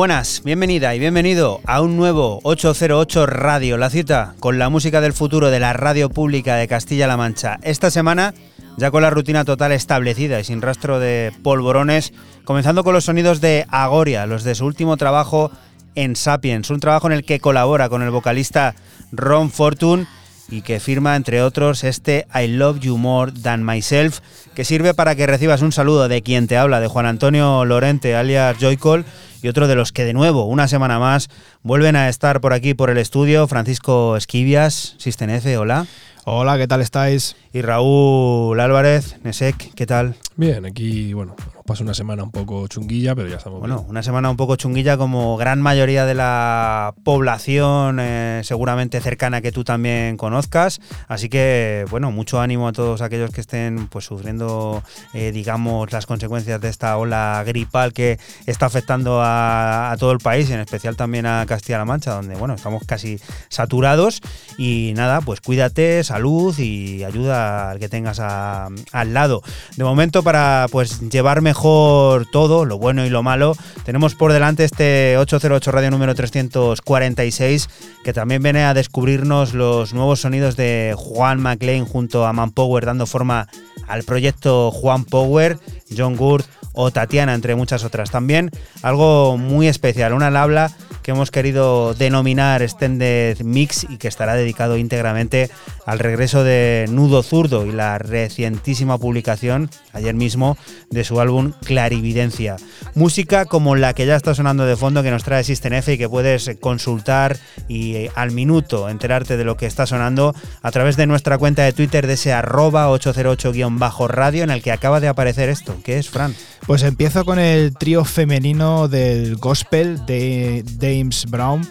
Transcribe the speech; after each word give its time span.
Buenas, 0.00 0.40
bienvenida 0.42 0.94
y 0.94 0.98
bienvenido 0.98 1.60
a 1.66 1.82
un 1.82 1.98
nuevo 1.98 2.40
808 2.44 3.26
Radio, 3.26 3.76
la 3.76 3.90
cita 3.90 4.34
con 4.40 4.58
la 4.58 4.70
música 4.70 5.02
del 5.02 5.12
futuro 5.12 5.50
de 5.50 5.60
la 5.60 5.74
radio 5.74 6.08
pública 6.08 6.56
de 6.56 6.68
Castilla-La 6.68 7.18
Mancha. 7.18 7.58
Esta 7.60 7.90
semana, 7.90 8.32
ya 8.78 8.90
con 8.90 9.02
la 9.02 9.10
rutina 9.10 9.44
total 9.44 9.72
establecida 9.72 10.40
y 10.40 10.44
sin 10.44 10.62
rastro 10.62 11.00
de 11.00 11.34
polvorones, 11.42 12.14
comenzando 12.46 12.82
con 12.82 12.94
los 12.94 13.04
sonidos 13.04 13.42
de 13.42 13.66
Agoria, 13.68 14.24
los 14.24 14.42
de 14.42 14.54
su 14.54 14.64
último 14.64 14.96
trabajo 14.96 15.50
en 15.94 16.16
Sapiens, 16.16 16.70
un 16.70 16.80
trabajo 16.80 17.06
en 17.08 17.12
el 17.12 17.26
que 17.26 17.38
colabora 17.38 17.90
con 17.90 18.00
el 18.00 18.08
vocalista 18.08 18.76
Ron 19.12 19.50
Fortune 19.50 20.06
y 20.50 20.62
que 20.62 20.80
firma, 20.80 21.16
entre 21.16 21.42
otros, 21.42 21.84
este 21.84 22.26
I 22.34 22.48
Love 22.48 22.80
You 22.80 22.98
More 22.98 23.32
Than 23.32 23.64
Myself, 23.64 24.20
que 24.54 24.64
sirve 24.64 24.94
para 24.94 25.14
que 25.14 25.26
recibas 25.26 25.62
un 25.62 25.72
saludo 25.72 26.08
de 26.08 26.22
quien 26.22 26.48
te 26.48 26.56
habla, 26.56 26.80
de 26.80 26.88
Juan 26.88 27.06
Antonio 27.06 27.64
Lorente, 27.64 28.16
alias 28.16 28.56
Joycol, 28.60 29.04
y 29.42 29.48
otro 29.48 29.68
de 29.68 29.74
los 29.74 29.92
que 29.92 30.04
de 30.04 30.12
nuevo, 30.12 30.44
una 30.44 30.68
semana 30.68 30.98
más, 30.98 31.28
vuelven 31.62 31.96
a 31.96 32.08
estar 32.08 32.40
por 32.40 32.52
aquí 32.52 32.74
por 32.74 32.90
el 32.90 32.98
estudio, 32.98 33.46
Francisco 33.46 34.16
Esquivias, 34.16 34.96
Sistenefe, 34.98 35.56
hola. 35.56 35.86
Hola, 36.24 36.58
¿qué 36.58 36.68
tal 36.68 36.82
estáis? 36.82 37.34
Y 37.52 37.62
Raúl 37.62 38.60
Álvarez, 38.60 39.16
Nesek, 39.24 39.74
¿qué 39.74 39.84
tal? 39.84 40.14
Bien, 40.36 40.64
aquí, 40.64 41.12
bueno, 41.14 41.34
pasa 41.66 41.82
una 41.82 41.94
semana 41.94 42.22
un 42.22 42.30
poco 42.30 42.68
chunguilla, 42.68 43.14
pero 43.16 43.28
ya 43.28 43.36
estamos 43.36 43.58
Bueno, 43.58 43.84
una 43.88 44.04
semana 44.04 44.30
un 44.30 44.36
poco 44.36 44.54
chunguilla 44.54 44.96
como 44.96 45.36
gran 45.36 45.60
mayoría 45.60 46.06
de 46.06 46.14
la 46.14 46.94
población 47.02 47.98
eh, 48.00 48.40
seguramente 48.44 49.00
cercana 49.00 49.40
que 49.40 49.50
tú 49.50 49.64
también 49.64 50.16
conozcas. 50.16 50.80
Así 51.08 51.28
que, 51.28 51.86
bueno, 51.90 52.12
mucho 52.12 52.40
ánimo 52.40 52.68
a 52.68 52.72
todos 52.72 53.02
aquellos 53.02 53.30
que 53.32 53.40
estén 53.40 53.88
pues 53.88 54.04
sufriendo, 54.04 54.84
eh, 55.12 55.32
digamos, 55.32 55.90
las 55.90 56.06
consecuencias 56.06 56.60
de 56.60 56.68
esta 56.68 56.96
ola 56.96 57.42
gripal 57.44 57.92
que 57.92 58.18
está 58.46 58.66
afectando 58.66 59.20
a, 59.20 59.90
a 59.90 59.96
todo 59.96 60.12
el 60.12 60.18
país, 60.18 60.50
en 60.50 60.60
especial 60.60 60.94
también 60.94 61.26
a 61.26 61.44
Castilla-La 61.46 61.84
Mancha, 61.84 62.14
donde, 62.14 62.36
bueno, 62.36 62.54
estamos 62.54 62.84
casi 62.86 63.18
saturados. 63.48 64.20
Y 64.56 64.92
nada, 64.94 65.20
pues 65.20 65.40
cuídate, 65.40 66.04
salud 66.04 66.56
y 66.58 67.02
ayuda 67.02 67.39
al 67.40 67.78
que 67.78 67.88
tengas 67.88 68.20
al 68.20 69.14
lado. 69.14 69.42
De 69.76 69.84
momento, 69.84 70.22
para 70.22 70.66
pues 70.70 71.00
llevar 71.10 71.40
mejor 71.40 72.26
todo, 72.30 72.64
lo 72.64 72.78
bueno 72.78 73.04
y 73.04 73.10
lo 73.10 73.22
malo, 73.22 73.56
tenemos 73.84 74.14
por 74.14 74.32
delante 74.32 74.64
este 74.64 75.16
808 75.18 75.72
Radio 75.72 75.90
número 75.90 76.14
346, 76.14 77.68
que 78.04 78.12
también 78.12 78.42
viene 78.42 78.64
a 78.64 78.74
descubrirnos 78.74 79.54
los 79.54 79.94
nuevos 79.94 80.20
sonidos 80.20 80.56
de 80.56 80.94
Juan 80.96 81.40
McLean 81.40 81.84
junto 81.84 82.26
a 82.26 82.32
Manpower, 82.32 82.86
dando 82.86 83.06
forma 83.06 83.48
al 83.86 84.04
proyecto 84.04 84.70
Juan 84.70 85.04
Power, 85.04 85.58
John 85.96 86.16
Gurt 86.16 86.46
o 86.72 86.90
Tatiana, 86.90 87.34
entre 87.34 87.54
muchas 87.56 87.84
otras. 87.84 88.10
También 88.10 88.50
algo 88.82 89.36
muy 89.36 89.66
especial, 89.66 90.12
una 90.12 90.30
labla 90.30 90.70
que 91.02 91.10
hemos 91.10 91.30
querido 91.30 91.94
denominar 91.94 92.62
Extended 92.62 93.40
Mix 93.40 93.86
y 93.88 93.96
que 93.96 94.08
estará 94.08 94.34
dedicado 94.34 94.76
íntegramente 94.76 95.50
al 95.90 95.98
regreso 95.98 96.44
de 96.44 96.86
Nudo 96.88 97.24
Zurdo 97.24 97.66
y 97.66 97.72
la 97.72 97.98
recientísima 97.98 98.96
publicación, 98.96 99.68
ayer 99.92 100.14
mismo, 100.14 100.56
de 100.88 101.02
su 101.02 101.20
álbum 101.20 101.52
Clarividencia. 101.64 102.54
Música 102.94 103.44
como 103.44 103.74
la 103.74 103.92
que 103.92 104.06
ya 104.06 104.14
está 104.14 104.36
sonando 104.36 104.66
de 104.66 104.76
fondo 104.76 105.02
que 105.02 105.10
nos 105.10 105.24
trae 105.24 105.42
System 105.42 105.72
F 105.72 105.92
y 105.92 105.98
que 105.98 106.08
puedes 106.08 106.48
consultar 106.60 107.38
y 107.66 107.96
eh, 107.96 108.10
al 108.14 108.30
minuto 108.30 108.88
enterarte 108.88 109.36
de 109.36 109.42
lo 109.42 109.56
que 109.56 109.66
está 109.66 109.84
sonando 109.84 110.32
a 110.62 110.70
través 110.70 110.96
de 110.96 111.08
nuestra 111.08 111.38
cuenta 111.38 111.64
de 111.64 111.72
Twitter 111.72 112.06
de 112.06 112.12
ese 112.12 112.32
arroba 112.32 112.88
808-radio 112.90 114.44
en 114.44 114.50
el 114.50 114.62
que 114.62 114.70
acaba 114.70 115.00
de 115.00 115.08
aparecer 115.08 115.48
esto. 115.48 115.74
¿Qué 115.82 115.98
es, 115.98 116.08
Fran? 116.08 116.36
Pues 116.68 116.84
empiezo 116.84 117.24
con 117.24 117.40
el 117.40 117.74
trío 117.76 118.04
femenino 118.04 118.86
del 118.86 119.34
gospel 119.38 120.06
de 120.06 120.64
James 120.80 121.26
Brown 121.28 121.68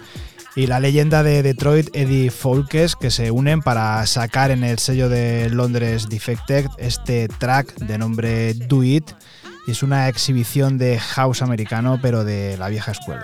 y 0.60 0.68
la 0.68 0.82
leyenda 0.82 1.24
de 1.24 1.42
Detroit 1.42 1.88
Eddie 1.96 2.30
Folkes 2.32 2.98
que 2.98 3.12
se 3.12 3.32
unen 3.32 3.62
para 3.62 4.06
sacar 4.06 4.52
en 4.52 4.66
el 4.66 4.78
sello 4.78 5.08
de 5.08 5.50
Londres 5.50 6.10
Defected 6.10 6.66
este 6.78 7.30
track 7.30 7.76
de 7.76 7.98
nombre 7.98 8.54
Do 8.54 8.84
It. 8.84 9.10
Y 9.68 9.72
es 9.72 9.84
una 9.84 10.10
exhibición 10.10 10.78
de 10.78 11.00
house 11.00 11.42
americano 11.42 11.98
pero 12.02 12.26
de 12.26 12.58
la 12.58 12.68
vieja 12.68 12.92
escuela. 12.92 13.24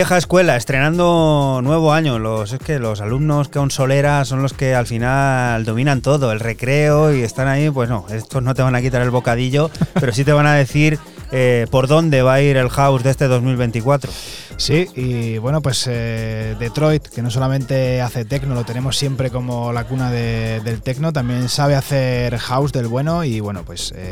Vieja 0.00 0.16
escuela, 0.16 0.56
estrenando 0.56 1.60
nuevo 1.62 1.92
año. 1.92 2.18
Los, 2.18 2.54
es 2.54 2.58
que 2.58 2.78
los 2.78 3.02
alumnos 3.02 3.50
con 3.50 3.70
solera 3.70 4.24
son 4.24 4.40
los 4.40 4.54
que 4.54 4.74
al 4.74 4.86
final 4.86 5.62
dominan 5.66 6.00
todo, 6.00 6.32
el 6.32 6.40
recreo 6.40 7.14
y 7.14 7.20
están 7.20 7.48
ahí, 7.48 7.68
pues 7.68 7.90
no, 7.90 8.06
estos 8.10 8.42
no 8.42 8.54
te 8.54 8.62
van 8.62 8.74
a 8.74 8.80
quitar 8.80 9.02
el 9.02 9.10
bocadillo, 9.10 9.70
pero 10.00 10.10
sí 10.14 10.24
te 10.24 10.32
van 10.32 10.46
a 10.46 10.54
decir 10.54 10.98
eh, 11.32 11.66
por 11.70 11.86
dónde 11.86 12.22
va 12.22 12.32
a 12.34 12.40
ir 12.40 12.56
el 12.56 12.70
house 12.70 13.02
de 13.02 13.10
este 13.10 13.26
2024. 13.28 14.10
Sí, 14.56 14.88
y 14.96 15.36
bueno, 15.38 15.60
pues 15.62 15.84
eh, 15.86 16.54
Detroit, 16.58 17.06
que 17.08 17.20
no 17.22 17.30
solamente 17.30 18.00
hace 18.00 18.24
techno, 18.24 18.54
lo 18.54 18.64
tenemos 18.64 18.96
siempre 18.96 19.30
como 19.30 19.70
la 19.72 19.84
cuna 19.84 20.10
de- 20.10 20.60
del 20.64 20.80
techno, 20.82 21.12
también 21.12 21.48
sabe 21.50 21.74
hacer 21.76 22.36
house 22.38 22.72
del 22.72 22.86
bueno 22.88 23.22
y 23.24 23.40
bueno, 23.40 23.64
pues 23.64 23.92
eh, 23.96 24.09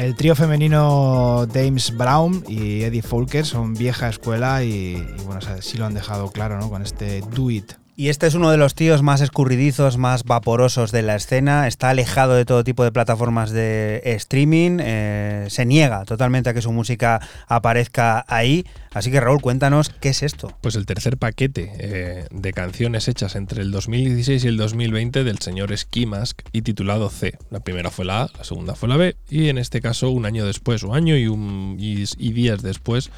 el 0.00 0.14
trío 0.14 0.34
femenino 0.34 1.46
James 1.52 1.94
Brown 1.94 2.42
y 2.48 2.82
Eddie 2.82 3.02
Folker 3.02 3.44
son 3.44 3.74
vieja 3.74 4.08
escuela 4.08 4.64
y, 4.64 4.96
y 4.96 5.22
bueno, 5.24 5.38
o 5.38 5.42
sea, 5.42 5.60
sí 5.60 5.76
lo 5.76 5.84
han 5.84 5.94
dejado 5.94 6.30
claro, 6.30 6.58
¿no? 6.58 6.70
Con 6.70 6.82
este 6.82 7.20
Do 7.34 7.50
It. 7.50 7.72
Y 7.96 8.08
este 8.08 8.26
es 8.26 8.34
uno 8.34 8.50
de 8.50 8.56
los 8.56 8.74
tíos 8.74 9.02
más 9.02 9.20
escurridizos, 9.20 9.98
más 9.98 10.24
vaporosos 10.24 10.90
de 10.90 11.02
la 11.02 11.16
escena. 11.16 11.68
Está 11.68 11.90
alejado 11.90 12.32
de 12.32 12.46
todo 12.46 12.64
tipo 12.64 12.82
de 12.82 12.92
plataformas 12.92 13.50
de 13.50 14.00
streaming. 14.02 14.78
eh, 14.80 15.46
se 15.50 15.66
niega 15.66 16.06
totalmente 16.06 16.48
a 16.48 16.54
que 16.54 16.62
su 16.62 16.72
música 16.72 17.20
aparezca 17.46 18.24
ahí. 18.26 18.64
Así 18.94 19.10
que 19.10 19.20
Raúl, 19.20 19.42
cuéntanos 19.42 19.90
qué 19.90 20.08
es 20.08 20.22
esto. 20.22 20.56
Pues 20.62 20.76
el 20.76 20.86
tercer 20.86 21.18
paquete 21.18 21.72
eh, 21.78 22.26
de 22.30 22.52
canciones 22.54 23.06
hechas 23.06 23.36
entre 23.36 23.60
el 23.60 23.70
2016 23.70 24.44
y 24.44 24.48
el 24.48 24.56
2020 24.56 25.22
del 25.22 25.38
señor 25.40 25.76
Ski 25.76 26.06
Mask 26.06 26.40
y 26.52 26.62
titulado 26.62 27.10
C. 27.10 27.29
La 27.60 27.64
primera 27.64 27.90
fue 27.90 28.06
la 28.06 28.22
A, 28.22 28.30
la 28.38 28.42
segunda 28.42 28.74
fue 28.74 28.88
la 28.88 28.96
B 28.96 29.16
y 29.28 29.50
en 29.50 29.58
este 29.58 29.82
caso 29.82 30.08
un 30.08 30.24
año 30.24 30.46
después, 30.46 30.82
o 30.82 30.94
año 30.94 31.14
y, 31.18 31.26
un, 31.26 31.76
y, 31.78 32.04
y 32.16 32.32
días 32.32 32.62
después, 32.62 33.10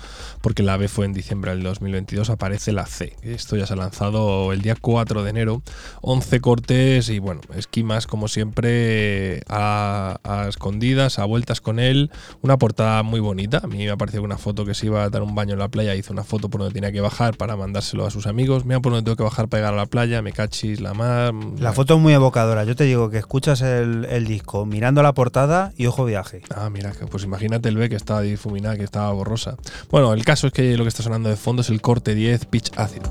porque 0.42 0.62
la 0.62 0.76
B 0.76 0.88
fue 0.88 1.06
en 1.06 1.12
diciembre 1.12 1.52
del 1.52 1.62
2022, 1.62 2.30
aparece 2.30 2.72
la 2.72 2.86
C. 2.86 3.16
Esto 3.22 3.56
ya 3.56 3.66
se 3.66 3.72
ha 3.72 3.76
lanzado 3.76 4.52
el 4.52 4.60
día 4.60 4.76
4 4.78 5.22
de 5.22 5.30
enero, 5.30 5.62
11 6.02 6.40
cortes 6.40 7.08
y 7.08 7.18
bueno, 7.18 7.40
Ski 7.60 7.84
Mask 7.84 8.08
como 8.08 8.28
siempre 8.28 9.42
a, 9.48 10.18
a 10.24 10.48
escondidas, 10.48 11.18
a 11.18 11.24
vueltas 11.24 11.60
con 11.60 11.78
él, 11.78 12.10
una 12.42 12.58
portada 12.58 13.02
muy 13.02 13.20
bonita. 13.20 13.60
A 13.62 13.66
mí 13.66 13.78
me 13.78 13.90
ha 13.90 13.96
parecido 13.96 14.22
una 14.22 14.38
foto 14.38 14.64
que 14.64 14.74
se 14.74 14.86
iba 14.86 15.04
a 15.04 15.10
dar 15.10 15.22
un 15.22 15.34
baño 15.34 15.52
en 15.52 15.60
la 15.60 15.68
playa, 15.68 15.94
hizo 15.94 16.12
una 16.12 16.24
foto 16.24 16.48
por 16.48 16.60
donde 16.60 16.74
tenía 16.74 16.92
que 16.92 17.00
bajar 17.00 17.36
para 17.36 17.56
mandárselo 17.56 18.04
a 18.04 18.10
sus 18.10 18.26
amigos. 18.26 18.64
Mira 18.64 18.80
por 18.80 18.92
donde 18.92 19.04
tengo 19.04 19.16
que 19.16 19.22
bajar 19.22 19.48
para 19.48 19.60
llegar 19.60 19.74
a 19.74 19.76
la 19.76 19.86
playa, 19.86 20.22
me 20.22 20.32
cachis, 20.32 20.80
la 20.80 20.94
mar. 20.94 21.32
La 21.58 21.72
foto 21.72 21.94
es 21.94 22.00
muy 22.00 22.12
evocadora. 22.12 22.64
Yo 22.64 22.74
te 22.76 22.84
digo 22.84 23.10
que 23.10 23.18
escuchas 23.18 23.62
el, 23.62 24.06
el 24.10 24.26
disco 24.26 24.66
mirando 24.66 25.02
la 25.02 25.14
portada 25.14 25.72
y 25.76 25.86
ojo 25.86 26.04
viaje. 26.04 26.42
Ah, 26.54 26.68
mira, 26.70 26.92
pues 27.10 27.24
imagínate 27.24 27.68
el 27.68 27.76
B 27.76 27.88
que 27.88 27.96
estaba 27.96 28.20
difuminada, 28.22 28.76
que 28.76 28.84
estaba 28.84 29.12
borrosa. 29.12 29.56
Bueno, 29.90 30.12
el 30.12 30.24
caso 30.32 30.46
es 30.46 30.54
que 30.54 30.78
lo 30.78 30.84
que 30.84 30.88
está 30.88 31.02
sonando 31.02 31.28
de 31.28 31.36
fondo 31.36 31.60
es 31.60 31.68
el 31.68 31.82
corte 31.82 32.14
10 32.14 32.46
Pitch 32.46 32.70
Acid. 32.76 33.02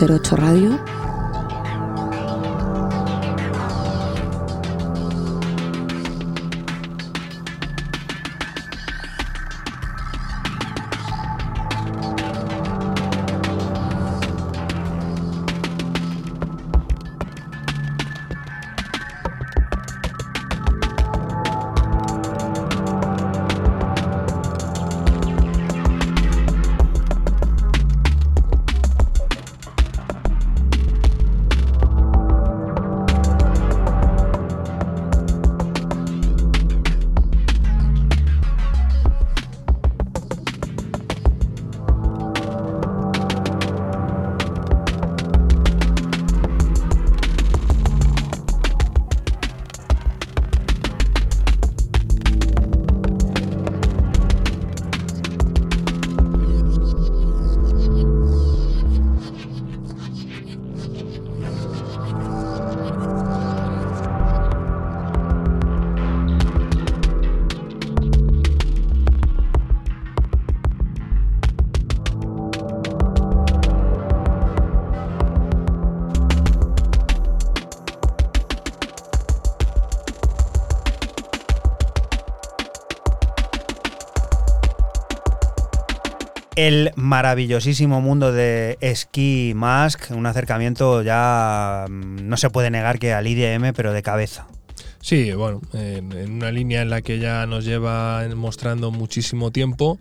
08 0.00 0.34
Radio. 0.36 0.69
El 86.62 86.92
maravillosísimo 86.94 88.02
mundo 88.02 88.32
de 88.32 88.76
Ski 88.94 89.54
Mask, 89.56 90.10
un 90.10 90.26
acercamiento 90.26 91.00
ya 91.00 91.86
mm, 91.88 92.28
no 92.28 92.36
se 92.36 92.50
puede 92.50 92.70
negar 92.70 92.98
que 92.98 93.14
al 93.14 93.26
IDM, 93.26 93.72
pero 93.74 93.94
de 93.94 94.02
cabeza. 94.02 94.46
Sí, 95.00 95.32
bueno, 95.32 95.62
en, 95.72 96.12
en 96.12 96.32
una 96.34 96.50
línea 96.52 96.82
en 96.82 96.90
la 96.90 97.00
que 97.00 97.18
ya 97.18 97.46
nos 97.46 97.64
lleva 97.64 98.22
mostrando 98.36 98.90
muchísimo 98.90 99.50
tiempo 99.50 99.98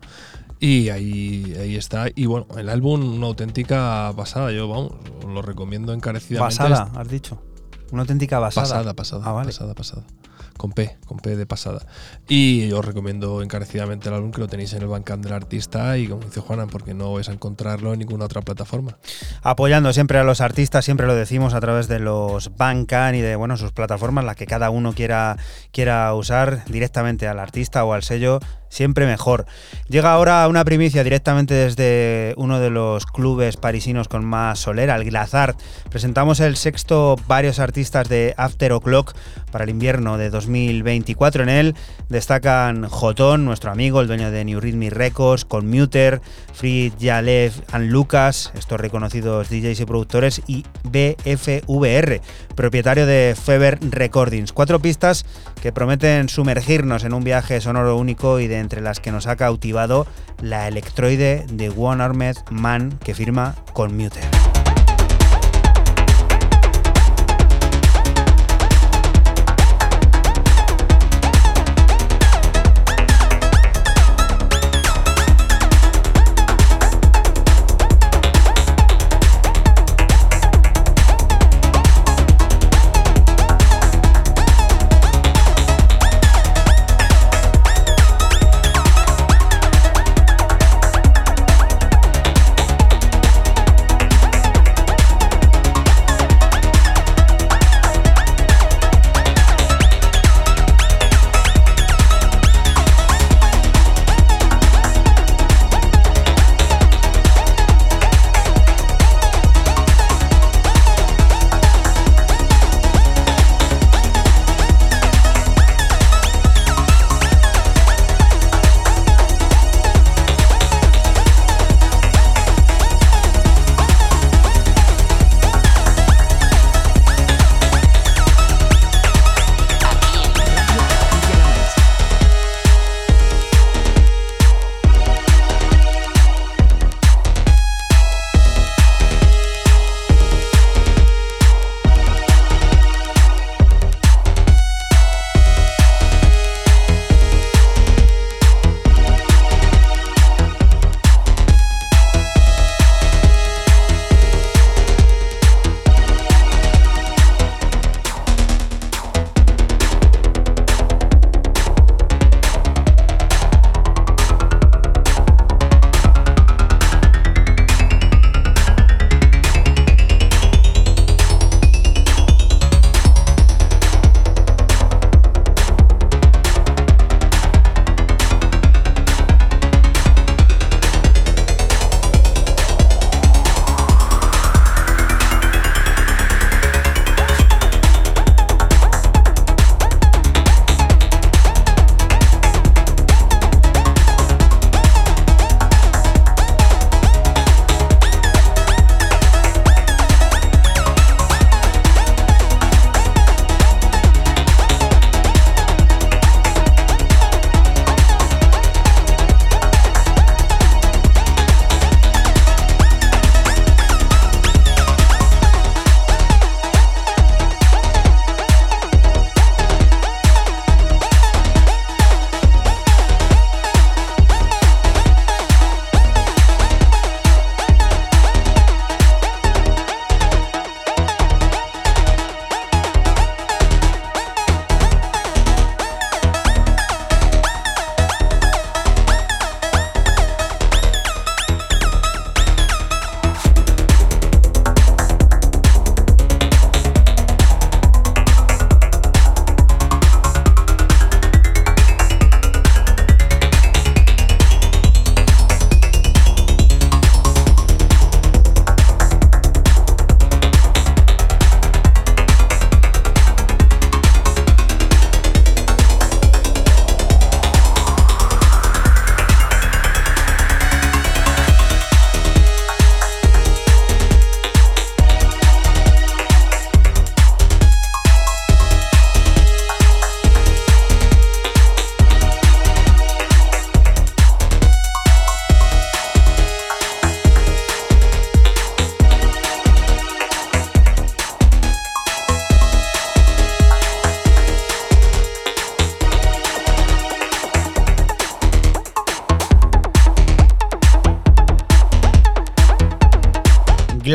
y 0.60 0.90
ahí, 0.90 1.56
ahí 1.58 1.78
está. 1.78 2.08
Y 2.14 2.26
bueno, 2.26 2.46
el 2.58 2.68
álbum 2.68 3.16
una 3.16 3.28
auténtica 3.28 4.12
pasada, 4.18 4.52
yo 4.52 4.68
vamos, 4.68 4.92
os 5.20 5.32
lo 5.32 5.42
recomiendo 5.42 5.94
encarecidamente. 5.94 6.62
Basada, 6.62 6.92
has 7.00 7.08
dicho. 7.08 7.42
Una 7.94 8.02
auténtica 8.02 8.38
basada. 8.40 8.68
Pasada, 8.68 8.94
pasada, 8.96 9.24
Ah, 9.26 9.32
vale. 9.32 9.48
pasada, 9.48 9.74
pasada. 9.76 10.04
Con 10.58 10.74
P, 10.74 10.98
de 11.22 11.46
pasada. 11.46 11.86
Y 12.28 12.72
os 12.72 12.84
recomiendo 12.84 13.42
encarecidamente 13.42 14.10
el 14.10 14.16
álbum 14.16 14.32
que 14.32 14.42
lo 14.42 14.48
tenéis 14.48 14.74
en 14.74 14.82
el 14.82 14.88
Bandcamp 14.88 15.24
del 15.24 15.34
artista 15.34 15.98
y 15.98 16.08
como 16.08 16.24
dice 16.24 16.40
Juanan, 16.42 16.70
porque 16.70 16.94
no 16.94 17.14
vais 17.14 17.30
a 17.30 17.34
encontrarlo 17.34 17.94
en 17.94 18.00
ninguna 18.00 18.26
otra 18.26 18.42
plataforma. 18.42 18.98
Apoyando 19.42 19.94
siempre 19.94 20.18
a 20.18 20.24
los 20.24 20.42
artistas, 20.42 20.86
siempre 20.86 21.08
lo 21.08 21.16
decimos 21.16 21.54
a 21.54 21.60
través 21.60 21.88
de 21.88 22.00
los 22.00 22.56
Bandcamp 22.56 23.16
y 23.16 23.22
de 23.22 23.36
bueno, 23.36 23.58
sus 23.58 23.72
plataformas, 23.72 24.26
las 24.26 24.36
que 24.36 24.46
cada 24.46 24.70
uno 24.70 24.94
quiera, 24.94 25.38
quiera 25.72 26.14
usar 26.14 26.66
directamente 26.66 27.28
al 27.28 27.40
artista 27.40 27.84
o 27.84 27.94
al 27.94 28.04
sello. 28.04 28.40
Siempre 28.70 29.06
mejor. 29.06 29.46
Llega 29.90 30.14
ahora 30.14 30.48
una 30.48 30.64
primicia 30.64 31.04
directamente 31.04 31.54
desde 31.54 32.34
uno 32.38 32.60
de 32.60 32.70
los 32.70 33.06
clubes 33.06 33.58
parisinos 33.58 34.08
con 34.08 34.24
más 34.24 34.60
solera, 34.60 34.96
el 34.96 35.06
Glazart. 35.06 35.60
Presentamos 35.90 36.40
el 36.40 36.56
sexto 36.56 37.16
varios 37.28 37.60
artistas 37.60 38.08
de 38.08 38.34
After 38.38 38.72
O'Clock 38.72 39.16
para 39.52 39.64
el 39.64 39.70
invierno 39.70 40.18
de 40.18 40.30
2024. 40.30 41.44
En 41.44 41.50
él 41.50 41.76
destacan 42.08 42.88
Jotón, 42.88 43.46
nuestro 43.46 43.72
amigo, 43.72 44.02
el 44.02 44.08
dueño 44.08 44.32
de 44.32 44.46
New 44.46 44.60
Rhythm 44.60 44.90
Records, 44.90 45.46
Conmuter, 45.46 46.22
Frid 46.54 46.94
Yalev 47.00 47.54
and 47.72 47.92
Lucas, 47.92 48.52
estos 48.56 48.80
reconocidos 48.80 49.50
DJs 49.50 49.80
y 49.80 49.86
productores, 49.86 50.42
y 50.48 50.66
BFVR, 50.84 52.22
propietario 52.60 53.06
de 53.06 53.38
Feber 53.42 53.80
Recordings. 53.80 54.52
Cuatro 54.52 54.82
pistas 54.82 55.24
que 55.62 55.72
prometen 55.72 56.28
sumergirnos 56.28 57.06
en 57.06 57.14
un 57.14 57.24
viaje 57.24 57.62
sonoro 57.62 57.96
único 57.96 58.42
y 58.42 58.48
de 58.48 58.60
entre 58.60 58.82
las 58.82 59.00
que 59.00 59.14
nos 59.14 59.28
ha 59.28 59.38
cautivado 59.38 60.06
la 60.42 60.68
electroide 60.68 61.46
de 61.50 61.70
One 61.70 62.04
Armed 62.04 62.36
Man 62.52 63.00
que 63.02 63.14
firma 63.14 63.56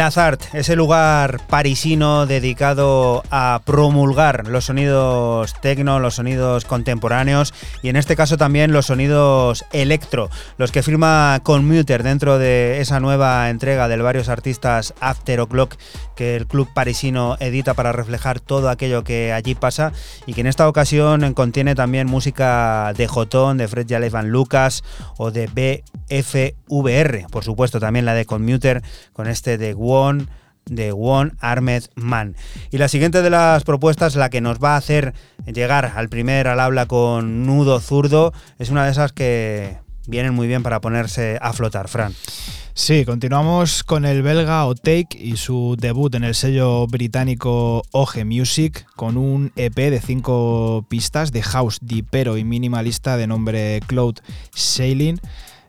Conmuter. 0.05 0.15
Glazart, 0.15 0.55
ese 0.55 0.77
lugar 0.77 1.41
parisino 1.49 2.27
dedicado 2.27 3.23
a 3.31 3.63
promulgar 3.65 4.49
los 4.49 4.67
sonidos 4.67 5.55
tecno, 5.63 5.99
los 5.99 6.17
sonidos 6.17 6.67
contemporáneos 6.67 7.55
y 7.85 7.91
en 7.91 7.97
este 7.97 8.17
caso 8.17 8.39
también 8.39 8.73
los 8.73 8.87
sonidos 8.87 9.67
electro, 9.71 10.31
los 10.57 10.73
que 10.73 10.83
firma 10.83 11.39
Commuter 11.43 12.03
dentro 12.03 12.39
de 12.39 12.81
esa 12.81 12.99
nueva 12.99 13.51
entrega 13.51 13.89
de 13.89 13.99
varios 13.99 14.31
artistas 14.31 14.95
After 15.01 15.39
O'Clock 15.41 15.75
que 16.17 16.35
el 16.35 16.47
club 16.47 16.67
parisino 16.73 17.37
edita 17.41 17.75
para 17.75 17.93
reflejar 17.93 18.41
todo 18.41 18.71
aquello 18.71 19.05
que 19.05 19.35
allí 19.35 19.55
pasa 19.55 19.93
y 20.25 20.33
que 20.33 20.41
en 20.41 20.47
esta 20.47 20.67
ocasión 20.67 21.35
contiene 21.35 21.75
también 21.75 22.07
música 22.07 22.95
de 22.97 23.07
Jotón, 23.07 23.59
de 23.59 23.69
Fred 23.69 23.87
Jalef 23.87 24.15
Van 24.15 24.31
Lucas 24.31 24.83
o 25.19 25.31
de 25.31 25.47
BFVR, 26.09 27.27
por 27.31 27.45
supuesto 27.45 27.81
también 27.81 28.07
la 28.07 28.15
de 28.15 28.25
Commuter 28.25 28.83
con 29.13 29.29
este 29.29 29.59
de 29.59 29.77
One 29.79 30.25
de 30.67 30.93
One 30.93 31.33
Armed 31.41 31.85
Man. 31.95 32.37
Y 32.71 32.79
la 32.79 32.89
siguiente 32.89 33.23
de 33.23 33.31
las 33.31 33.65
propuestas, 33.65 34.17
la 34.17 34.31
que 34.31 34.41
nos 34.41 34.59
va 34.59 34.75
a 34.75 34.79
hacer 34.79 35.15
llegar 35.47 35.93
al 35.97 36.09
primer 36.09 36.49
al 36.49 36.61
habla 36.61 36.87
con 36.87 37.47
nudo 37.47 37.81
zurdo, 37.81 38.33
es 38.59 38.71
una 38.71 38.85
de 38.85 38.91
esas 38.91 39.13
que 39.13 39.79
vienen 40.07 40.35
muy 40.35 40.47
bien 40.47 40.63
para 40.63 40.81
ponerse 40.81 41.39
a 41.41 41.53
flotar, 41.53 41.89
Fran. 41.89 42.15
Sí, 42.77 43.05
continuamos 43.05 43.85
con 43.85 44.05
el 44.05 44.23
belga 44.23 44.67
Otake 44.67 45.17
y 45.17 45.37
su 45.37 45.77
debut 45.79 46.13
en 46.17 46.25
el 46.25 46.35
sello 46.35 46.89
británico 46.89 47.83
OG 47.93 48.25
Music 48.25 48.85
con 48.97 49.17
un 49.17 49.53
EP 49.55 49.77
de 49.77 50.01
cinco 50.01 50.85
pistas 50.89 51.31
de 51.31 51.43
house 51.43 51.79
dipero 51.83 52.37
y 52.37 52.43
minimalista 52.43 53.17
de 53.17 53.29
nombre 53.29 53.81
Cloud 53.87 54.17
Sailing. 54.53 55.21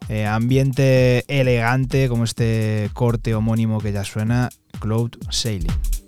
Eh, 0.10 0.26
ambiente 0.26 1.26
elegante 1.28 2.10
como 2.10 2.24
este 2.24 2.90
corte 2.94 3.36
homónimo 3.36 3.80
que 3.80 3.92
ya 3.92 4.04
suena, 4.04 4.50
Cloud 4.80 5.18
Sailing. 5.32 6.05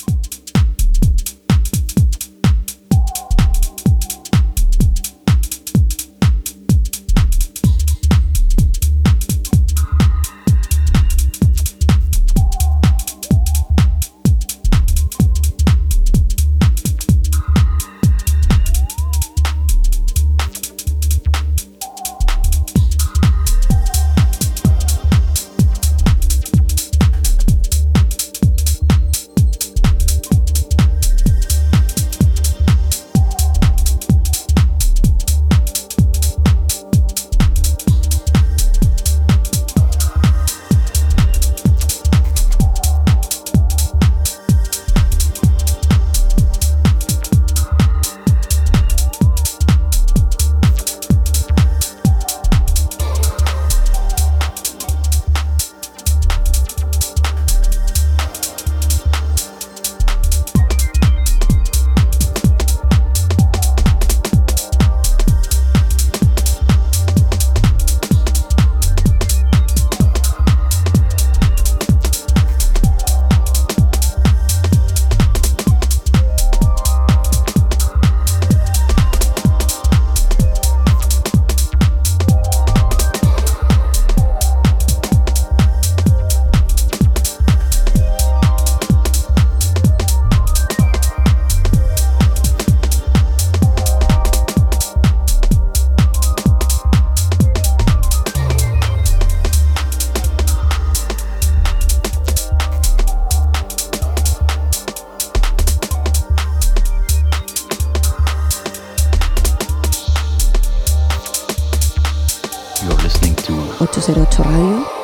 808 113.79 114.39
Radio. 114.39 114.96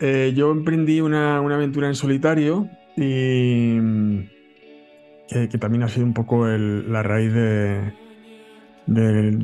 Eh, 0.00 0.32
yo 0.34 0.50
emprendí 0.52 1.00
una, 1.00 1.38
aventura 1.38 1.88
en 1.88 1.94
solitario 1.94 2.68
y 2.96 3.78
mm, 3.80 4.28
que, 5.28 5.58
también 5.58 5.82
ha 5.82 5.88
sido 5.88 6.06
un 6.06 6.14
poco 6.14 6.46
la 6.46 7.02
raíz 7.02 7.32
de 7.32 7.92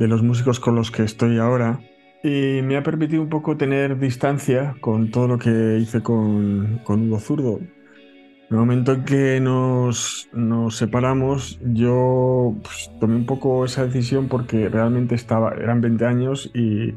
los 0.07 0.23
músicos 0.23 0.59
con 0.59 0.75
los 0.75 0.91
que 0.91 1.03
estoy 1.03 1.37
ahora. 1.37 1.79
Y 2.23 2.61
me 2.63 2.77
ha 2.77 2.83
permitido 2.83 3.21
un 3.21 3.27
poco 3.27 3.57
tener 3.57 3.99
distancia 3.99 4.75
con 4.79 5.11
todo 5.11 5.27
lo 5.27 5.37
que 5.37 5.77
hice 5.81 6.01
con, 6.01 6.79
con 6.85 7.07
Hugo 7.07 7.19
Zurdo. 7.19 7.59
En 7.59 8.47
el 8.49 8.57
momento 8.57 8.93
en 8.93 9.03
que 9.03 9.41
nos, 9.41 10.29
nos 10.31 10.77
separamos, 10.77 11.59
yo 11.73 12.55
pues, 12.63 12.89
tomé 13.01 13.17
un 13.17 13.25
poco 13.25 13.65
esa 13.65 13.85
decisión 13.85 14.29
porque 14.29 14.69
realmente 14.69 15.15
estaba, 15.15 15.53
eran 15.55 15.81
20 15.81 16.05
años 16.05 16.49
y, 16.53 16.93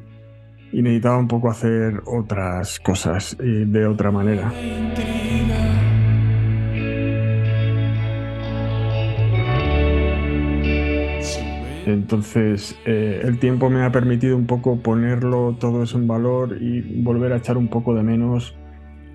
y 0.73 0.83
necesitaba 0.83 1.19
un 1.19 1.29
poco 1.29 1.51
hacer 1.51 2.03
otras 2.07 2.81
cosas 2.81 3.37
y 3.41 3.65
de 3.65 3.87
otra 3.87 4.11
manera. 4.11 4.53
Entonces, 11.87 12.77
eh, 12.85 13.21
el 13.23 13.39
tiempo 13.39 13.71
me 13.71 13.85
ha 13.85 13.93
permitido 13.93 14.37
un 14.37 14.47
poco 14.47 14.81
ponerlo 14.81 15.57
todo 15.59 15.85
eso 15.85 15.99
en 15.99 16.09
valor 16.09 16.59
y 16.61 17.01
volver 17.03 17.33
a 17.33 17.37
echar 17.37 17.57
un 17.57 17.69
poco 17.69 17.95
de 17.95 18.03
menos 18.03 18.57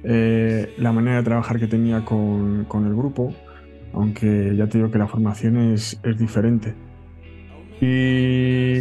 eh, 0.03 0.73
la 0.77 0.93
manera 0.93 1.17
de 1.17 1.23
trabajar 1.23 1.59
que 1.59 1.67
tenía 1.67 2.05
con, 2.05 2.65
con 2.65 2.87
el 2.87 2.95
grupo, 2.95 3.33
aunque 3.93 4.55
ya 4.55 4.67
te 4.67 4.77
digo 4.77 4.89
que 4.89 4.97
la 4.97 5.07
formación 5.07 5.57
es, 5.73 5.99
es 6.03 6.17
diferente. 6.17 6.73
Y 7.81 8.79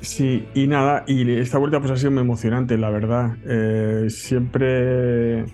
sí, 0.00 0.46
y 0.54 0.66
nada, 0.66 1.04
y 1.06 1.30
esta 1.32 1.58
vuelta 1.58 1.80
pues 1.80 1.92
ha 1.92 1.96
sido 1.96 2.10
muy 2.10 2.20
emocionante, 2.20 2.76
la 2.78 2.90
verdad. 2.90 3.36
Eh, 3.46 4.06
siempre, 4.10 5.44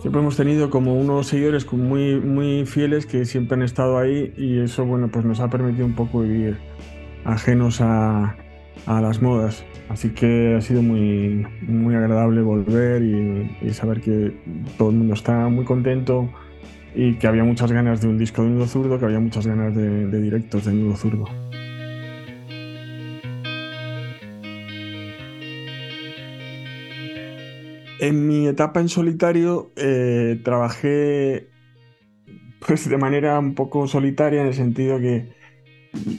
siempre 0.00 0.20
hemos 0.20 0.36
tenido 0.36 0.70
como 0.70 0.94
unos 0.94 1.28
seguidores 1.28 1.70
muy, 1.72 2.20
muy 2.20 2.66
fieles 2.66 3.06
que 3.06 3.24
siempre 3.24 3.56
han 3.56 3.62
estado 3.62 3.98
ahí 3.98 4.32
y 4.36 4.58
eso, 4.58 4.84
bueno, 4.84 5.08
pues 5.08 5.24
nos 5.24 5.40
ha 5.40 5.48
permitido 5.48 5.86
un 5.86 5.94
poco 5.94 6.20
vivir 6.20 6.56
ajenos 7.24 7.80
a, 7.80 8.36
a 8.86 9.00
las 9.00 9.22
modas. 9.22 9.64
Así 9.88 10.10
que 10.10 10.54
ha 10.56 10.60
sido 10.60 10.82
muy, 10.82 11.46
muy 11.62 11.94
agradable 11.96 12.42
volver 12.42 13.02
y, 13.02 13.50
y 13.60 13.70
saber 13.70 14.00
que 14.00 14.32
todo 14.78 14.90
el 14.90 14.96
mundo 14.96 15.14
está 15.14 15.48
muy 15.48 15.64
contento 15.64 16.30
y 16.94 17.14
que 17.14 17.26
había 17.26 17.44
muchas 17.44 17.72
ganas 17.72 18.00
de 18.00 18.08
un 18.08 18.18
disco 18.18 18.42
de 18.42 18.50
Nudo 18.50 18.66
Zurdo, 18.66 18.98
que 18.98 19.04
había 19.04 19.20
muchas 19.20 19.46
ganas 19.46 19.74
de, 19.74 20.06
de 20.06 20.20
directos 20.20 20.64
de 20.64 20.74
Nudo 20.74 20.96
Zurdo. 20.96 21.24
En 28.00 28.26
mi 28.26 28.48
etapa 28.48 28.80
en 28.80 28.88
solitario 28.88 29.72
eh, 29.76 30.40
trabajé 30.42 31.48
pues 32.66 32.88
de 32.88 32.96
manera 32.96 33.38
un 33.38 33.54
poco 33.54 33.86
solitaria 33.86 34.40
en 34.40 34.46
el 34.48 34.54
sentido 34.54 34.98
que 34.98 35.28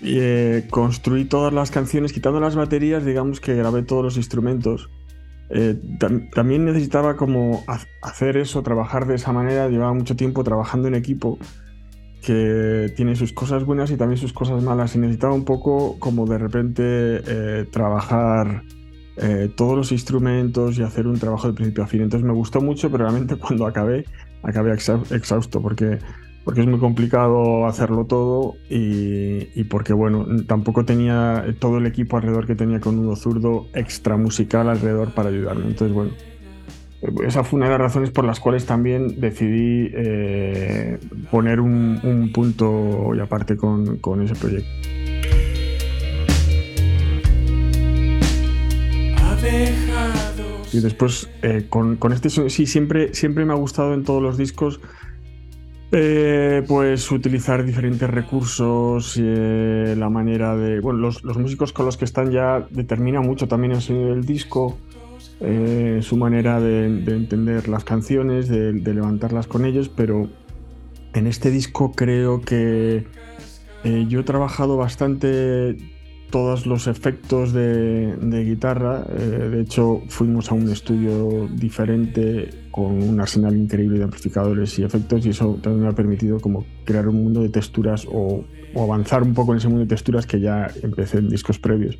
eh, 0.03 0.67
construí 0.69 1.25
todas 1.25 1.53
las 1.53 1.71
canciones, 1.71 2.13
quitando 2.13 2.39
las 2.39 2.55
baterías, 2.55 3.05
digamos 3.05 3.39
que 3.39 3.55
grabé 3.55 3.83
todos 3.83 4.03
los 4.03 4.17
instrumentos. 4.17 4.89
Eh, 5.49 5.75
tam- 5.99 6.29
también 6.31 6.65
necesitaba 6.65 7.15
como 7.15 7.63
ha- 7.67 7.79
hacer 8.01 8.37
eso, 8.37 8.63
trabajar 8.63 9.07
de 9.07 9.15
esa 9.15 9.31
manera, 9.31 9.67
llevaba 9.69 9.93
mucho 9.93 10.15
tiempo 10.15 10.43
trabajando 10.43 10.87
en 10.87 10.95
equipo, 10.95 11.39
que 12.25 12.93
tiene 12.95 13.15
sus 13.15 13.33
cosas 13.33 13.65
buenas 13.65 13.89
y 13.91 13.97
también 13.97 14.17
sus 14.17 14.33
cosas 14.33 14.61
malas, 14.61 14.95
y 14.95 14.99
necesitaba 14.99 15.33
un 15.33 15.45
poco 15.45 15.97
como 15.99 16.25
de 16.25 16.37
repente 16.37 16.83
eh, 16.85 17.65
trabajar 17.71 18.63
eh, 19.17 19.51
todos 19.55 19.77
los 19.77 19.91
instrumentos 19.91 20.77
y 20.77 20.83
hacer 20.83 21.07
un 21.07 21.19
trabajo 21.19 21.47
de 21.47 21.53
principio 21.53 21.83
a 21.83 21.87
fin. 21.87 22.01
Entonces 22.01 22.25
me 22.25 22.33
gustó 22.33 22.61
mucho, 22.61 22.89
pero 22.91 23.05
realmente 23.05 23.35
cuando 23.39 23.65
acabé, 23.65 24.05
acabé 24.43 24.73
exhausto, 24.73 25.61
porque 25.61 25.99
porque 26.43 26.61
es 26.61 26.67
muy 26.67 26.79
complicado 26.79 27.67
hacerlo 27.67 28.05
todo 28.05 28.55
y, 28.69 29.47
y 29.53 29.63
porque, 29.65 29.93
bueno, 29.93 30.25
tampoco 30.47 30.85
tenía 30.85 31.45
todo 31.59 31.77
el 31.77 31.85
equipo 31.85 32.17
alrededor 32.17 32.47
que 32.47 32.55
tenía 32.55 32.79
con 32.79 32.95
Nudo 32.95 33.15
Zurdo 33.15 33.67
extra 33.75 34.17
musical 34.17 34.69
alrededor 34.69 35.13
para 35.13 35.29
ayudarme. 35.29 35.67
Entonces, 35.67 35.93
bueno, 35.93 36.11
esa 37.25 37.43
fue 37.43 37.57
una 37.57 37.65
de 37.65 37.71
las 37.71 37.81
razones 37.81 38.11
por 38.11 38.25
las 38.25 38.39
cuales 38.39 38.65
también 38.65 39.19
decidí 39.19 39.91
eh, 39.93 40.99
poner 41.29 41.59
un, 41.59 41.99
un 42.03 42.31
punto 42.31 43.13
y 43.15 43.19
aparte 43.19 43.55
con, 43.55 43.97
con 43.97 44.21
ese 44.21 44.35
proyecto. 44.35 44.69
Y 50.73 50.79
después, 50.79 51.29
eh, 51.41 51.65
con, 51.69 51.97
con 51.97 52.13
este 52.13 52.29
sí, 52.29 52.65
siempre, 52.65 53.13
siempre 53.13 53.45
me 53.45 53.53
ha 53.53 53.57
gustado 53.57 53.93
en 53.93 54.03
todos 54.03 54.21
los 54.21 54.37
discos 54.37 54.79
eh, 55.93 56.63
pues 56.69 57.11
utilizar 57.11 57.65
diferentes 57.65 58.09
recursos, 58.09 59.19
eh, 59.21 59.93
la 59.97 60.09
manera 60.09 60.55
de... 60.55 60.79
Bueno, 60.79 60.99
los, 60.99 61.21
los 61.25 61.37
músicos 61.37 61.73
con 61.73 61.85
los 61.85 61.97
que 61.97 62.05
están 62.05 62.31
ya 62.31 62.65
determina 62.69 63.19
mucho 63.19 63.49
también 63.49 63.73
el 63.73 63.81
sonido 63.81 64.11
del 64.11 64.23
disco, 64.23 64.77
eh, 65.41 65.99
su 66.01 66.15
manera 66.15 66.61
de, 66.61 67.01
de 67.01 67.15
entender 67.17 67.67
las 67.67 67.83
canciones, 67.83 68.47
de, 68.47 68.71
levantarlas 68.71 69.47
con 69.47 69.65
ellos, 69.65 69.89
pero 69.89 70.29
en 71.13 71.27
este 71.27 71.51
disco 71.51 71.91
creo 71.91 72.39
que 72.39 73.05
yo 74.07 74.19
he 74.21 74.23
trabajado 74.23 74.77
bastante 74.77 75.75
todos 76.31 76.65
los 76.65 76.87
efectos 76.87 77.53
de, 77.53 78.15
guitarra. 78.45 79.05
eh, 79.09 79.49
de 79.51 79.61
hecho, 79.61 80.01
fuimos 80.07 80.49
a 80.51 80.55
un 80.55 80.69
estudio 80.71 81.47
diferente 81.53 82.49
con 82.71 83.03
un 83.03 83.19
arsenal 83.19 83.55
increíble 83.55 83.97
de 83.99 84.05
amplificadores 84.05 84.79
y 84.79 84.83
efectos 84.83 85.25
y 85.25 85.29
eso 85.29 85.59
también 85.61 85.83
me 85.83 85.89
ha 85.89 85.93
permitido 85.95 86.39
como 86.39 86.65
crear 86.85 87.07
un 87.07 87.21
mundo 87.23 87.41
de 87.41 87.49
texturas 87.49 88.07
o, 88.11 88.43
avanzar 88.75 89.21
un 89.23 89.33
poco 89.33 89.51
en 89.51 89.57
ese 89.57 89.67
mundo 89.67 89.81
de 89.81 89.87
texturas 89.89 90.25
que 90.25 90.39
ya 90.39 90.71
empecé 90.81 91.17
en 91.19 91.29
discos 91.29 91.59
previos. 91.59 91.99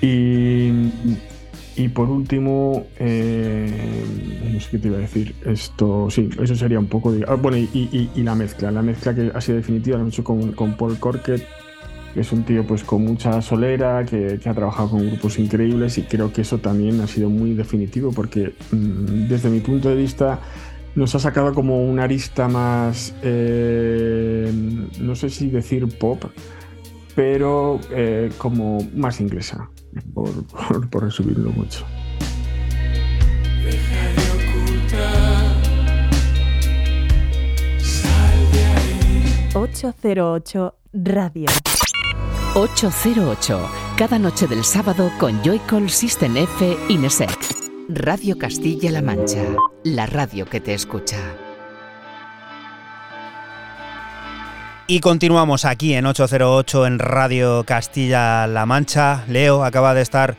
Y, 0.00 0.70
y 1.76 1.88
por 1.88 2.08
último, 2.08 2.86
eh, 2.98 3.70
no 4.54 4.60
sé 4.60 4.68
qué 4.70 4.78
te 4.78 4.88
iba 4.88 4.96
a 4.98 5.00
decir. 5.00 5.34
Esto, 5.44 6.08
sí, 6.10 6.28
eso 6.40 6.54
sería 6.54 6.78
un 6.78 6.86
poco. 6.86 7.12
de- 7.12 7.24
ah, 7.26 7.34
bueno, 7.34 7.56
y, 7.58 7.68
y- 8.14 8.22
la 8.22 8.34
mezcla. 8.34 8.70
La 8.70 8.82
mezcla 8.82 9.14
que 9.14 9.30
ha 9.34 9.40
sido 9.40 9.56
definitiva 9.56 9.96
la 9.96 10.02
hemos 10.02 10.14
hecho 10.14 10.24
con, 10.24 10.52
con 10.52 10.76
Paul 10.76 10.98
Corkett, 10.98 11.42
que 12.14 12.20
es 12.20 12.32
un 12.32 12.44
tío 12.44 12.66
pues 12.66 12.84
con 12.84 13.04
mucha 13.04 13.40
solera, 13.42 14.04
que, 14.04 14.38
que 14.42 14.48
ha 14.48 14.54
trabajado 14.54 14.90
con 14.90 15.06
grupos 15.06 15.38
increíbles 15.38 15.98
y 15.98 16.02
creo 16.02 16.32
que 16.32 16.42
eso 16.42 16.58
también 16.58 17.00
ha 17.00 17.06
sido 17.06 17.30
muy 17.30 17.54
definitivo 17.54 18.12
porque 18.12 18.54
mm, 18.72 19.28
desde 19.28 19.50
mi 19.50 19.60
punto 19.60 19.88
de 19.88 19.96
vista 19.96 20.40
nos 20.94 21.14
ha 21.14 21.18
sacado 21.18 21.54
como 21.54 21.84
una 21.84 22.04
arista 22.04 22.48
más, 22.48 23.14
eh, 23.22 24.50
no 25.00 25.14
sé 25.14 25.30
si 25.30 25.48
decir 25.48 25.86
pop, 25.98 26.24
pero 27.14 27.80
eh, 27.92 28.30
como 28.38 28.78
más 28.94 29.20
inglesa, 29.20 29.70
por, 30.12 30.44
por, 30.46 30.90
por 30.90 31.04
resumirlo 31.04 31.50
mucho. 31.50 31.86
808 39.54 40.74
Radio. 40.92 41.46
808, 42.60 43.70
cada 43.96 44.18
noche 44.18 44.46
del 44.46 44.64
sábado 44.64 45.10
con 45.18 45.42
Joycall 45.42 45.88
System 45.88 46.36
F 46.36 46.76
Inesec. 46.90 47.38
Radio 47.88 48.36
Castilla-La 48.36 49.00
Mancha, 49.00 49.44
la 49.82 50.04
radio 50.04 50.44
que 50.44 50.60
te 50.60 50.74
escucha. 50.74 51.16
Y 54.86 55.00
continuamos 55.00 55.64
aquí 55.64 55.94
en 55.94 56.04
808 56.04 56.86
en 56.86 56.98
Radio 56.98 57.64
Castilla-La 57.64 58.66
Mancha. 58.66 59.24
Leo 59.26 59.64
acaba 59.64 59.94
de 59.94 60.02
estar 60.02 60.36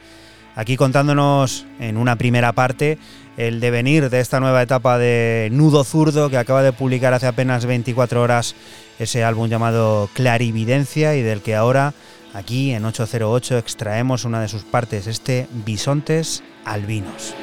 aquí 0.55 0.77
contándonos 0.77 1.65
en 1.79 1.97
una 1.97 2.17
primera 2.17 2.53
parte 2.53 2.99
el 3.35 3.59
devenir 3.59 4.11
de 4.11 4.19
esta 4.19 4.39
nueva 4.39 4.61
etapa 4.61 4.99
de 4.99 5.49
Nudo 5.51 5.83
Zurdo 5.83 6.29
que 6.29 6.37
acaba 6.37 6.61
de 6.61 6.71
publicar 6.71 7.15
hace 7.15 7.25
apenas 7.25 7.65
24 7.65 8.21
horas 8.21 8.53
ese 8.99 9.23
álbum 9.23 9.49
llamado 9.49 10.07
Clarividencia 10.13 11.15
y 11.15 11.23
del 11.23 11.41
que 11.41 11.55
ahora 11.55 11.95
aquí 12.33 12.71
en 12.73 12.85
808 12.85 13.57
extraemos 13.57 14.25
una 14.25 14.41
de 14.41 14.47
sus 14.47 14.63
partes, 14.63 15.07
este 15.07 15.47
Bisontes 15.51 16.43
Albinos. 16.65 17.33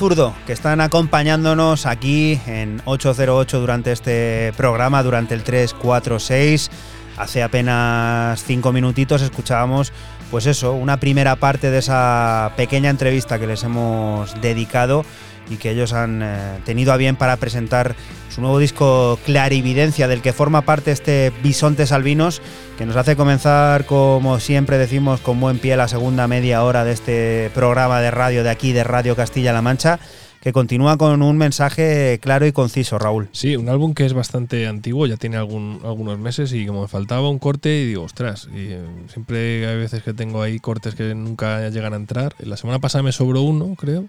Zurdo, 0.00 0.34
que 0.46 0.54
están 0.54 0.80
acompañándonos 0.80 1.84
aquí 1.84 2.40
en 2.46 2.80
808 2.86 3.60
durante 3.60 3.92
este 3.92 4.50
programa, 4.56 5.02
durante 5.02 5.34
el 5.34 5.42
346. 5.42 6.70
Hace 7.18 7.42
apenas 7.42 8.42
cinco 8.42 8.72
minutitos 8.72 9.20
escuchábamos, 9.20 9.92
pues 10.30 10.46
eso, 10.46 10.72
una 10.72 10.96
primera 10.96 11.36
parte 11.36 11.70
de 11.70 11.80
esa 11.80 12.54
pequeña 12.56 12.88
entrevista 12.88 13.38
que 13.38 13.46
les 13.46 13.62
hemos 13.62 14.40
dedicado 14.40 15.04
y 15.50 15.56
que 15.56 15.72
ellos 15.72 15.92
han 15.92 16.22
eh, 16.22 16.60
tenido 16.64 16.94
a 16.94 16.96
bien 16.96 17.16
para 17.16 17.36
presentar 17.36 17.94
su 18.30 18.40
nuevo 18.40 18.58
disco 18.58 19.18
Clarividencia, 19.26 20.08
del 20.08 20.22
que 20.22 20.32
forma 20.32 20.62
parte 20.62 20.92
este 20.92 21.32
Bisontes 21.42 21.92
Albinos, 21.92 22.40
que 22.78 22.86
nos 22.86 22.96
hace 22.96 23.16
comenzar, 23.16 23.84
como 23.86 24.38
siempre 24.38 24.78
decimos, 24.78 25.20
con 25.20 25.40
buen 25.40 25.58
pie 25.58 25.76
la 25.76 25.88
segunda 25.88 26.28
media 26.28 26.62
hora 26.62 26.84
de 26.84 26.92
este 26.92 27.50
programa 27.54 28.00
de 28.00 28.10
radio 28.10 28.44
de 28.44 28.50
aquí, 28.50 28.72
de 28.72 28.84
Radio 28.84 29.16
Castilla-La 29.16 29.62
Mancha, 29.62 29.98
que 30.40 30.52
continúa 30.52 30.96
con 30.96 31.22
un 31.22 31.36
mensaje 31.36 32.18
claro 32.22 32.46
y 32.46 32.52
conciso, 32.52 32.98
Raúl. 32.98 33.28
Sí, 33.32 33.56
un 33.56 33.68
álbum 33.68 33.92
que 33.92 34.06
es 34.06 34.14
bastante 34.14 34.66
antiguo, 34.66 35.06
ya 35.06 35.16
tiene 35.18 35.36
algún- 35.36 35.80
algunos 35.84 36.18
meses 36.18 36.52
y 36.54 36.64
como 36.66 36.82
me 36.82 36.88
faltaba 36.88 37.28
un 37.28 37.38
corte 37.38 37.82
y 37.82 37.86
digo, 37.88 38.04
ostras, 38.04 38.48
y, 38.54 38.72
eh, 38.72 38.80
siempre 39.12 39.66
hay 39.66 39.76
veces 39.76 40.02
que 40.02 40.14
tengo 40.14 40.40
ahí 40.42 40.58
cortes 40.58 40.94
que 40.94 41.14
nunca 41.14 41.68
llegan 41.68 41.92
a 41.92 41.96
entrar. 41.96 42.34
La 42.38 42.56
semana 42.56 42.78
pasada 42.78 43.02
me 43.02 43.12
sobró 43.12 43.42
uno, 43.42 43.74
creo, 43.76 44.06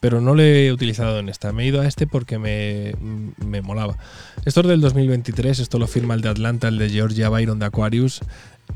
pero 0.00 0.22
no 0.22 0.34
lo 0.34 0.42
he 0.42 0.72
utilizado 0.72 1.18
en 1.18 1.28
esta. 1.28 1.52
Me 1.52 1.64
he 1.64 1.66
ido 1.66 1.82
a 1.82 1.86
este 1.86 2.06
porque 2.06 2.38
me, 2.38 2.94
me 3.44 3.60
molaba. 3.60 3.98
Esto 4.46 4.62
es 4.62 4.66
del 4.68 4.80
2023, 4.80 5.58
esto 5.58 5.78
lo 5.78 5.86
firma 5.86 6.14
el 6.14 6.22
de 6.22 6.30
Atlanta, 6.30 6.68
el 6.68 6.78
de 6.78 6.88
Georgia 6.88 7.28
Byron 7.28 7.58
de 7.58 7.66
Aquarius. 7.66 8.20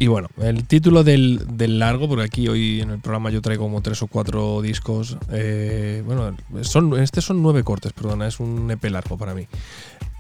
Y 0.01 0.07
bueno, 0.07 0.29
el 0.41 0.65
título 0.65 1.03
del, 1.03 1.45
del 1.57 1.81
largo, 1.81 2.09
porque 2.09 2.25
aquí 2.25 2.49
hoy 2.49 2.81
en 2.81 2.91
el 2.91 3.01
programa 3.01 3.31
yo 3.31 3.43
traigo 3.43 3.65
como 3.65 3.83
tres 3.83 4.01
o 4.03 4.07
cuatro 4.07 4.63
discos. 4.63 5.17
eh, 5.33 6.03
bueno, 6.07 6.37
son, 6.63 6.99
este 7.01 7.21
son 7.21 7.43
nueve 7.43 7.65
cortes, 7.65 7.93
perdona, 7.93 8.29
es 8.29 8.39
un 8.39 8.71
EP 8.71 8.85
largo 8.85 9.19
para 9.19 9.35
mí. 9.35 9.47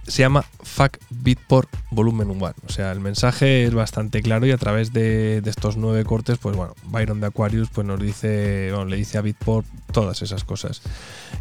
Se 0.08 0.22
llama 0.22 0.44
Fuck 0.62 0.98
Beatport 1.10 1.68
Volumen 1.90 2.30
1. 2.30 2.54
O 2.66 2.72
sea, 2.72 2.92
el 2.92 3.00
mensaje 3.00 3.64
es 3.64 3.74
bastante 3.74 4.22
claro 4.22 4.46
y 4.46 4.50
a 4.50 4.56
través 4.56 4.92
de, 4.92 5.40
de 5.40 5.50
estos 5.50 5.76
nueve 5.76 6.04
cortes, 6.04 6.38
pues 6.38 6.56
bueno, 6.56 6.74
Byron 6.86 7.20
de 7.20 7.26
Aquarius 7.26 7.68
pues 7.72 7.86
nos 7.86 8.00
dice, 8.00 8.70
bueno, 8.70 8.86
le 8.86 8.96
dice 8.96 9.18
a 9.18 9.20
Beatport 9.20 9.66
todas 9.92 10.22
esas 10.22 10.44
cosas. 10.44 10.82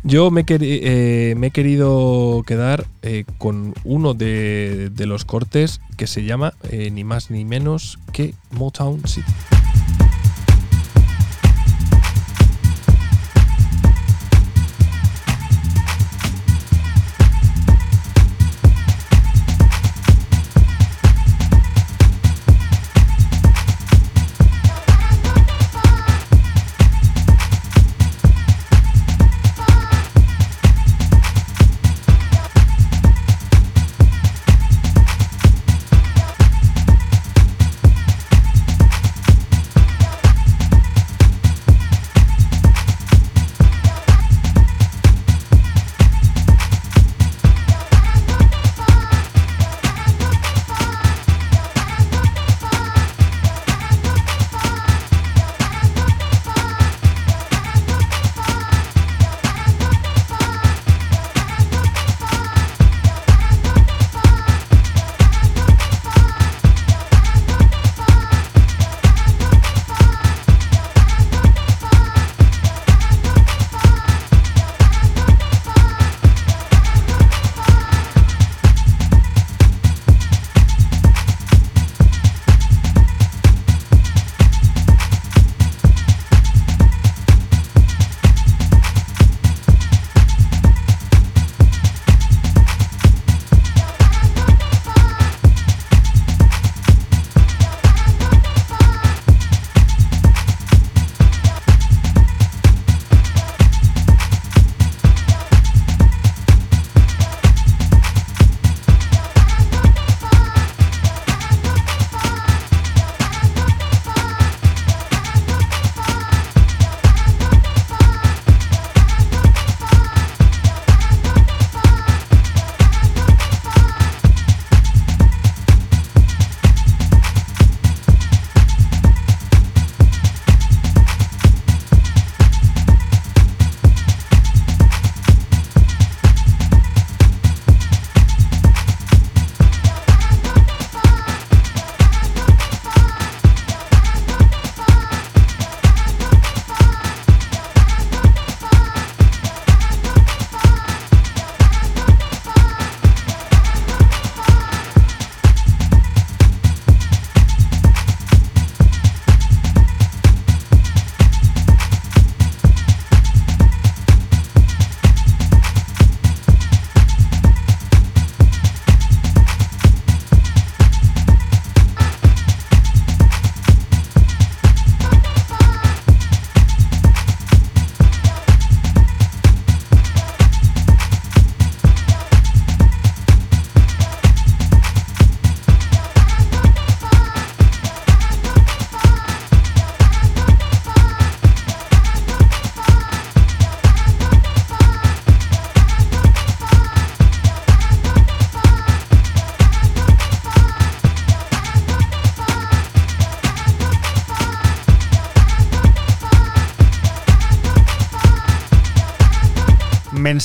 Yo 0.03 0.32
me, 0.32 0.45
eh, 0.47 1.36
he 1.41 1.51
querido 1.51 2.43
quedar 2.45 2.86
eh, 3.01 3.26
con 3.38 3.74
uno 3.84 4.13
de, 4.13 4.89
de 4.91 5.05
los 5.05 5.26
cortes 5.26 5.82
que 5.97 6.07
se 6.07 6.24
llama 6.24 6.53
eh, 6.70 6.91
ni 6.91 7.03
más 7.03 7.32
ni 7.32 7.45
menos 7.45 7.99
que 8.11 8.34
Motown 8.51 9.07
City. 9.07 9.32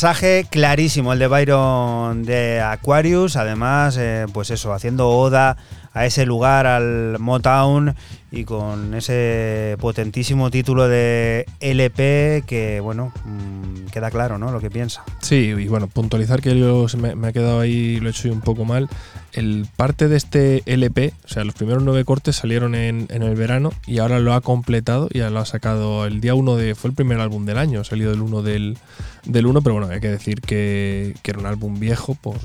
Mensaje 0.02 0.46
clarísimo 0.50 1.12
el 1.12 1.20
de 1.20 1.28
Byron 1.28 2.24
de 2.24 2.60
Aquarius, 2.60 3.36
además, 3.36 3.96
eh, 4.00 4.26
pues 4.32 4.50
eso, 4.50 4.72
haciendo 4.72 5.08
oda 5.08 5.56
a 5.92 6.06
ese 6.06 6.26
lugar, 6.26 6.66
al 6.66 7.20
Motown, 7.20 7.94
y 8.32 8.44
con 8.44 8.94
ese 8.94 9.76
potentísimo 9.78 10.50
título 10.50 10.88
de 10.88 11.46
LP 11.60 12.44
que, 12.46 12.80
bueno, 12.80 13.12
mm, 13.26 13.90
queda 13.90 14.10
claro, 14.10 14.38
¿no? 14.38 14.50
Lo 14.50 14.58
que 14.58 14.70
piensa. 14.70 15.04
Sí, 15.20 15.54
y 15.56 15.68
bueno, 15.68 15.86
puntualizar 15.86 16.40
que 16.40 16.58
yo 16.58 16.86
me, 16.98 17.28
ha 17.28 17.32
quedado 17.32 17.60
ahí, 17.60 18.00
lo 18.00 18.08
he 18.08 18.10
hecho 18.10 18.32
un 18.32 18.40
poco 18.40 18.64
mal. 18.64 18.88
El 19.32 19.66
parte 19.76 20.08
de 20.08 20.16
este 20.16 20.62
LP, 20.66 21.12
o 21.24 21.28
sea, 21.28 21.44
los 21.44 21.54
primeros 21.54 21.82
nueve 21.82 22.04
cortes 22.04 22.36
salieron 22.36 22.74
en, 22.74 23.06
en 23.10 23.22
el 23.22 23.34
verano 23.34 23.70
y 23.86 23.98
ahora 23.98 24.18
lo 24.18 24.32
ha 24.32 24.40
completado 24.40 25.08
y 25.12 25.18
lo 25.18 25.38
ha 25.38 25.46
sacado 25.46 26.06
el 26.06 26.20
día 26.20 26.34
1 26.34 26.56
de. 26.56 26.74
Fue 26.74 26.88
el 26.88 26.96
primer 26.96 27.20
álbum 27.20 27.44
del 27.44 27.58
año, 27.58 27.84
salido 27.84 28.12
el 28.12 28.22
1 28.22 28.42
del, 28.42 28.78
del 29.24 29.46
1, 29.46 29.62
pero 29.62 29.74
bueno, 29.74 29.92
hay 29.92 30.00
que 30.00 30.08
decir 30.08 30.40
que, 30.40 31.14
que 31.22 31.30
era 31.30 31.40
un 31.40 31.46
álbum 31.46 31.78
viejo, 31.78 32.14
por, 32.14 32.36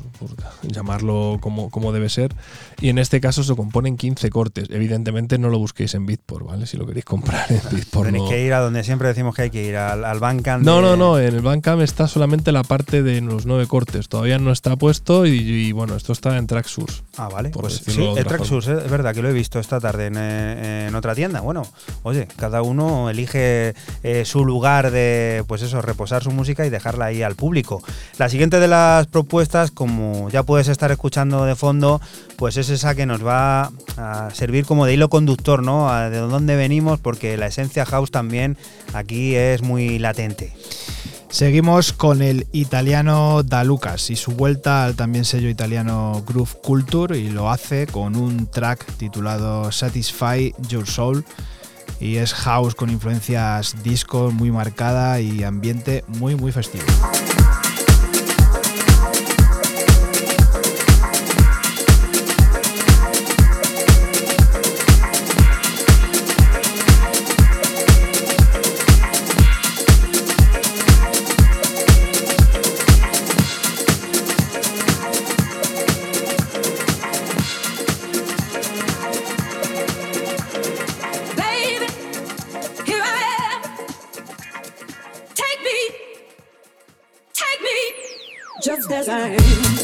llamarlo 0.64 1.38
como, 1.42 1.70
como 1.70 1.92
debe 1.92 2.10
ser. 2.10 2.34
Y 2.80 2.90
en 2.90 3.00
este 3.00 3.20
caso 3.20 3.44
se 3.44 3.56
componen 3.56 3.98
15 3.98 4.30
cortes. 4.30 4.70
Evidentemente 4.70 5.38
no 5.38 5.50
lo 5.50 5.58
busquéis 5.78 5.94
en 5.94 6.08
Beatport, 6.08 6.44
¿vale? 6.44 6.66
Si 6.66 6.76
lo 6.76 6.88
queréis 6.88 7.06
comprar 7.06 7.46
en 7.52 7.62
Beatport. 7.72 8.08
Tenéis 8.08 8.24
no- 8.24 8.30
que 8.32 8.44
ir 8.44 8.52
a 8.54 8.62
donde 8.62 8.84
siempre 8.84 9.10
decimos 9.10 9.36
que 9.36 9.44
hay 9.44 9.50
que 9.52 9.64
ir, 9.64 9.76
al, 9.78 10.04
al 10.06 10.20
Bandcamp 10.20 10.64
no, 10.66 10.78
de- 10.78 10.82
no, 10.82 10.98
no, 10.98 11.20
en 11.20 11.36
el 11.36 11.42
Bandcamp 11.42 11.82
está 11.84 12.08
solamente 12.08 12.52
la 12.52 12.64
parte 12.64 13.04
de 13.04 13.22
los 13.22 13.46
nueve 13.46 13.68
cortes. 13.68 14.10
Todavía 14.10 14.40
no 14.40 14.52
está 14.52 14.76
puesto 14.76 15.28
y, 15.28 15.38
y, 15.38 15.72
bueno, 15.74 15.96
esto 15.96 16.14
está 16.14 16.36
en 16.38 16.48
Tracksource. 16.48 17.04
Ah, 17.18 17.30
vale. 17.32 17.50
Pues 17.52 17.76
sí, 17.86 18.02
otra 18.02 18.24
Tracksource, 18.24 18.72
es 18.86 18.90
verdad 18.90 19.14
que 19.14 19.22
lo 19.22 19.30
he 19.30 19.34
visto 19.34 19.60
esta 19.60 19.80
tarde 19.80 20.08
en, 20.08 20.16
eh, 20.18 20.88
en 20.88 20.96
otra 20.96 21.14
tienda. 21.14 21.42
Bueno, 21.42 21.62
oye, 22.02 22.28
cada 22.38 22.64
uno 22.64 23.12
elige 23.12 23.76
eh, 24.02 24.26
su 24.26 24.46
lugar 24.46 24.90
de, 24.90 25.44
pues 25.48 25.62
eso, 25.62 25.80
reposar 25.84 26.24
su 26.24 26.32
música 26.32 26.66
y 26.66 26.72
dejarla 26.72 27.06
ahí 27.06 27.22
al 27.22 27.36
público. 27.36 27.84
La 28.18 28.30
siguiente 28.30 28.60
de 28.60 28.68
las 28.68 29.06
propuestas, 29.06 29.70
como 29.70 30.28
ya 30.32 30.42
puedes 30.42 30.70
estar 30.70 30.92
escuchando 30.92 31.46
de 31.46 31.56
fondo, 31.56 32.02
pues 32.36 32.58
es 32.58 32.70
esa 32.70 32.96
que 32.96 33.06
nos 33.06 33.24
va 33.24 33.72
a 33.98 34.30
servir 34.34 34.66
como 34.66 34.88
de 34.88 34.96
hilo 34.96 35.10
conductor, 35.10 35.62
¿no? 35.62 35.67
A 35.68 36.10
de 36.10 36.18
dónde 36.18 36.56
venimos, 36.56 37.00
porque 37.00 37.36
la 37.38 37.48
esencia 37.48 37.86
house 37.86 38.12
también 38.12 38.58
aquí 38.94 39.36
es 39.36 39.62
muy 39.62 40.00
latente. 40.00 40.54
Seguimos 41.30 41.92
con 41.92 42.22
el 42.22 42.48
italiano 42.54 43.44
Da 43.44 43.66
Lucas 43.66 44.10
y 44.10 44.16
su 44.16 44.32
vuelta 44.32 44.86
al 44.86 44.96
también 44.96 45.26
sello 45.26 45.50
italiano 45.50 46.24
Groove 46.26 46.56
Culture 46.64 47.18
y 47.18 47.30
lo 47.30 47.52
hace 47.52 47.86
con 47.86 48.16
un 48.16 48.48
track 48.48 48.86
titulado 48.98 49.72
Satisfy 49.72 50.56
Your 50.70 50.88
Soul 50.88 51.26
y 52.00 52.16
es 52.16 52.34
house 52.34 52.76
con 52.76 52.90
influencias 52.90 53.84
disco 53.84 54.32
muy 54.32 54.52
marcada 54.52 55.20
y 55.20 55.44
ambiente 55.44 56.06
muy 56.08 56.36
muy 56.36 56.54
festivo. 56.54 56.86
Me, 89.08 89.77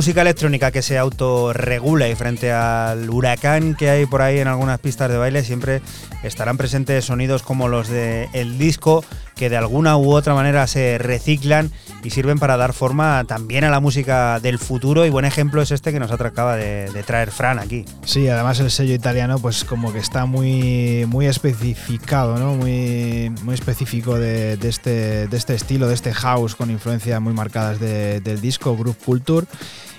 música 0.00 0.22
electrónica 0.22 0.70
que 0.70 0.80
se 0.80 0.96
autorregula 0.96 2.08
y 2.08 2.14
frente 2.14 2.50
al 2.52 3.10
huracán 3.10 3.74
que 3.74 3.90
hay 3.90 4.06
por 4.06 4.22
ahí 4.22 4.38
en 4.38 4.48
algunas 4.48 4.78
pistas 4.80 5.10
de 5.10 5.18
baile 5.18 5.44
siempre 5.44 5.82
estarán 6.22 6.56
presentes 6.56 7.04
sonidos 7.04 7.42
como 7.42 7.68
los 7.68 7.88
de 7.88 8.30
el 8.32 8.56
disco 8.56 9.04
que 9.36 9.50
de 9.50 9.58
alguna 9.58 9.98
u 9.98 10.10
otra 10.14 10.32
manera 10.32 10.66
se 10.66 10.96
reciclan 10.96 11.70
y 12.02 12.10
sirven 12.10 12.38
para 12.38 12.56
dar 12.56 12.72
forma 12.72 13.24
también 13.26 13.64
a 13.64 13.68
la 13.70 13.78
música 13.80 14.40
del 14.40 14.58
futuro 14.58 15.04
y 15.04 15.10
buen 15.10 15.26
ejemplo 15.26 15.60
es 15.60 15.70
este 15.70 15.92
que 15.92 16.00
nos 16.00 16.10
acaba 16.10 16.56
de, 16.56 16.90
de 16.90 17.02
traer 17.02 17.30
Fran 17.30 17.58
aquí. 17.58 17.84
Sí, 18.04 18.26
además 18.28 18.58
el 18.60 18.70
sello 18.70 18.94
italiano 18.94 19.38
pues 19.38 19.64
como 19.64 19.92
que 19.92 19.98
está 19.98 20.24
muy, 20.24 21.04
muy 21.08 21.26
especificado, 21.26 22.38
¿no? 22.38 22.54
muy, 22.54 23.30
muy 23.42 23.54
específico 23.54 24.18
de, 24.18 24.54
este, 24.62 25.26
de 25.28 25.36
este 25.36 25.54
estilo, 25.54 25.88
de 25.88 25.94
este 25.94 26.14
house 26.14 26.54
con 26.56 26.70
influencias 26.70 27.20
muy 27.20 27.34
marcadas 27.34 27.78
de- 27.80 28.20
del 28.22 28.40
disco, 28.40 28.74
Groove 28.74 28.96
Culture. 29.04 29.46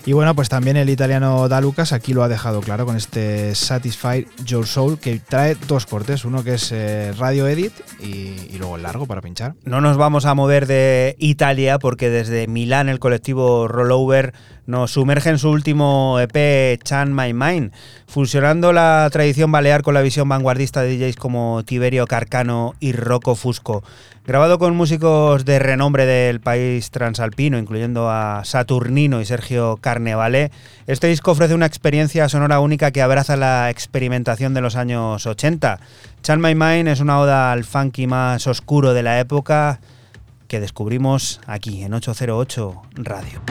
Y 0.04 0.14
bueno, 0.14 0.34
pues 0.34 0.50
también 0.50 0.78
el 0.78 0.90
italiano 0.90 1.48
Da 1.48 1.62
Lucas 1.62 1.94
aquí 1.94 2.14
lo 2.14 2.24
ha 2.24 2.28
dejado 2.28 2.62
claro 2.62 2.88
con 2.88 2.98
este 2.98 3.54
Satisfy 3.54 4.28
Your 4.46 4.66
Soul 4.66 4.98
que 4.98 5.20
trae 5.20 5.56
dos 5.68 5.86
cortes, 5.86 6.26
uno 6.26 6.44
que 6.44 6.56
es 6.56 6.72
eh, 6.72 7.14
Radio 7.20 7.48
Edit 7.48 7.74
y, 8.00 8.34
y 8.50 8.56
luego 8.58 8.78
el 8.78 8.84
largo 8.84 9.06
para 9.06 9.22
pinchar. 9.22 9.54
No 9.64 9.80
nos 9.80 9.98
vamos 9.98 10.26
a 10.26 10.34
mover 10.34 10.66
de 10.66 11.16
Italia 11.20 11.78
porque 11.78 12.10
desde 12.10 12.48
Milán 12.48 12.90
el 12.90 12.98
colectivo 12.98 13.68
Rollover 13.68 14.34
nos 14.66 14.92
sumerge 14.92 15.30
en 15.30 15.38
su 15.38 15.50
último 15.50 16.18
EP 16.20 16.82
Chan 16.82 17.14
My 17.14 17.34
Mind, 17.34 17.72
fusionando 18.08 18.74
la 18.74 19.08
tradición 19.12 19.52
balear 19.52 19.84
con 19.84 19.94
la 19.94 20.02
visión 20.02 20.30
vanguardista 20.30 20.82
de 20.82 20.98
DJs 20.98 21.16
como 21.16 21.64
Tiberio 21.66 22.08
Carcano 22.08 22.74
y 22.80 22.94
Rocco 22.94 23.36
Fusco. 23.36 23.84
Grabado 24.24 24.60
con 24.60 24.76
músicos 24.76 25.46
de 25.46 25.58
renombre 25.58 26.06
del 26.06 26.42
país 26.42 26.92
transalpino, 26.92 27.58
incluyendo 27.58 28.08
a 28.08 28.44
Saturnino 28.46 29.20
y 29.20 29.26
Sergio 29.26 29.78
Carnevale, 29.82 30.52
este 30.86 31.08
disco 31.08 31.32
ofrece 31.32 31.56
una 31.56 31.66
experiencia 31.66 32.30
sonora 32.30 32.60
única 32.60 32.92
que 32.92 33.02
abraza 33.02 33.36
la 33.36 33.72
experimentación 33.72 34.54
de 34.54 34.62
los 34.62 34.76
años 34.76 35.26
80. 35.26 35.80
Chan 36.22 36.40
My 36.40 36.54
Mind 36.54 36.88
es 36.90 37.00
una 37.00 37.20
oda 37.20 37.52
al 37.52 37.64
funky 37.64 38.06
más 38.06 38.46
oscuro 38.46 38.94
de 38.94 39.02
la 39.02 39.20
época 39.20 39.80
que 40.48 40.60
descubrimos 40.60 41.42
aquí 41.48 41.82
en 41.82 41.96
808 41.96 42.82
Radio. 42.98 43.42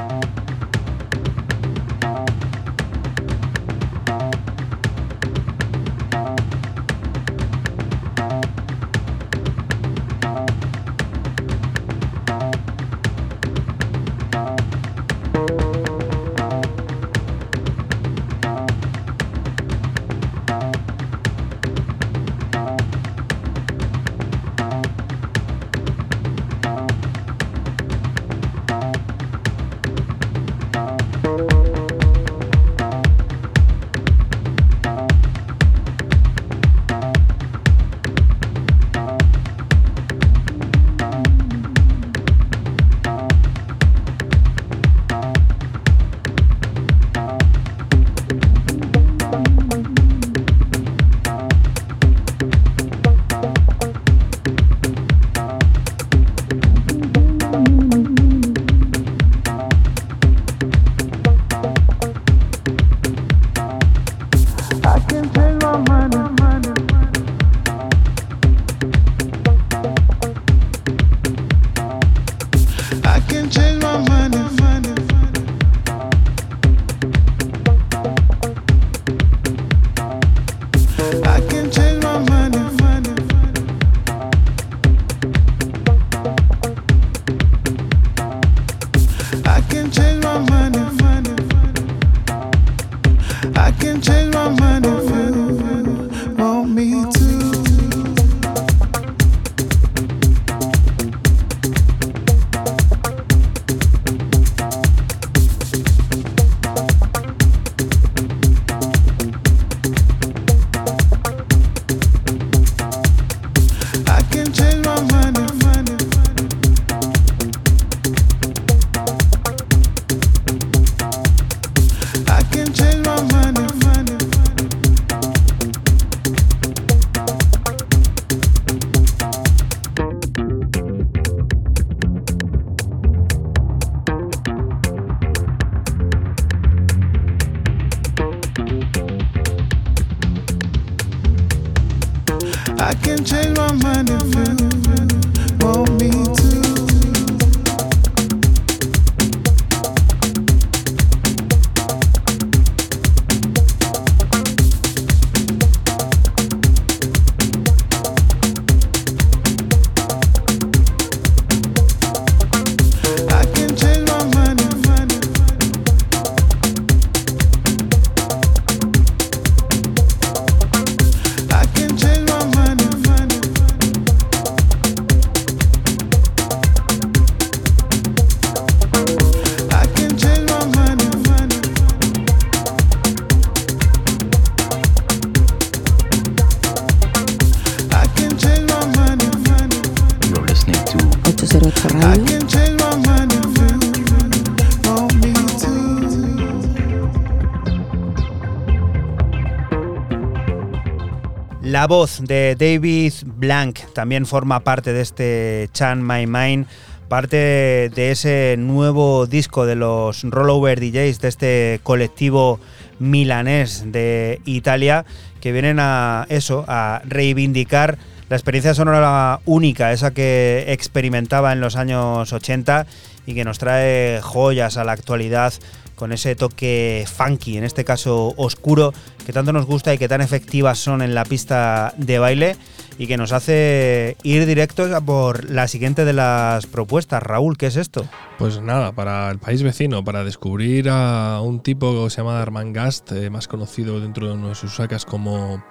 La 201.80 201.86
voz 201.86 202.20
de 202.20 202.56
David 202.58 203.14
Blank 203.24 203.78
también 203.94 204.26
forma 204.26 204.60
parte 204.60 204.92
de 204.92 205.00
este 205.00 205.70
Chan 205.72 206.06
My 206.06 206.26
Mind, 206.26 206.66
parte 207.08 207.88
de 207.88 208.10
ese 208.10 208.56
nuevo 208.58 209.24
disco 209.24 209.64
de 209.64 209.76
los 209.76 210.22
Rollover 210.24 210.78
DJs, 210.78 211.20
de 211.22 211.28
este 211.28 211.80
colectivo 211.82 212.60
milanés 212.98 213.84
de 213.92 214.42
Italia, 214.44 215.06
que 215.40 215.52
vienen 215.52 215.78
a 215.80 216.26
eso, 216.28 216.66
a 216.68 217.00
reivindicar 217.06 217.96
la 218.28 218.36
experiencia 218.36 218.74
sonora 218.74 219.40
única, 219.46 219.90
esa 219.90 220.10
que 220.10 220.66
experimentaba 220.68 221.50
en 221.54 221.62
los 221.62 221.76
años 221.76 222.30
80 222.30 222.86
y 223.30 223.34
que 223.34 223.44
nos 223.44 223.58
trae 223.58 224.20
joyas 224.22 224.76
a 224.76 224.84
la 224.84 224.92
actualidad 224.92 225.52
con 225.94 226.12
ese 226.12 226.34
toque 226.34 227.04
funky, 227.06 227.58
en 227.58 227.64
este 227.64 227.84
caso 227.84 228.32
oscuro, 228.38 228.92
que 229.26 229.34
tanto 229.34 229.52
nos 229.52 229.66
gusta 229.66 229.92
y 229.92 229.98
que 229.98 230.08
tan 230.08 230.22
efectivas 230.22 230.78
son 230.78 231.02
en 231.02 231.14
la 231.14 231.24
pista 231.24 231.92
de 231.96 232.18
baile. 232.18 232.56
y 232.98 233.06
que 233.06 233.16
nos 233.16 233.32
hace 233.32 234.18
ir 234.24 234.44
directos 234.44 234.90
por 235.04 235.48
la 235.48 235.68
siguiente 235.68 236.04
de 236.04 236.12
las 236.12 236.66
propuestas. 236.66 237.22
Raúl, 237.22 237.56
¿qué 237.56 237.66
es 237.68 237.76
esto? 237.76 238.04
Pues 238.38 238.60
nada, 238.60 238.92
para 238.92 239.30
el 239.30 239.38
país 239.38 239.62
vecino, 239.62 240.04
para 240.04 240.22
descubrir 240.22 240.90
a 240.90 241.40
un 241.40 241.60
tipo 241.60 242.04
que 242.04 242.10
se 242.10 242.18
llama 242.18 242.42
Armand 242.42 242.76
Gast, 242.76 243.10
eh, 243.12 243.30
más 243.30 243.48
conocido 243.48 244.00
dentro 244.00 244.26
de 244.26 244.34
uno 244.34 244.48
de 244.50 244.54
sus 244.54 244.74
sacas 244.74 245.06
como 245.06 245.64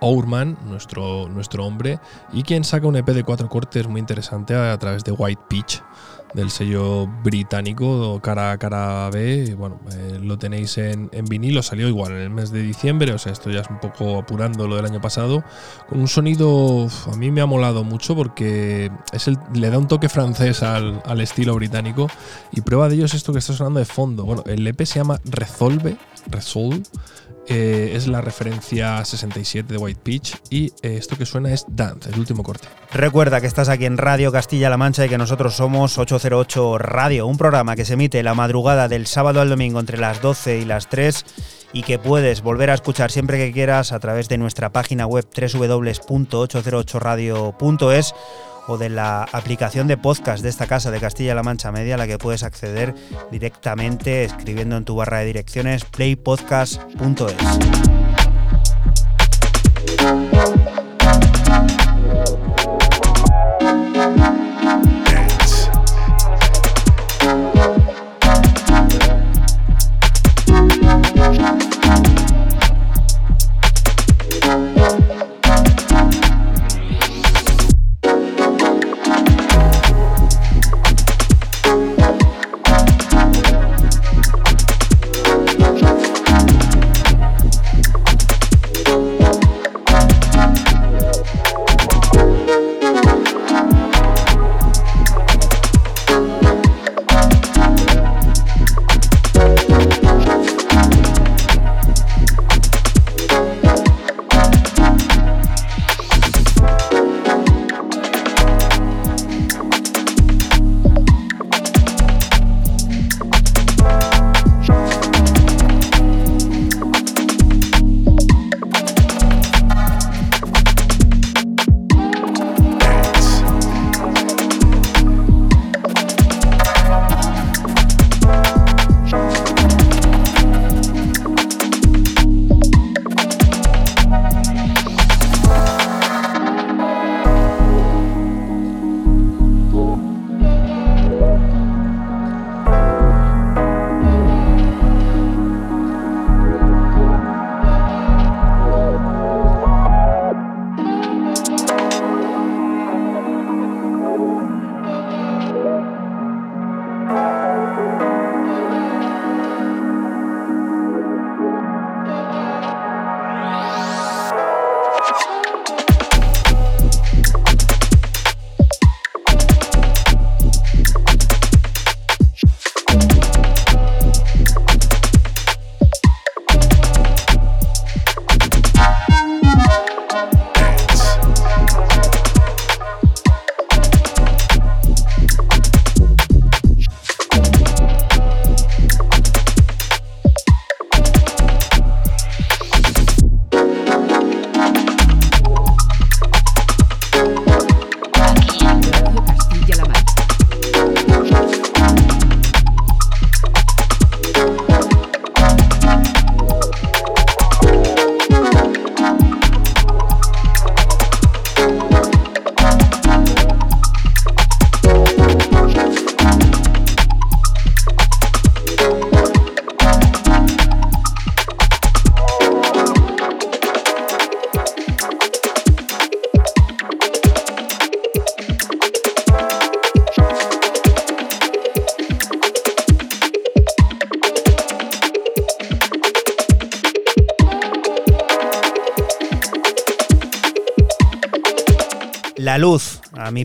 Ourman, 0.00 0.56
nuestro, 0.64 1.28
nuestro 1.28 1.64
hombre, 1.64 1.98
y 2.32 2.44
quien 2.44 2.62
saca 2.62 2.86
un 2.86 2.94
EP 2.94 3.06
de 3.06 3.24
cuatro 3.24 3.48
cortes 3.48 3.88
muy 3.88 4.00
interesante 4.00 4.54
a, 4.54 4.72
a 4.72 4.78
través 4.78 5.02
de 5.02 5.10
White 5.10 5.42
Peach, 5.48 5.82
del 6.34 6.50
sello 6.50 7.06
británico 7.22 8.20
cara 8.22 8.52
a 8.52 8.58
cara 8.58 9.08
B. 9.10 9.54
Bueno, 9.56 9.80
eh, 9.92 10.18
lo 10.20 10.38
tenéis 10.38 10.78
en, 10.78 11.10
vinilo, 11.28 11.62
salió 11.62 11.88
igual 11.88 12.12
en 12.12 12.18
el 12.18 12.30
mes 12.30 12.50
de 12.50 12.62
diciembre, 12.62 13.12
o 13.12 13.18
sea, 13.18 13.32
esto 13.32 13.50
ya 13.50 13.60
es 13.60 13.70
un 13.70 13.80
poco 13.80 14.18
apurando 14.18 14.68
lo 14.68 14.76
del 14.76 14.86
año 14.86 15.00
pasado, 15.00 15.44
con 15.88 16.00
un 16.00 16.08
sonido, 16.08 16.88
a 17.12 17.16
mí 17.16 17.30
me 17.30 17.40
ha 17.40 17.46
molado 17.46 17.84
mucho 17.84 18.14
porque 18.14 18.90
es 19.12 19.30
le 19.54 19.70
da 19.70 19.78
un 19.78 19.88
toque 19.88 20.08
francés 20.08 20.62
al, 20.62 21.02
al 21.04 21.20
estilo 21.20 21.54
británico 21.54 22.08
y 22.52 22.60
prueba 22.60 22.88
de 22.88 22.96
ello 22.96 23.06
es 23.06 23.14
esto 23.14 23.32
que 23.32 23.38
está 23.38 23.52
sonando 23.52 23.80
de 23.80 23.86
fondo. 23.86 24.24
Bueno, 24.24 24.42
el 24.46 24.66
EP 24.66 24.84
se 24.84 24.98
llama 24.98 25.20
Resolve, 25.24 25.96
Resolve. 26.28 26.82
Eh, 27.48 27.92
es 27.94 28.08
la 28.08 28.20
referencia 28.20 29.04
67 29.04 29.72
de 29.72 29.78
White 29.78 30.00
Peach 30.02 30.34
y 30.50 30.72
eh, 30.82 30.96
esto 30.98 31.16
que 31.16 31.24
suena 31.26 31.52
es 31.52 31.64
Dance, 31.68 32.10
el 32.10 32.18
último 32.18 32.42
corte. 32.42 32.66
Recuerda 32.92 33.40
que 33.40 33.46
estás 33.46 33.68
aquí 33.68 33.84
en 33.84 33.98
Radio 33.98 34.32
Castilla-La 34.32 34.76
Mancha 34.76 35.06
y 35.06 35.08
que 35.08 35.18
nosotros 35.18 35.54
somos 35.54 35.96
808 35.98 36.78
Radio, 36.78 37.26
un 37.26 37.38
programa 37.38 37.76
que 37.76 37.84
se 37.84 37.92
emite 37.94 38.22
la 38.22 38.34
madrugada 38.34 38.88
del 38.88 39.06
sábado 39.06 39.40
al 39.40 39.48
domingo 39.48 39.80
entre 39.80 39.98
las 39.98 40.20
12 40.20 40.58
y 40.58 40.64
las 40.64 40.88
3 40.88 41.24
y 41.72 41.82
que 41.82 41.98
puedes 41.98 42.42
volver 42.42 42.70
a 42.70 42.74
escuchar 42.74 43.10
siempre 43.10 43.38
que 43.38 43.52
quieras 43.52 43.90
a 43.92 44.00
través 44.00 44.28
de 44.28 44.38
nuestra 44.38 44.70
página 44.70 45.06
web 45.06 45.26
www.808radio.es 45.34 48.14
o 48.66 48.78
de 48.78 48.88
la 48.88 49.24
aplicación 49.32 49.86
de 49.86 49.96
podcast 49.96 50.42
de 50.42 50.48
esta 50.48 50.66
casa 50.66 50.90
de 50.90 51.00
Castilla-La 51.00 51.42
Mancha 51.42 51.72
Media 51.72 51.94
a 51.94 51.98
la 51.98 52.06
que 52.06 52.18
puedes 52.18 52.42
acceder 52.42 52.94
directamente 53.30 54.24
escribiendo 54.24 54.76
en 54.76 54.84
tu 54.84 54.96
barra 54.96 55.18
de 55.18 55.26
direcciones 55.26 55.84
playpodcast.es. 55.84 57.95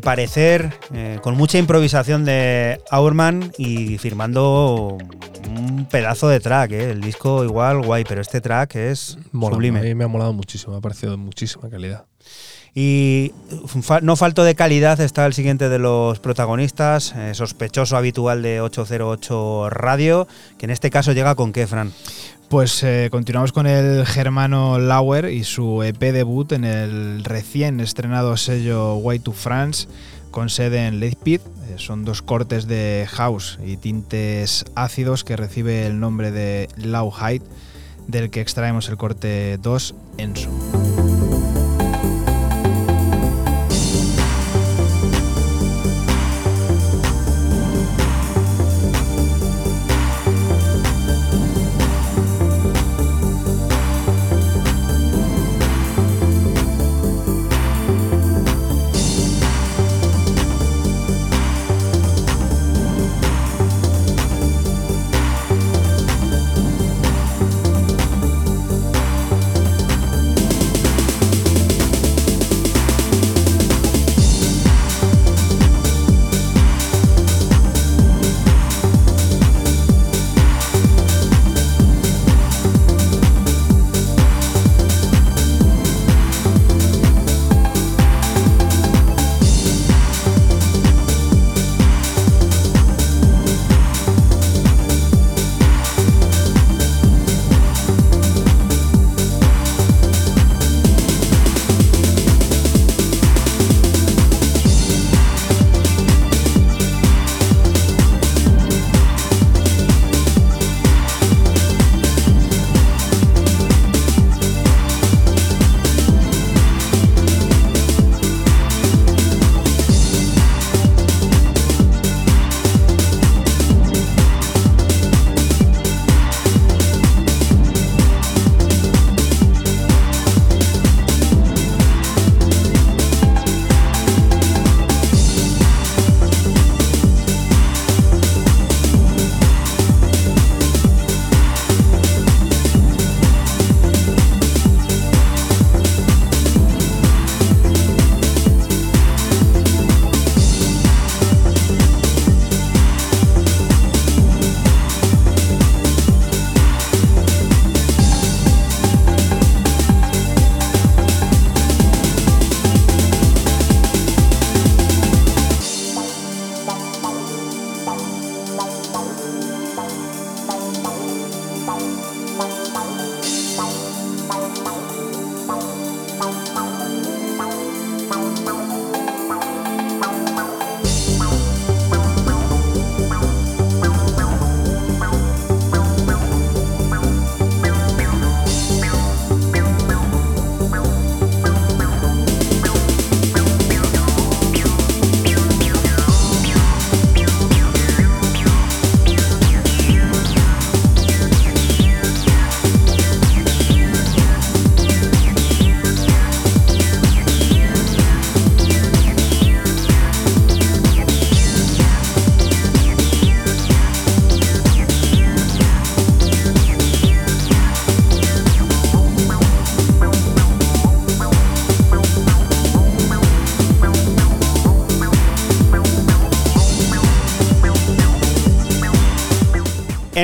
parecer, 0.01 0.73
eh, 0.93 1.19
con 1.21 1.35
mucha 1.35 1.57
improvisación 1.57 2.25
de 2.25 2.81
Aurman 2.89 3.51
y 3.57 3.97
firmando 3.97 4.97
un 5.49 5.85
pedazo 5.85 6.27
de 6.27 6.39
track. 6.39 6.71
eh. 6.71 6.91
El 6.91 7.01
disco 7.01 7.43
igual 7.43 7.81
guay, 7.83 8.03
pero 8.07 8.21
este 8.21 8.41
track 8.41 8.75
es 8.75 9.17
Mola, 9.31 9.55
sublime. 9.55 9.79
A 9.79 9.83
mí 9.83 9.95
me 9.95 10.03
ha 10.03 10.07
molado 10.07 10.33
muchísimo, 10.33 10.73
me 10.73 10.79
ha 10.79 10.81
parecido 10.81 11.11
de 11.11 11.17
muchísima 11.17 11.69
calidad. 11.69 12.05
Y 12.73 13.33
no 14.01 14.15
falto 14.15 14.45
de 14.45 14.55
calidad 14.55 15.01
está 15.01 15.25
el 15.25 15.33
siguiente 15.33 15.67
de 15.67 15.77
los 15.77 16.19
protagonistas, 16.19 17.13
eh, 17.17 17.33
sospechoso 17.33 17.97
habitual 17.97 18.41
de 18.41 18.61
808 18.61 19.69
Radio, 19.69 20.25
que 20.57 20.67
en 20.67 20.69
este 20.69 20.89
caso 20.89 21.11
llega 21.11 21.35
con 21.35 21.51
qué, 21.51 21.67
Fran. 21.67 21.91
Pues 22.51 22.83
eh, 22.83 23.07
continuamos 23.09 23.53
con 23.53 23.65
el 23.65 24.05
germano 24.05 24.77
Lauer 24.77 25.31
y 25.31 25.45
su 25.45 25.83
EP 25.83 25.97
debut 25.97 26.51
en 26.51 26.65
el 26.65 27.23
recién 27.23 27.79
estrenado 27.79 28.35
sello 28.35 28.95
Way 28.95 29.19
to 29.19 29.31
France 29.31 29.87
con 30.31 30.49
sede 30.49 30.85
en 30.85 30.99
Leipzig. 30.99 31.39
Eh, 31.39 31.75
son 31.77 32.03
dos 32.03 32.21
cortes 32.21 32.67
de 32.67 33.07
house 33.09 33.57
y 33.65 33.77
tintes 33.77 34.65
ácidos 34.75 35.23
que 35.23 35.37
recibe 35.37 35.87
el 35.87 36.01
nombre 36.01 36.31
de 36.31 36.67
Low 36.75 37.09
Height, 37.09 37.41
del 38.09 38.29
que 38.29 38.41
extraemos 38.41 38.89
el 38.89 38.97
corte 38.97 39.57
2 39.57 39.95
Enso. 40.17 40.49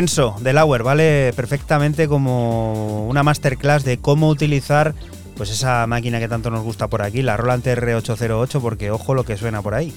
Enso, 0.07 0.37
de 0.39 0.53
Lauer, 0.53 0.83
vale 0.83 1.33
perfectamente 1.35 2.07
como 2.07 3.09
una 3.09 3.23
masterclass 3.23 3.83
de 3.83 3.97
cómo 3.97 4.29
utilizar 4.29 4.95
pues 5.35 5.49
esa 5.49 5.85
máquina 5.85 6.17
que 6.19 6.29
tanto 6.29 6.49
nos 6.49 6.63
gusta 6.63 6.87
por 6.87 7.01
aquí, 7.01 7.21
la 7.21 7.35
Roland 7.35 7.61
TR-808, 7.61 8.61
porque 8.61 8.89
ojo 8.89 9.13
lo 9.13 9.25
que 9.25 9.35
suena 9.35 9.61
por 9.61 9.73
ahí. 9.73 9.93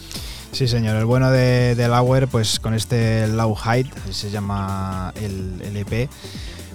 Sí, 0.50 0.66
señor. 0.66 0.96
El 0.96 1.04
bueno 1.04 1.30
de, 1.30 1.76
de 1.76 1.86
Lauer, 1.86 2.26
pues 2.26 2.58
con 2.58 2.74
este 2.74 3.28
Low 3.28 3.54
Height, 3.54 3.86
se 4.10 4.32
llama 4.32 5.14
el, 5.14 5.76
EP, 5.76 6.10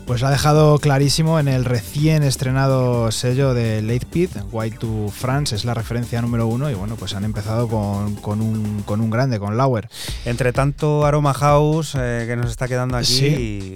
pues 0.07 0.21
lo 0.21 0.27
ha 0.27 0.31
dejado 0.31 0.79
clarísimo 0.79 1.37
en 1.37 1.49
el 1.49 1.65
recién 1.65 2.23
estrenado 2.23 3.11
sello 3.11 3.53
de 3.53 3.81
Late 3.81 4.05
Pit, 4.09 4.31
White 4.49 4.77
to 4.77 5.09
France, 5.09 5.53
es 5.53 5.65
la 5.65 5.73
referencia 5.73 6.21
número 6.21 6.47
uno. 6.47 6.71
Y 6.71 6.73
bueno, 6.73 6.95
pues 6.95 7.13
han 7.15 7.25
empezado 7.25 7.67
con, 7.67 8.15
con 8.15 8.39
un, 8.39 8.81
con 8.83 9.01
un 9.01 9.09
grande, 9.09 9.39
con 9.39 9.57
Lauer. 9.57 9.89
Entre 10.25 10.51
tanto 10.53 11.05
Aroma 11.05 11.33
House 11.33 11.93
eh, 11.97 12.25
que 12.27 12.35
nos 12.35 12.49
está 12.49 12.67
quedando 12.67 12.97
aquí, 12.97 13.05
Sí. 13.05 13.25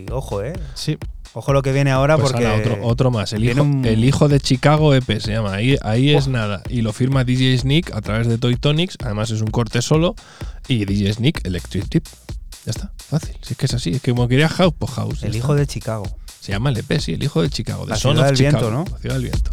y 0.07 0.11
ojo, 0.11 0.41
¿eh? 0.43 0.53
Sí. 0.73 0.97
Ojo 1.33 1.53
lo 1.53 1.61
que 1.61 1.71
viene 1.71 1.91
ahora 1.91 2.17
Pues 2.17 2.31
porque... 2.31 2.47
otro, 2.47 2.79
otro 2.81 3.11
más, 3.11 3.33
el 3.33 3.43
hijo, 3.47 3.61
un- 3.61 3.85
el 3.85 4.03
hijo 4.03 4.27
de 4.27 4.39
Chicago 4.39 4.95
EP 4.95 5.19
se 5.19 5.31
llama. 5.31 5.53
Ahí, 5.53 5.77
ahí 5.83 6.15
es 6.15 6.27
nada. 6.27 6.63
Y 6.69 6.81
lo 6.81 6.91
firma 6.91 7.23
DJ 7.23 7.55
Sneak 7.59 7.93
a 7.95 8.01
través 8.01 8.27
de 8.27 8.39
Toy 8.39 8.55
Tonics. 8.55 8.97
Además 9.03 9.29
es 9.29 9.41
un 9.41 9.51
corte 9.51 9.83
solo. 9.83 10.15
Y 10.67 10.85
DJ 10.85 11.13
Sneak 11.13 11.45
Electric 11.45 11.87
Tip. 11.87 12.05
Ya 12.65 12.71
está, 12.71 12.91
fácil. 12.97 13.35
Si 13.43 13.53
es 13.53 13.57
que 13.57 13.67
es 13.67 13.73
así. 13.75 13.91
Es 13.91 14.01
que 14.01 14.11
como 14.11 14.27
quería 14.27 14.49
House, 14.49 14.73
pues 14.77 14.91
House. 14.93 15.21
El 15.23 15.35
hijo 15.35 15.53
de 15.53 15.67
Chicago. 15.67 16.07
Se 16.39 16.51
llama 16.51 16.71
el 16.71 16.77
EP, 16.77 16.99
sí, 16.99 17.13
el 17.13 17.21
hijo 17.23 17.43
de 17.43 17.49
Chicago. 17.49 17.83
De 17.85 17.91
La 17.91 17.95
Son 17.97 18.13
ciudad 18.15 18.25
of 18.31 18.31
del 18.31 18.39
viento, 18.39 18.59
Chicago, 18.65 18.83
¿no? 18.85 18.91
La 18.91 18.97
ciudad 18.97 19.15
del 19.15 19.23
viento. 19.25 19.51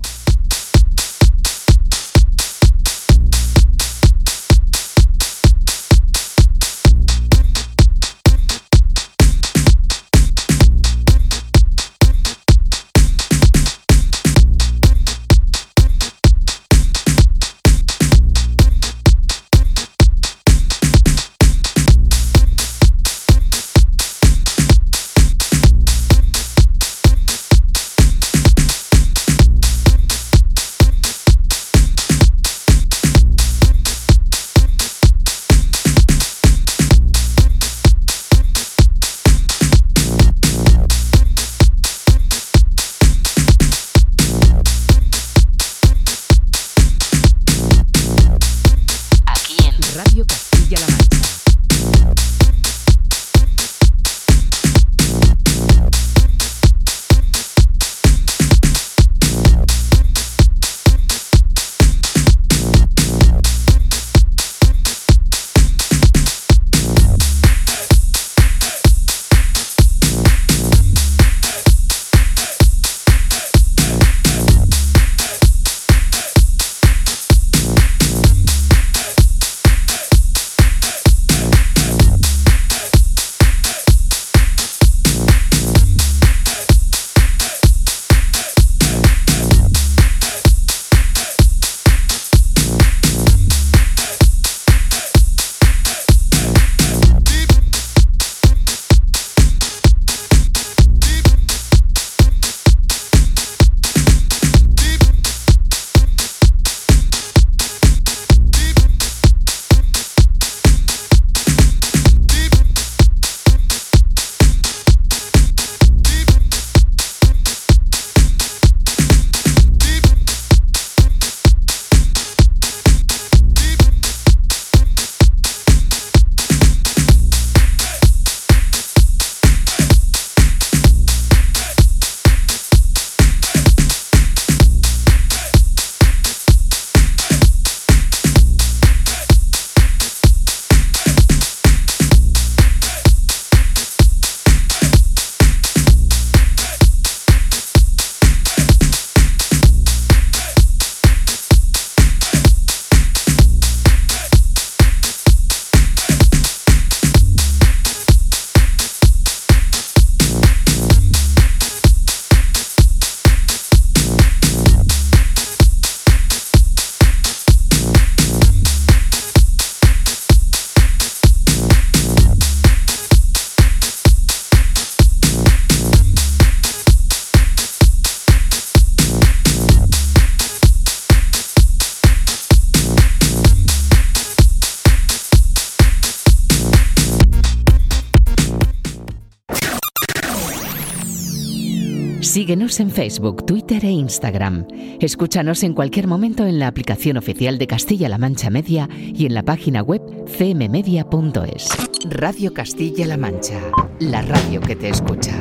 En 192.79 192.91
Facebook, 192.91 193.47
Twitter 193.47 193.85
e 193.87 193.91
Instagram. 193.91 194.67
Escúchanos 195.01 195.63
en 195.63 195.73
cualquier 195.73 196.07
momento 196.07 196.45
en 196.45 196.59
la 196.59 196.67
aplicación 196.67 197.17
oficial 197.17 197.57
de 197.57 197.67
Castilla-La 197.67 198.19
Mancha 198.19 198.51
Media 198.51 198.89
y 198.93 199.25
en 199.25 199.33
la 199.35 199.43
página 199.43 199.83
web 199.83 200.03
cmmedia.es. 200.27 201.69
Radio 202.11 202.53
Castilla-La 202.53 203.17
Mancha, 203.17 203.59
la 203.99 204.21
radio 204.23 204.61
que 204.61 204.77
te 204.77 204.91
escucha. 204.91 205.33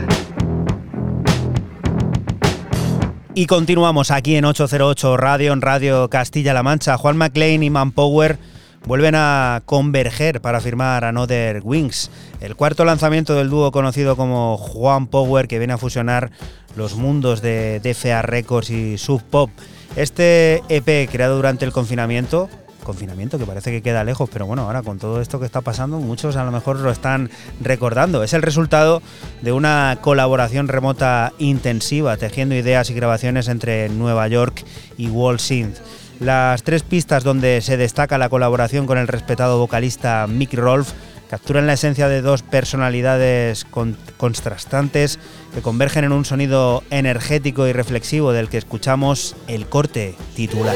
Y 3.33 3.47
continuamos 3.47 4.11
aquí 4.11 4.37
en 4.37 4.45
808 4.45 5.17
Radio, 5.17 5.51
en 5.51 5.61
Radio 5.61 6.09
Castilla-La 6.09 6.63
Mancha. 6.63 6.97
Juan 6.97 7.17
McLean 7.17 7.63
y 7.63 7.69
Manpower 7.69 8.39
vuelven 8.85 9.15
a 9.15 9.61
converger 9.65 10.41
para 10.41 10.61
firmar 10.61 11.03
Another 11.05 11.61
Wings, 11.63 12.11
el 12.41 12.55
cuarto 12.55 12.85
lanzamiento 12.85 13.35
del 13.35 13.49
dúo 13.49 13.71
conocido 13.71 14.15
como 14.15 14.57
Juan 14.57 15.07
Power, 15.07 15.47
que 15.47 15.57
viene 15.57 15.73
a 15.73 15.77
fusionar 15.77 16.31
los 16.75 16.95
mundos 16.95 17.41
de 17.41 17.79
DFA 17.79 18.21
Records 18.21 18.69
y 18.69 18.97
Sub 18.97 19.23
Pop. 19.23 19.49
Este 19.95 20.61
EP 20.69 21.09
creado 21.09 21.35
durante 21.35 21.65
el 21.65 21.71
confinamiento, 21.71 22.49
confinamiento 22.83 23.39
que 23.39 23.45
parece 23.45 23.71
que 23.71 23.81
queda 23.81 24.03
lejos, 24.03 24.29
pero 24.31 24.45
bueno, 24.45 24.63
ahora 24.63 24.83
con 24.83 24.99
todo 24.99 25.21
esto 25.21 25.39
que 25.39 25.45
está 25.45 25.61
pasando, 25.61 25.99
muchos 25.99 26.35
a 26.35 26.43
lo 26.43 26.51
mejor 26.51 26.79
lo 26.79 26.91
están 26.91 27.29
recordando. 27.61 28.23
Es 28.23 28.33
el 28.33 28.41
resultado 28.41 29.01
de 29.41 29.51
una 29.51 29.97
colaboración 30.01 30.67
remota 30.67 31.33
intensiva, 31.39 32.17
tejiendo 32.17 32.55
ideas 32.55 32.89
y 32.89 32.93
grabaciones 32.93 33.47
entre 33.47 33.89
Nueva 33.89 34.27
York 34.27 34.63
y 34.97 35.07
Wall 35.07 35.39
Synth. 35.39 35.79
Las 36.19 36.63
tres 36.63 36.83
pistas 36.83 37.23
donde 37.23 37.61
se 37.61 37.77
destaca 37.77 38.17
la 38.17 38.29
colaboración 38.29 38.85
con 38.85 38.97
el 38.97 39.07
respetado 39.07 39.59
vocalista 39.59 40.25
Mick 40.27 40.53
Rolfe 40.53 40.93
capturan 41.29 41.67
la 41.67 41.73
esencia 41.73 42.07
de 42.07 42.21
dos 42.21 42.41
personalidades 42.41 43.65
con- 43.65 43.97
contrastantes 44.17 45.19
que 45.53 45.61
convergen 45.61 46.05
en 46.05 46.11
un 46.13 46.23
sonido 46.23 46.83
energético 46.89 47.67
y 47.67 47.73
reflexivo 47.73 48.31
del 48.31 48.47
que 48.47 48.57
escuchamos 48.57 49.35
el 49.47 49.67
corte 49.67 50.15
titular. 50.35 50.75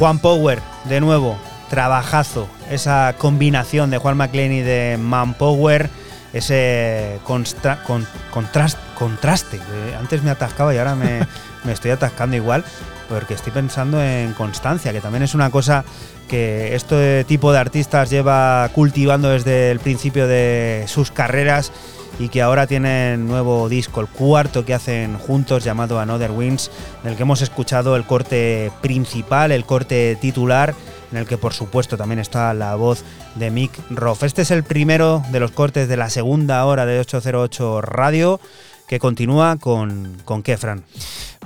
Juan 0.00 0.18
Power, 0.18 0.60
de 0.86 0.98
nuevo, 1.02 1.36
trabajazo. 1.68 2.48
Esa 2.70 3.14
combinación 3.18 3.90
de 3.90 3.98
Juan 3.98 4.16
McLean 4.16 4.50
y 4.50 4.62
de 4.62 4.96
Man 4.98 5.34
Power, 5.34 5.90
ese 6.32 7.18
con- 7.24 7.44
contrast- 7.44 8.78
contraste. 8.98 9.60
antes 9.98 10.22
me 10.22 10.30
atascaba 10.30 10.74
y 10.74 10.78
ahora 10.78 10.94
me 11.64 11.72
estoy 11.72 11.90
atascando 11.90 12.34
igual, 12.34 12.64
porque 13.10 13.34
estoy 13.34 13.52
pensando 13.52 14.02
en 14.02 14.32
constancia, 14.32 14.90
que 14.90 15.02
también 15.02 15.22
es 15.22 15.34
una 15.34 15.50
cosa 15.50 15.84
que 16.28 16.74
este 16.74 17.24
tipo 17.24 17.52
de 17.52 17.58
artistas 17.58 18.08
lleva 18.08 18.70
cultivando 18.72 19.28
desde 19.28 19.70
el 19.70 19.80
principio 19.80 20.26
de 20.26 20.86
sus 20.88 21.10
carreras 21.10 21.72
y 22.20 22.28
que 22.28 22.42
ahora 22.42 22.66
tienen 22.66 23.26
nuevo 23.26 23.68
disco, 23.70 24.02
el 24.02 24.06
cuarto 24.06 24.64
que 24.66 24.74
hacen 24.74 25.16
juntos 25.16 25.64
llamado 25.64 25.98
Another 25.98 26.30
Wings, 26.30 26.70
en 27.02 27.10
el 27.10 27.16
que 27.16 27.22
hemos 27.22 27.40
escuchado 27.40 27.96
el 27.96 28.04
corte 28.04 28.70
principal, 28.82 29.52
el 29.52 29.64
corte 29.64 30.18
titular, 30.20 30.74
en 31.10 31.16
el 31.16 31.26
que 31.26 31.38
por 31.38 31.54
supuesto 31.54 31.96
también 31.96 32.18
está 32.18 32.52
la 32.52 32.74
voz 32.74 33.04
de 33.36 33.50
Mick 33.50 33.72
Roth. 33.88 34.22
Este 34.22 34.42
es 34.42 34.50
el 34.50 34.64
primero 34.64 35.22
de 35.32 35.40
los 35.40 35.50
cortes 35.50 35.88
de 35.88 35.96
la 35.96 36.10
segunda 36.10 36.62
hora 36.66 36.84
de 36.84 37.00
808 37.00 37.80
Radio, 37.80 38.38
que 38.86 38.98
continúa 38.98 39.56
con, 39.56 40.18
con 40.26 40.42
Kefran. 40.42 40.84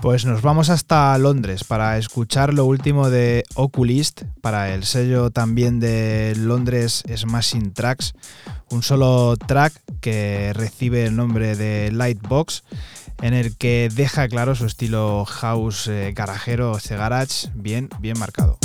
Pues 0.05 0.27
nos 0.27 0.43
vamos 0.43 0.69
hasta 0.69 1.17
Londres 1.17 1.65
para 1.65 1.97
escuchar 1.97 2.53
lo 2.53 2.67
último 2.67 3.09
de 3.09 3.43
Oculist 3.55 4.25
para 4.43 4.75
el 4.75 4.85
sello 4.85 5.31
también 5.31 5.81
de 5.81 6.35
Londres 6.37 7.05
Smashing 7.09 7.73
Tracks. 7.73 8.13
Un 8.69 8.83
solo 8.83 9.35
track 9.39 9.73
que 10.03 10.53
recibe 10.53 11.07
el 11.07 11.17
nombre 11.17 11.57
de 11.57 11.91
Lightbox, 11.91 12.65
en 13.23 13.33
el 13.33 13.57
que 13.57 13.89
deja 13.95 14.29
claro 14.29 14.55
su 14.55 14.67
estilo 14.67 15.25
house 15.25 15.89
eh, 15.89 16.13
garajero, 16.15 16.77
garage, 16.91 17.49
bien, 17.55 17.89
bien 17.99 18.19
marcado. 18.19 18.59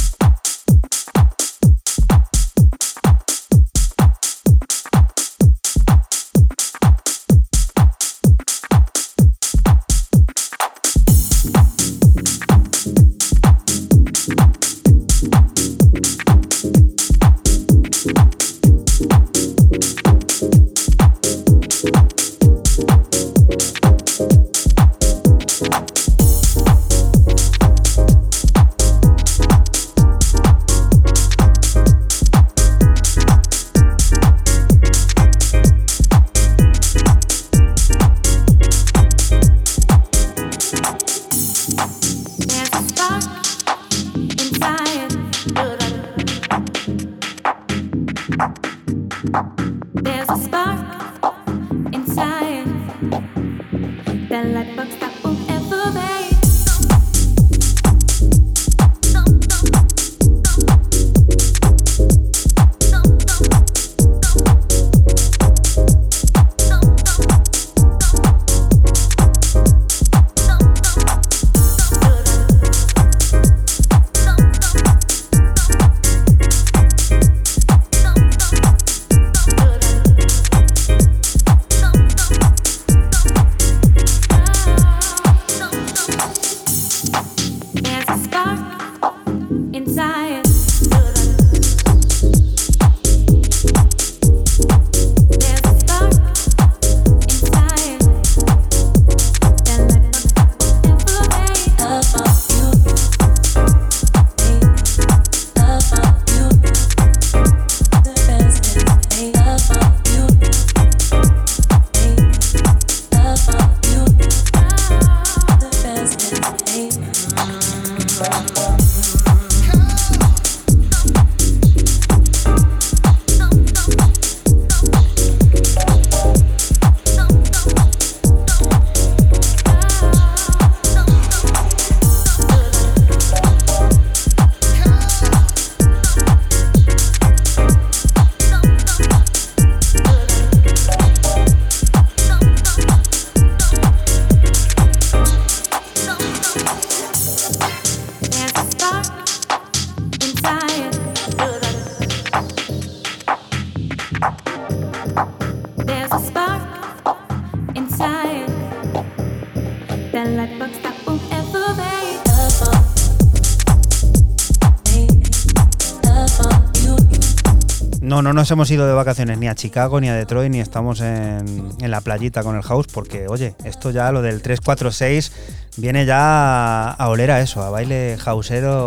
No, 168.09 168.23
no 168.23 168.33
nos 168.33 168.49
hemos 168.49 168.71
ido 168.71 168.87
de 168.87 168.93
vacaciones 168.93 169.37
ni 169.37 169.47
a 169.47 169.53
Chicago, 169.53 170.01
ni 170.01 170.09
a 170.09 170.15
Detroit, 170.15 170.49
ni 170.51 170.59
estamos 170.59 170.99
en, 170.99 171.69
en 171.79 171.91
la 171.91 172.01
playita 172.01 172.41
con 172.41 172.55
el 172.55 172.63
house, 172.63 172.87
porque, 172.91 173.27
oye, 173.27 173.53
esto 173.63 173.91
ya, 173.91 174.11
lo 174.11 174.23
del 174.23 174.41
346, 174.41 175.31
viene 175.77 176.07
ya 176.07 176.89
a 176.89 177.07
oler 177.09 177.29
a 177.29 177.39
eso, 177.39 177.61
a 177.61 177.69
baile 177.69 178.17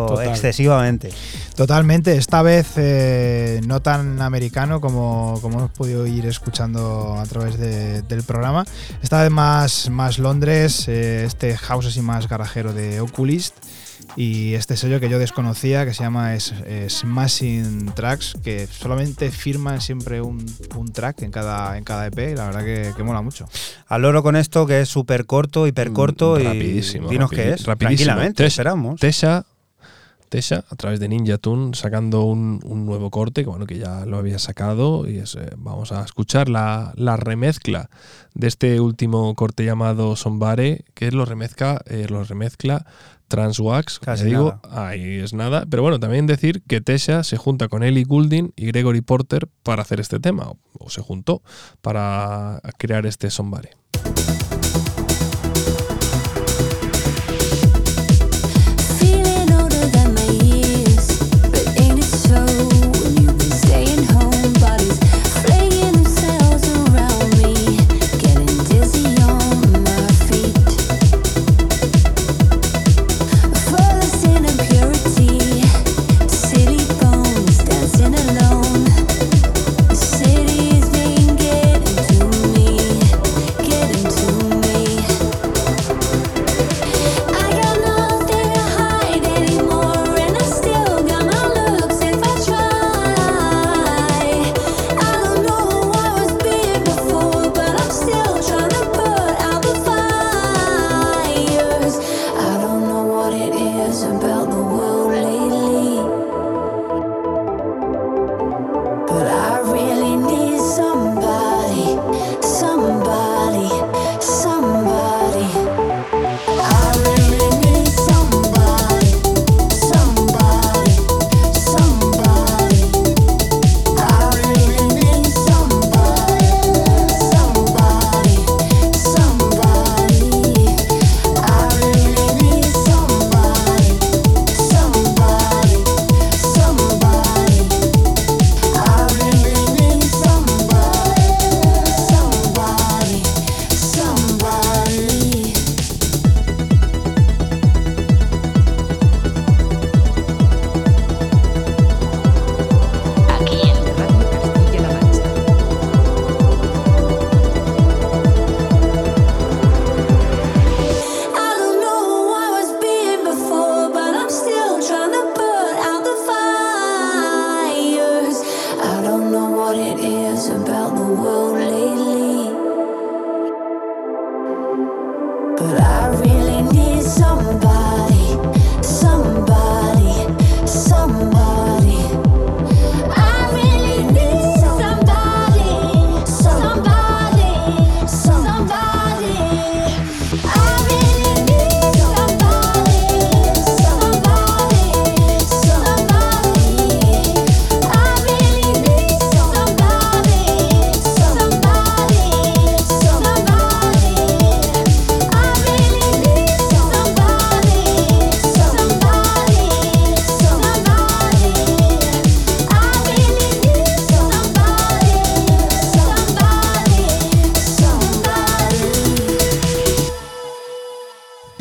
Total. 0.08 0.26
excesivamente. 0.28 1.10
Totalmente, 1.54 2.16
esta 2.16 2.42
vez 2.42 2.72
eh, 2.76 3.60
no 3.64 3.80
tan 3.80 4.20
americano 4.20 4.80
como, 4.80 5.38
como 5.40 5.58
hemos 5.60 5.70
podido 5.70 6.04
ir 6.04 6.26
escuchando 6.26 7.14
a 7.16 7.22
través 7.26 7.58
de- 7.58 8.02
del 8.02 8.24
programa. 8.24 8.64
Esta 9.02 9.22
vez 9.22 9.30
más, 9.30 9.88
más 9.88 10.18
Londres, 10.18 10.88
eh, 10.88 11.24
este 11.26 11.56
house 11.58 11.86
así 11.86 12.02
más 12.02 12.28
garajero 12.28 12.72
de 12.72 13.00
Oculist 13.00 13.54
y 14.16 14.54
este 14.54 14.76
sello 14.76 15.00
que 15.00 15.08
yo 15.08 15.18
desconocía 15.18 15.84
que 15.86 15.94
se 15.94 16.02
llama 16.02 16.34
es, 16.34 16.52
Smashing 16.88 17.92
Tracks, 17.94 18.34
que 18.42 18.66
solamente 18.66 19.30
firman 19.30 19.80
siempre 19.80 20.20
un, 20.20 20.44
un 20.76 20.92
track 20.92 21.22
en 21.22 21.30
cada, 21.30 21.76
en 21.78 21.84
cada 21.84 22.06
EP 22.06 22.18
y 22.32 22.34
la 22.34 22.46
verdad 22.46 22.64
que, 22.64 22.92
que 22.96 23.02
mola 23.02 23.22
mucho. 23.22 23.48
Al 23.88 24.02
loro 24.02 24.22
con 24.22 24.36
esto, 24.36 24.66
que 24.66 24.80
es 24.80 24.88
súper 24.88 25.26
corto, 25.26 25.66
hiper 25.66 25.92
corto 25.92 26.38
y 26.38 26.42
Mm, 26.44 26.46
Rapidísimo. 26.46 27.08
dinos 27.08 27.30
qué 27.30 27.50
es. 27.54 27.64
Rapidísimo. 27.64 27.76
Tranquilamente, 28.06 28.44
Tesha- 28.44 28.46
esperamos. 28.48 29.00
Tesha, 29.00 29.44
Tesha, 30.28 30.64
a 30.70 30.76
través 30.76 30.98
de 30.98 31.08
Ninja 31.08 31.36
Tune, 31.38 31.74
sacando 31.74 32.22
un, 32.22 32.60
un 32.64 32.86
nuevo 32.86 33.10
corte, 33.10 33.42
que 33.44 33.50
bueno, 33.50 33.66
que 33.66 33.78
ya 33.78 34.06
lo 34.06 34.16
había 34.16 34.38
sacado. 34.38 35.06
Y 35.08 35.18
es, 35.18 35.34
eh, 35.34 35.50
vamos 35.58 35.92
a 35.92 36.02
escuchar 36.04 36.48
la, 36.48 36.92
la 36.96 37.16
remezcla 37.18 37.90
de 38.34 38.46
este 38.48 38.80
último 38.80 39.34
corte 39.34 39.64
llamado 39.64 40.16
Sombare, 40.16 40.84
que 40.94 41.10
lo 41.12 41.24
remezcla, 41.26 41.82
eh, 41.86 42.06
lo 42.08 42.24
remezcla 42.24 42.86
Transwax, 43.32 43.98
Casi 43.98 44.26
digo, 44.26 44.60
ahí 44.70 45.20
es 45.20 45.32
nada. 45.32 45.64
Pero 45.70 45.82
bueno, 45.82 45.98
también 45.98 46.26
decir 46.26 46.62
que 46.68 46.82
Tesha 46.82 47.24
se 47.24 47.38
junta 47.38 47.68
con 47.68 47.82
Ellie 47.82 48.04
Goulding 48.04 48.52
y 48.56 48.66
Gregory 48.66 49.00
Porter 49.00 49.48
para 49.62 49.80
hacer 49.80 50.00
este 50.00 50.20
tema, 50.20 50.50
o, 50.50 50.58
o 50.78 50.90
se 50.90 51.00
juntó 51.00 51.42
para 51.80 52.60
crear 52.76 53.06
este 53.06 53.30
Sombare. 53.30 53.70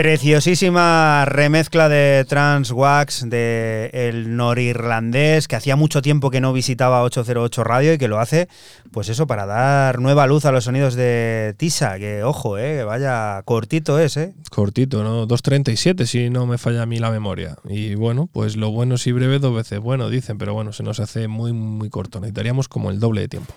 Preciosísima 0.02 1.26
remezcla 1.26 1.88
de 1.88 2.26
Trans 2.28 2.72
Wax 2.72 3.30
de 3.30 3.92
el 3.94 4.36
norirlandés 4.36 5.48
que 5.48 5.56
hacía 5.56 5.76
mucho 5.76 6.02
tiempo 6.02 6.32
que 6.32 6.42
no 6.42 6.54
visitaba 6.54 7.04
808 7.04 7.64
Radio 7.64 7.94
y 7.94 8.00
que 8.00 8.08
lo 8.08 8.20
hace, 8.20 8.48
pues 8.90 9.10
eso, 9.10 9.28
para 9.28 9.46
dar 9.46 10.00
nueva 10.00 10.26
luz 10.26 10.46
a 10.46 10.52
los 10.52 10.64
sonidos 10.64 10.96
de 10.96 11.54
Tisa, 11.56 12.00
que 12.00 12.24
ojo, 12.24 12.58
eh, 12.58 12.78
que 12.78 12.84
vaya 12.84 13.44
cortito 13.46 14.00
es, 14.00 14.18
eh. 14.18 14.34
Cortito, 14.50 15.04
¿no? 15.04 15.28
2.37 15.28 16.08
si 16.08 16.32
no 16.32 16.48
me 16.48 16.58
falla 16.58 16.82
a 16.82 16.88
mí 16.88 16.98
la 16.98 17.12
memoria. 17.12 17.58
Y 17.70 17.94
bueno, 17.94 18.28
pues 18.34 18.56
lo 18.56 18.72
bueno 18.72 18.98
sí 18.98 19.12
breve 19.12 19.38
dos 19.38 19.56
veces 19.56 19.80
bueno, 19.80 20.10
dicen, 20.10 20.40
pero 20.40 20.56
bueno, 20.56 20.74
se 20.74 20.82
nos 20.82 21.00
hace 21.00 21.28
muy, 21.28 21.54
muy 21.54 21.92
corto. 21.92 22.20
Necesitaríamos 22.20 22.68
como 22.68 22.90
el 22.90 23.00
doble 23.00 23.22
de 23.22 23.28
tiempo. 23.28 23.54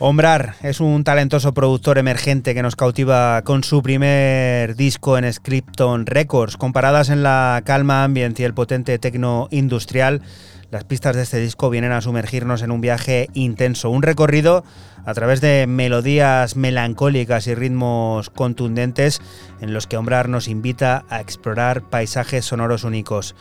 Ombrar 0.00 0.54
es 0.62 0.78
un 0.78 1.02
talentoso 1.02 1.52
productor 1.52 1.98
emergente 1.98 2.54
que 2.54 2.62
nos 2.62 2.76
cautiva 2.76 3.42
con 3.42 3.64
su 3.64 3.82
primer 3.82 4.76
disco 4.76 5.18
en 5.18 5.32
Scripton 5.32 6.06
Records. 6.06 6.56
Comparadas 6.56 7.08
en 7.08 7.24
la 7.24 7.62
calma 7.64 8.04
ambient 8.04 8.38
y 8.38 8.44
el 8.44 8.54
potente 8.54 8.96
tecno 9.00 9.48
industrial, 9.50 10.22
las 10.70 10.84
pistas 10.84 11.16
de 11.16 11.22
este 11.22 11.40
disco 11.40 11.68
vienen 11.68 11.90
a 11.90 12.00
sumergirnos 12.00 12.62
en 12.62 12.70
un 12.70 12.80
viaje 12.80 13.28
intenso, 13.34 13.90
un 13.90 14.02
recorrido 14.02 14.62
a 15.04 15.14
través 15.14 15.40
de 15.40 15.66
melodías 15.66 16.54
melancólicas 16.54 17.48
y 17.48 17.56
ritmos 17.56 18.30
contundentes 18.30 19.20
en 19.60 19.74
los 19.74 19.88
que 19.88 19.96
Ombrar 19.96 20.28
nos 20.28 20.46
invita 20.46 21.06
a 21.08 21.20
explorar 21.20 21.82
paisajes 21.82 22.44
sonoros 22.44 22.84
únicos. 22.84 23.34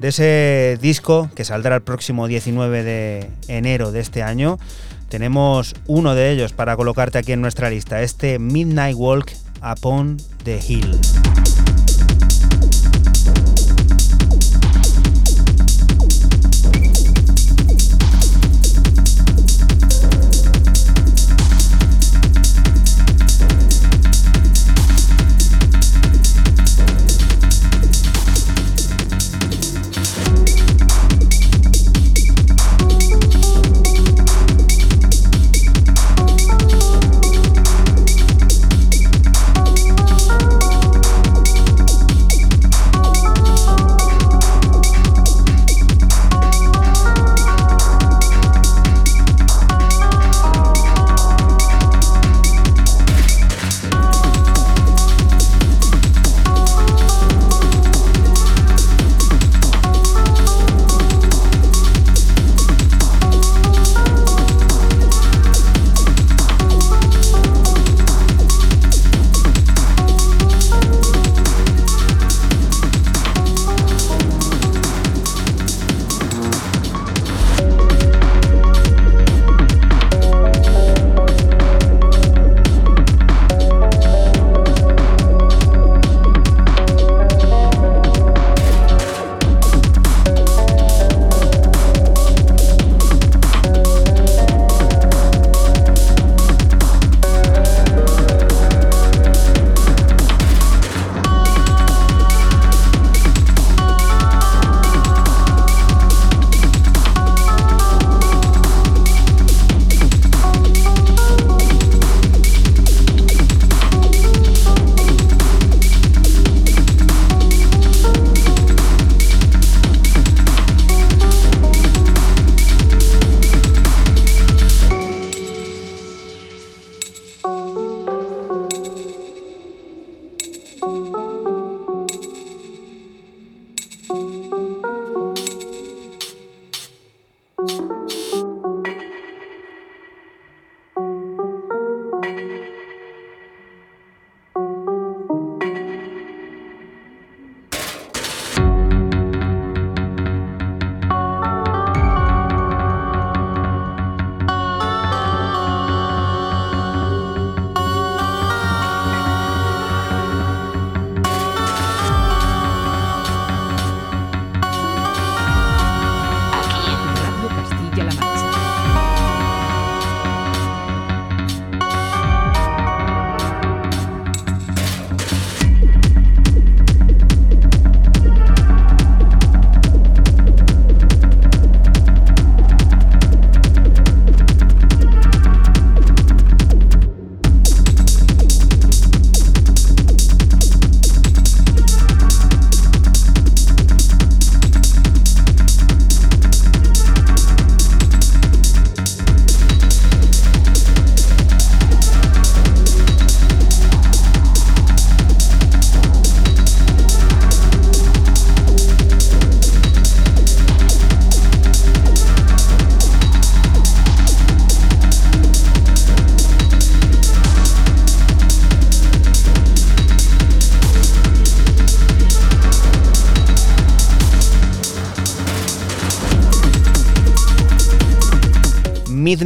De 0.00 0.08
ese 0.08 0.76
disco, 0.80 1.30
que 1.36 1.44
saldrá 1.44 1.76
el 1.76 1.82
próximo 1.82 2.26
19 2.26 2.82
de 2.82 3.30
enero 3.46 3.92
de 3.92 4.00
este 4.00 4.24
año, 4.24 4.58
tenemos 5.10 5.74
uno 5.86 6.14
de 6.14 6.30
ellos 6.30 6.52
para 6.54 6.76
colocarte 6.76 7.18
aquí 7.18 7.32
en 7.32 7.42
nuestra 7.42 7.68
lista, 7.68 8.00
este 8.00 8.38
Midnight 8.38 8.96
Walk 8.96 9.32
Upon 9.60 10.16
the 10.44 10.58
Hill. 10.66 10.98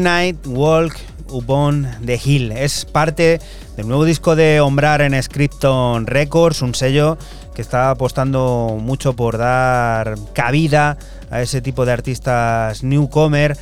Midnight 0.05 0.47
Walk 0.49 0.95
Upon 1.31 1.89
the 2.05 2.21
Hill. 2.23 2.53
Es 2.53 2.85
parte 2.85 3.41
del 3.75 3.89
nuevo 3.89 4.05
disco 4.05 4.37
de 4.37 4.61
Ombrar 4.61 5.01
en 5.01 5.21
Scripton 5.23 6.07
Records, 6.07 6.61
un 6.61 6.75
sello 6.75 7.17
que 7.55 7.63
está 7.63 7.89
apostando 7.89 8.77
mucho 8.79 9.17
por 9.17 9.39
dar 9.39 10.17
cabida 10.35 10.99
a 11.31 11.41
ese 11.41 11.63
tipo 11.63 11.87
de 11.87 11.93
artistas 11.93 12.83
newcomer, 12.83 13.57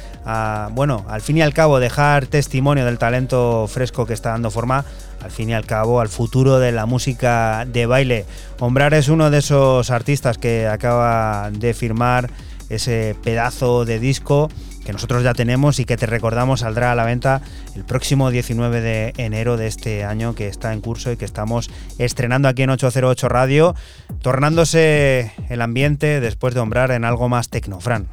bueno, 0.72 1.06
al 1.08 1.20
fin 1.20 1.36
y 1.36 1.42
al 1.42 1.54
cabo 1.54 1.78
dejar 1.78 2.26
testimonio 2.26 2.84
del 2.86 2.98
talento 2.98 3.68
fresco 3.68 4.04
que 4.04 4.14
está 4.14 4.30
dando 4.30 4.50
forma, 4.50 4.84
al 5.22 5.30
fin 5.30 5.50
y 5.50 5.54
al 5.54 5.64
cabo 5.64 6.00
al 6.00 6.08
futuro 6.08 6.58
de 6.58 6.72
la 6.72 6.86
música 6.86 7.64
de 7.68 7.86
baile. 7.86 8.24
Ombrar 8.58 8.94
es 8.94 9.06
uno 9.06 9.30
de 9.30 9.38
esos 9.38 9.92
artistas 9.92 10.38
que 10.38 10.66
acaba 10.66 11.52
de 11.52 11.72
firmar 11.72 12.28
ese 12.68 13.14
pedazo 13.22 13.84
de 13.84 14.00
disco 14.00 14.50
que 14.84 14.92
nosotros 14.92 15.22
ya 15.22 15.34
tenemos 15.34 15.78
y 15.78 15.84
que 15.84 15.96
te 15.96 16.06
recordamos 16.06 16.60
saldrá 16.60 16.92
a 16.92 16.94
la 16.94 17.04
venta 17.04 17.40
el 17.74 17.84
próximo 17.84 18.30
19 18.30 18.80
de 18.80 19.12
enero 19.16 19.56
de 19.56 19.66
este 19.66 20.04
año 20.04 20.34
que 20.34 20.48
está 20.48 20.72
en 20.72 20.80
curso 20.80 21.12
y 21.12 21.16
que 21.16 21.24
estamos 21.24 21.70
estrenando 21.98 22.48
aquí 22.48 22.62
en 22.62 22.70
808 22.70 23.28
Radio, 23.28 23.74
tornándose 24.20 25.32
el 25.48 25.62
ambiente 25.62 26.20
después 26.20 26.54
de 26.54 26.60
ombrar 26.60 26.90
en 26.90 27.04
algo 27.04 27.28
más 27.28 27.48
tecnofran. 27.48 28.08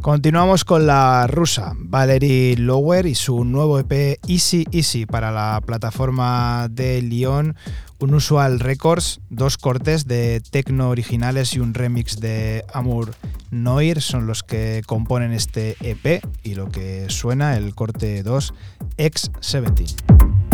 Continuamos 0.00 0.64
con 0.64 0.86
la 0.86 1.26
rusa 1.26 1.72
Valerie 1.76 2.56
Lower 2.56 3.06
y 3.06 3.14
su 3.14 3.44
nuevo 3.44 3.78
EP 3.78 4.18
Easy 4.28 4.64
Easy 4.70 5.04
para 5.04 5.32
la 5.32 5.60
plataforma 5.64 6.68
de 6.70 7.02
Lyon, 7.02 7.56
Unusual 7.98 8.60
Records, 8.60 9.20
dos 9.30 9.56
cortes 9.56 10.06
de 10.06 10.40
techno 10.50 10.90
originales 10.90 11.54
y 11.54 11.60
un 11.60 11.74
remix 11.74 12.20
de 12.20 12.64
Amour 12.72 13.14
Noir 13.50 14.00
son 14.00 14.26
los 14.26 14.42
que 14.42 14.82
componen 14.86 15.32
este 15.32 15.76
EP 15.80 16.22
y 16.42 16.54
lo 16.54 16.68
que 16.68 17.06
suena 17.08 17.56
el 17.56 17.74
corte 17.74 18.22
2 18.22 18.54
X17. 18.98 20.45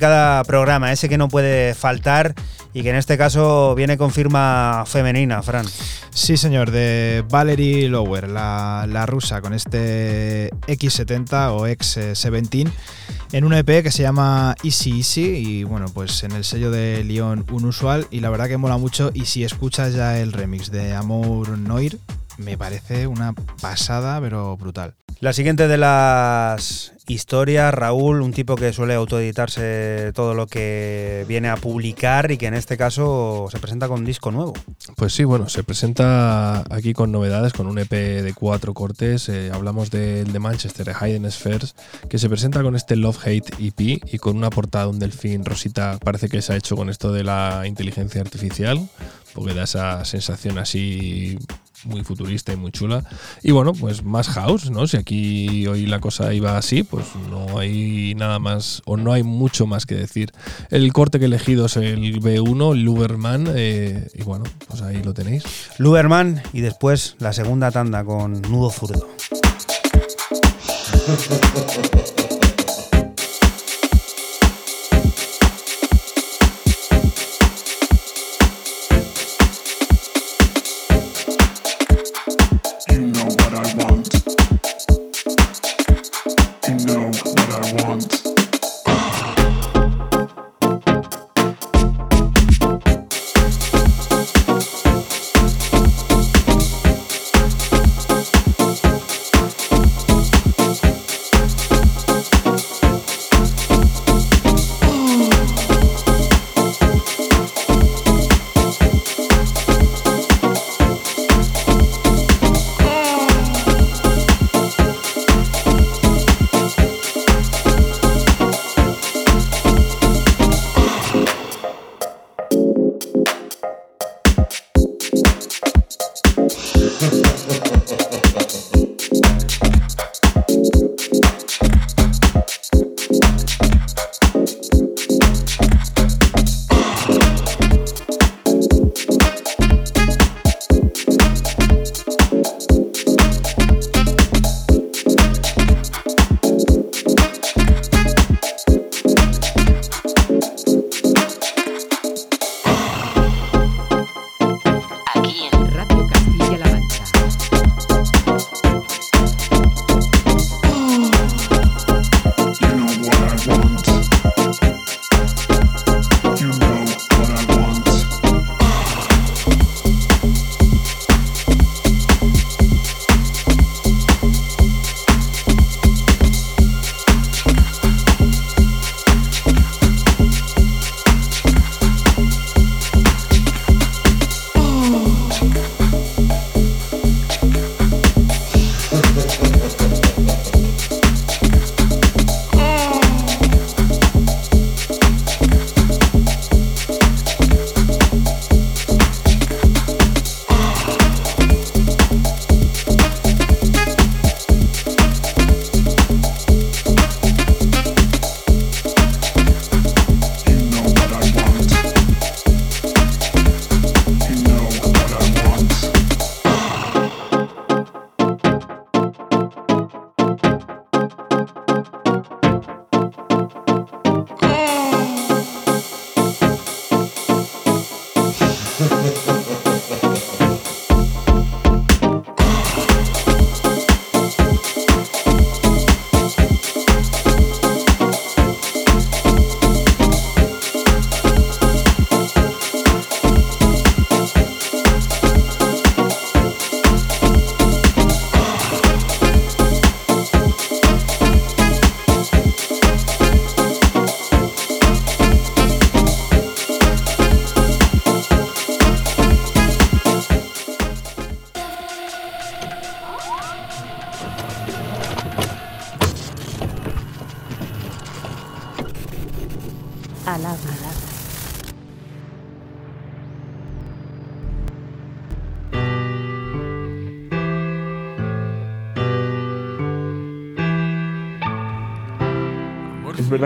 Cada 0.00 0.42
programa, 0.44 0.90
ese 0.90 1.08
que 1.08 1.18
no 1.18 1.28
puede 1.28 1.74
faltar 1.74 2.34
y 2.72 2.82
que 2.82 2.90
en 2.90 2.96
este 2.96 3.18
caso 3.18 3.74
viene 3.74 3.96
con 3.96 4.10
firma 4.10 4.84
femenina, 4.86 5.42
Fran. 5.42 5.66
Sí, 6.10 6.36
señor, 6.36 6.70
de 6.70 7.24
Valerie 7.28 7.88
Lower, 7.88 8.28
la, 8.28 8.86
la 8.88 9.06
rusa, 9.06 9.40
con 9.40 9.54
este 9.54 10.50
X70 10.66 11.50
o 11.52 11.68
X17, 11.68 12.70
en 13.32 13.44
un 13.44 13.54
EP 13.54 13.82
que 13.82 13.90
se 13.90 14.02
llama 14.02 14.56
Easy 14.64 14.98
Easy 14.98 15.22
y 15.22 15.64
bueno, 15.64 15.86
pues 15.92 16.22
en 16.24 16.32
el 16.32 16.44
sello 16.44 16.70
de 16.70 17.04
Lyon 17.04 17.44
Unusual 17.50 18.06
y 18.10 18.20
la 18.20 18.30
verdad 18.30 18.48
que 18.48 18.56
mola 18.56 18.76
mucho 18.76 19.10
y 19.14 19.26
si 19.26 19.44
escuchas 19.44 19.94
ya 19.94 20.18
el 20.18 20.32
remix 20.32 20.70
de 20.70 20.94
Amour 20.94 21.58
Noir, 21.58 21.98
me 22.38 22.56
parece 22.56 23.06
una 23.06 23.34
pasada 23.60 24.20
pero 24.20 24.56
brutal. 24.56 24.94
La 25.20 25.32
siguiente 25.32 25.68
de 25.68 25.76
las 25.76 26.79
historias, 27.12 27.72
Raúl, 27.74 28.22
un 28.22 28.32
tipo 28.32 28.56
que 28.56 28.72
suele 28.72 28.94
autoeditarse 28.94 30.12
todo 30.14 30.34
lo 30.34 30.46
que 30.46 31.24
viene 31.28 31.48
a 31.48 31.56
publicar 31.56 32.30
y 32.30 32.36
que 32.36 32.46
en 32.46 32.54
este 32.54 32.76
caso 32.76 33.48
se 33.50 33.58
presenta 33.58 33.88
con 33.88 34.04
disco 34.04 34.30
nuevo. 34.30 34.52
Pues 34.96 35.12
sí, 35.12 35.24
bueno, 35.24 35.48
se 35.48 35.64
presenta 35.64 36.60
aquí 36.74 36.92
con 36.92 37.12
novedades, 37.12 37.52
con 37.52 37.66
un 37.66 37.78
EP 37.78 37.90
de 37.90 38.32
cuatro 38.34 38.74
cortes. 38.74 39.28
eh, 39.28 39.50
hablamos 39.52 39.90
del 39.90 40.32
de 40.32 40.38
Manchester, 40.38 40.92
Hidden 41.00 41.30
Spheres, 41.30 41.74
que 42.08 42.18
se 42.18 42.28
presenta 42.28 42.62
con 42.62 42.76
este 42.76 42.96
Love 42.96 43.18
Hate 43.26 43.50
EP 43.58 44.00
y 44.12 44.18
con 44.18 44.36
una 44.36 44.50
portada 44.50 44.84
de 44.84 44.90
un 44.90 44.98
delfín 44.98 45.44
rosita. 45.44 45.98
Parece 46.02 46.28
que 46.28 46.42
se 46.42 46.52
ha 46.52 46.56
hecho 46.56 46.76
con 46.76 46.90
esto 46.90 47.12
de 47.12 47.24
la 47.24 47.64
inteligencia 47.66 48.20
artificial, 48.20 48.88
porque 49.34 49.54
da 49.54 49.64
esa 49.64 50.04
sensación 50.04 50.58
así 50.58 51.38
muy 51.84 52.04
futurista 52.04 52.52
y 52.52 52.56
muy 52.56 52.70
chula. 52.72 53.04
Y 53.42 53.52
bueno, 53.52 53.72
pues 53.72 54.04
más 54.04 54.28
house, 54.28 54.70
¿no? 54.70 54.86
Si 54.86 54.96
aquí 54.96 55.66
hoy 55.66 55.86
la 55.86 56.00
cosa 56.00 56.32
iba 56.34 56.56
así, 56.56 56.82
pues 56.82 57.06
no 57.30 57.58
hay 57.58 58.14
nada 58.14 58.38
más, 58.38 58.82
o 58.86 58.96
no 58.96 59.12
hay 59.12 59.22
mucho 59.22 59.66
más 59.66 59.86
que 59.86 59.94
decir. 59.94 60.32
El 60.70 60.92
corte 60.92 61.18
que 61.18 61.24
he 61.24 61.28
elegido 61.28 61.66
es 61.66 61.76
el 61.76 62.20
B1, 62.20 62.82
Luberman, 62.82 63.46
eh, 63.54 64.08
y 64.14 64.22
bueno, 64.22 64.44
pues 64.68 64.82
ahí 64.82 65.02
lo 65.02 65.14
tenéis. 65.14 65.44
Luberman 65.78 66.42
y 66.52 66.60
después 66.60 67.16
la 67.18 67.32
segunda 67.32 67.70
tanda 67.70 68.04
con 68.04 68.42
Nudo 68.42 68.70
Zurdo. 68.70 69.08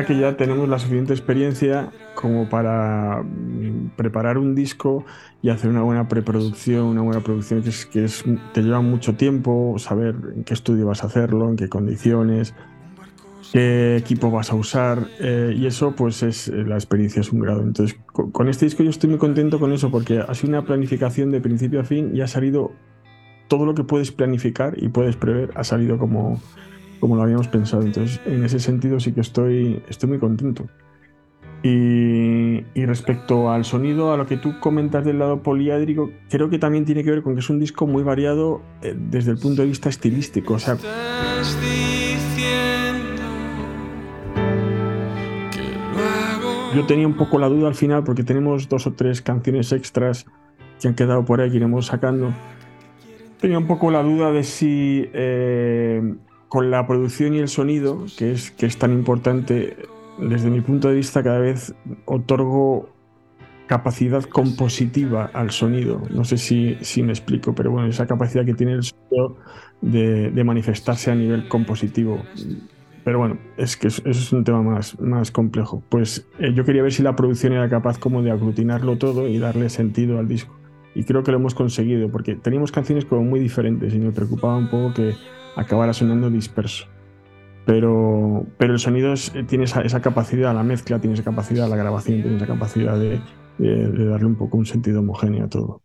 que 0.03 0.17
ya 0.17 0.37
tenemos 0.37 0.69
la 0.69 0.79
suficiente 0.79 1.13
experiencia 1.13 1.93
como 2.15 2.49
para 2.49 3.23
mm, 3.23 3.91
preparar 3.97 4.39
un 4.39 4.55
disco 4.55 5.05
y 5.41 5.51
hacer 5.51 5.71
una 5.71 5.83
buena 5.83 6.09
preproducción, 6.09 6.85
una 6.87 7.03
buena 7.03 7.23
producción 7.23 7.63
que, 7.63 7.69
es, 7.69 7.87
que 7.87 8.05
es- 8.05 8.25
te 8.53 8.63
lleva 8.63 8.81
mucho 8.81 9.15
tiempo, 9.15 9.77
saber 9.79 10.17
en 10.35 10.43
qué 10.45 10.55
estudio 10.55 10.87
vas 10.87 11.05
a 11.05 11.07
hacerlo, 11.07 11.49
en 11.49 11.57
qué 11.57 11.69
condiciones, 11.69 12.55
qué 13.53 13.97
equipo 13.97 14.31
vas 14.31 14.51
a 14.51 14.57
usar 14.57 15.09
eh, 15.21 15.55
y 15.57 15.67
eso 15.67 15.95
pues 15.95 16.23
es 16.23 16.49
eh, 16.49 16.65
la 16.65 16.75
experiencia 16.75 17.21
es 17.21 17.31
un 17.33 17.41
grado. 17.41 17.63
Entonces 17.63 17.97
co- 18.13 18.33
con 18.33 18.49
este 18.49 18.65
disco 18.67 18.83
yo 18.83 18.91
estoy 18.91 19.11
muy 19.11 19.19
contento 19.19 19.61
con 19.61 19.73
eso 19.73 19.91
porque 19.91 20.19
ha 20.19 20.35
sido 20.35 20.49
una 20.51 20.65
planificación 20.65 21.31
de 21.31 21.41
principio 21.41 21.81
a 21.81 21.85
fin 21.85 22.11
y 22.17 22.21
ha 22.21 22.27
salido 22.27 22.73
todo 23.49 23.67
lo 23.67 23.75
que 23.75 23.85
puedes 23.85 24.11
planificar 24.11 24.75
y 24.83 24.89
puedes 24.89 25.17
prever 25.17 25.51
ha 25.55 25.65
salido 25.65 25.99
como, 25.99 26.41
como 27.01 27.17
lo 27.17 27.23
habíamos 27.23 27.49
pensado. 27.49 27.83
Entonces, 27.83 28.21
en 28.27 28.45
ese 28.45 28.59
sentido 28.61 29.01
sí 29.01 29.13
que 29.13 29.21
estoy, 29.21 29.83
estoy 29.89 30.09
muy 30.09 30.19
contento. 30.19 30.67
Y, 31.63 32.63
y 32.75 32.85
respecto 32.85 33.51
al 33.51 33.65
sonido, 33.65 34.13
a 34.13 34.19
lo 34.19 34.27
que 34.27 34.37
tú 34.37 34.61
comentas 34.61 35.03
del 35.05 35.19
lado 35.19 35.43
poliádrico, 35.43 36.11
creo 36.29 36.51
que 36.51 36.59
también 36.59 36.85
tiene 36.85 37.03
que 37.03 37.11
ver 37.11 37.23
con 37.23 37.33
que 37.35 37.41
es 37.41 37.49
un 37.49 37.59
disco 37.59 37.87
muy 37.87 38.03
variado 38.03 38.61
eh, 38.83 38.95
desde 38.95 39.31
el 39.31 39.39
punto 39.39 39.63
de 39.63 39.69
vista 39.69 39.89
estilístico. 39.89 40.55
O 40.55 40.59
sea, 40.59 40.77
yo 46.75 46.85
tenía 46.87 47.07
un 47.07 47.15
poco 47.15 47.39
la 47.39 47.49
duda 47.49 47.69
al 47.69 47.75
final 47.75 48.05
porque 48.05 48.25
tenemos 48.25 48.69
dos 48.69 48.87
o 48.87 48.93
tres 48.93 49.23
canciones 49.23 49.73
extras 49.73 50.27
que 50.81 50.89
han 50.89 50.95
quedado 50.95 51.25
por 51.25 51.41
ahí 51.41 51.51
que 51.51 51.57
iremos 51.57 51.87
sacando. 51.87 52.35
Tenía 53.41 53.59
un 53.59 53.67
poco 53.67 53.91
la 53.91 54.03
duda 54.03 54.33
de 54.33 54.43
si 54.43 55.09
eh, 55.15 56.15
con 56.49 56.71
la 56.71 56.87
producción 56.87 57.35
y 57.35 57.39
el 57.39 57.49
sonido, 57.49 58.05
que 58.17 58.33
es, 58.33 58.51
que 58.51 58.67
es 58.67 58.79
tan 58.79 58.93
importante, 58.93 59.77
desde 60.19 60.51
mi 60.51 60.61
punto 60.61 60.89
de 60.89 60.95
vista 60.95 61.23
cada 61.23 61.39
vez 61.39 61.75
otorgo 62.05 62.95
capacidad 63.67 64.23
compositiva 64.25 65.31
al 65.33 65.51
sonido. 65.51 66.03
No 66.11 66.25
sé 66.25 66.37
si, 66.37 66.77
si 66.81 67.03
me 67.03 67.13
explico, 67.13 67.55
pero 67.55 67.71
bueno, 67.71 67.89
esa 67.89 68.07
capacidad 68.07 68.45
que 68.45 68.55
tiene 68.55 68.75
el 68.75 68.83
sonido 68.83 69.37
de, 69.81 70.45
manifestarse 70.45 71.11
a 71.11 71.15
nivel 71.15 71.49
compositivo. 71.49 72.23
Pero 73.05 73.19
bueno, 73.19 73.39
es 73.57 73.77
que 73.77 73.89
eso 73.89 74.03
eso 74.07 74.21
es 74.21 74.33
un 74.33 74.45
tema 74.45 74.63
más, 74.63 74.99
más 75.01 75.31
complejo. 75.31 75.83
Pues 75.89 76.27
eh, 76.39 76.53
yo 76.55 76.65
quería 76.65 76.83
ver 76.83 76.93
si 76.93 77.03
la 77.03 77.17
producción 77.17 77.53
era 77.53 77.69
capaz 77.69 77.99
como 77.99 78.23
de 78.23 78.31
aglutinarlo 78.31 78.97
todo 78.97 79.29
y 79.29 79.39
darle 79.39 79.69
sentido 79.69 80.19
al 80.19 80.29
disco. 80.29 80.55
Y 80.95 81.05
creo 81.05 81.23
que 81.23 81.33
lo 81.33 81.39
hemos 81.39 81.55
conseguido, 81.55 82.09
porque 82.11 82.37
teníamos 82.37 82.71
canciones 82.71 83.05
como 83.05 83.23
muy 83.23 83.41
diferentes 83.41 83.93
y 83.93 83.99
me 83.99 84.13
preocupaba 84.13 84.57
un 84.57 84.71
poco 84.71 84.95
que 84.95 85.15
acabara 85.57 85.93
sonando 85.93 86.31
disperso. 86.31 86.87
Pero, 87.67 88.47
pero 88.59 88.75
el 88.75 88.79
sonido 88.81 89.13
es- 89.15 89.33
tiene 89.49 89.65
esa, 89.65 89.83
esa 89.83 90.03
capacidad, 90.03 90.55
la 90.55 90.63
mezcla 90.65 91.01
tiene 91.01 91.15
esa 91.15 91.25
capacidad, 91.25 91.69
la 91.69 91.77
grabación 91.77 92.23
tiene 92.23 92.37
esa 92.37 92.47
capacidad 92.47 92.99
de, 92.99 93.23
de- 93.59 93.91
de 93.91 94.07
darle 94.07 94.27
un 94.27 94.37
poco 94.37 94.59
un 94.59 94.67
sentido 94.67 95.01
homogéneo 95.01 95.47
a 95.47 95.49
todo. 95.49 95.84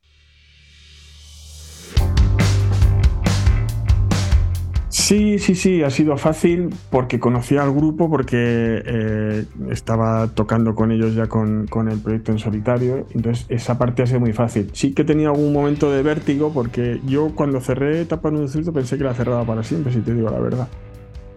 Sí, 5.10 5.40
sí, 5.40 5.56
sí, 5.56 5.82
ha 5.82 5.90
sido 5.90 6.18
fácil 6.18 6.70
porque 6.92 7.20
conocía 7.20 7.64
al 7.64 7.74
grupo, 7.74 8.12
porque 8.12 8.38
eh, 8.86 9.46
estaba 9.72 10.28
tocando 10.28 10.76
con 10.76 10.92
ellos 10.92 11.16
ya 11.16 11.26
con, 11.26 11.66
con 11.66 11.90
el 11.90 12.00
proyecto 12.00 12.32
en 12.32 12.38
solitario, 12.38 13.08
entonces 13.16 13.48
esa 13.50 13.80
parte 13.80 14.04
ha 14.04 14.06
sido 14.06 14.20
muy 14.20 14.34
fácil. 14.34 14.70
Sí 14.74 14.94
que 14.94 15.02
he 15.02 15.06
tenido 15.06 15.32
algún 15.32 15.52
momento 15.52 15.92
de 15.92 16.04
vértigo 16.04 16.54
porque 16.54 17.02
yo 17.08 17.32
cuando 17.34 17.60
cerré 17.60 18.02
Etapa 18.02 18.30
Nudo 18.30 18.48
Cierto 18.50 18.72
pensé 18.72 19.00
que 19.00 19.04
la 19.04 19.16
cerraba 19.16 19.44
para 19.46 19.64
siempre, 19.64 19.92
si 19.92 20.02
te 20.02 20.14
digo 20.14 20.30
la 20.30 20.40
verdad. 20.40 20.68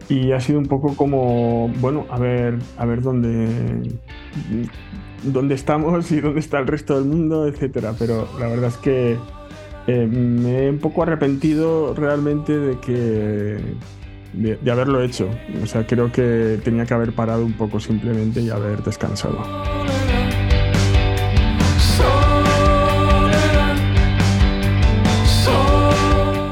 Y 0.07 0.33
ha 0.33 0.41
sido 0.41 0.59
un 0.59 0.67
poco 0.67 0.95
como, 0.95 1.71
bueno, 1.81 2.05
a 2.11 2.19
ver, 2.19 2.59
a 2.77 2.85
ver 2.85 3.01
dónde, 3.01 3.49
dónde 5.23 5.55
estamos 5.55 6.13
y 6.13 6.21
dónde 6.21 6.41
está 6.41 6.59
el 6.59 6.67
resto 6.67 6.97
del 6.97 7.07
mundo, 7.07 7.47
etcétera. 7.47 7.95
Pero 7.99 8.29
la 8.39 8.49
verdad 8.49 8.69
es 8.69 8.77
que 8.77 9.17
eh, 9.87 10.07
me 10.07 10.67
he 10.67 10.71
un 10.71 10.79
poco 10.79 11.03
arrepentido 11.03 11.95
realmente 11.95 12.57
de 12.57 12.79
que 12.79 13.59
de, 14.33 14.71
haberlo 14.71 15.03
hecho. 15.03 15.29
O 15.63 15.67
sea, 15.67 15.87
creo 15.87 16.11
que 16.13 16.59
tenía 16.65 16.87
que 16.87 16.95
haber 16.95 17.13
parado 17.13 17.45
un 17.45 17.53
poco 17.53 17.81
simplemente 17.81 18.41
y 18.41 18.51
haber 18.51 18.83
descansado. 18.83 19.39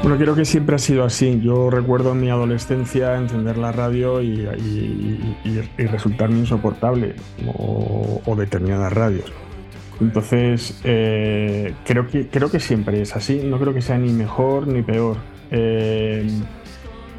Bueno, 0.03 0.17
creo 0.17 0.35
que 0.35 0.45
siempre 0.45 0.75
ha 0.75 0.79
sido 0.79 1.05
así. 1.05 1.39
Yo 1.41 1.69
recuerdo 1.69 2.11
en 2.11 2.21
mi 2.21 2.29
adolescencia 2.29 3.15
encender 3.15 3.57
la 3.57 3.71
radio 3.71 4.21
y, 4.21 4.47
y- 5.45 5.87
resultarme 5.87 6.39
insoportable, 6.39 7.15
o 7.55 8.35
determinadas 8.35 8.91
radios. 8.91 9.31
Entonces, 10.01 10.81
eh, 10.83 11.75
creo, 11.85 12.07
que, 12.07 12.27
creo 12.27 12.49
que 12.49 12.59
siempre 12.59 13.01
es 13.01 13.15
así. 13.15 13.41
No 13.45 13.59
creo 13.59 13.73
que 13.73 13.81
sea 13.81 13.97
ni 13.97 14.11
mejor 14.11 14.67
ni 14.67 14.81
peor. 14.81 15.17
Eh, 15.51 16.27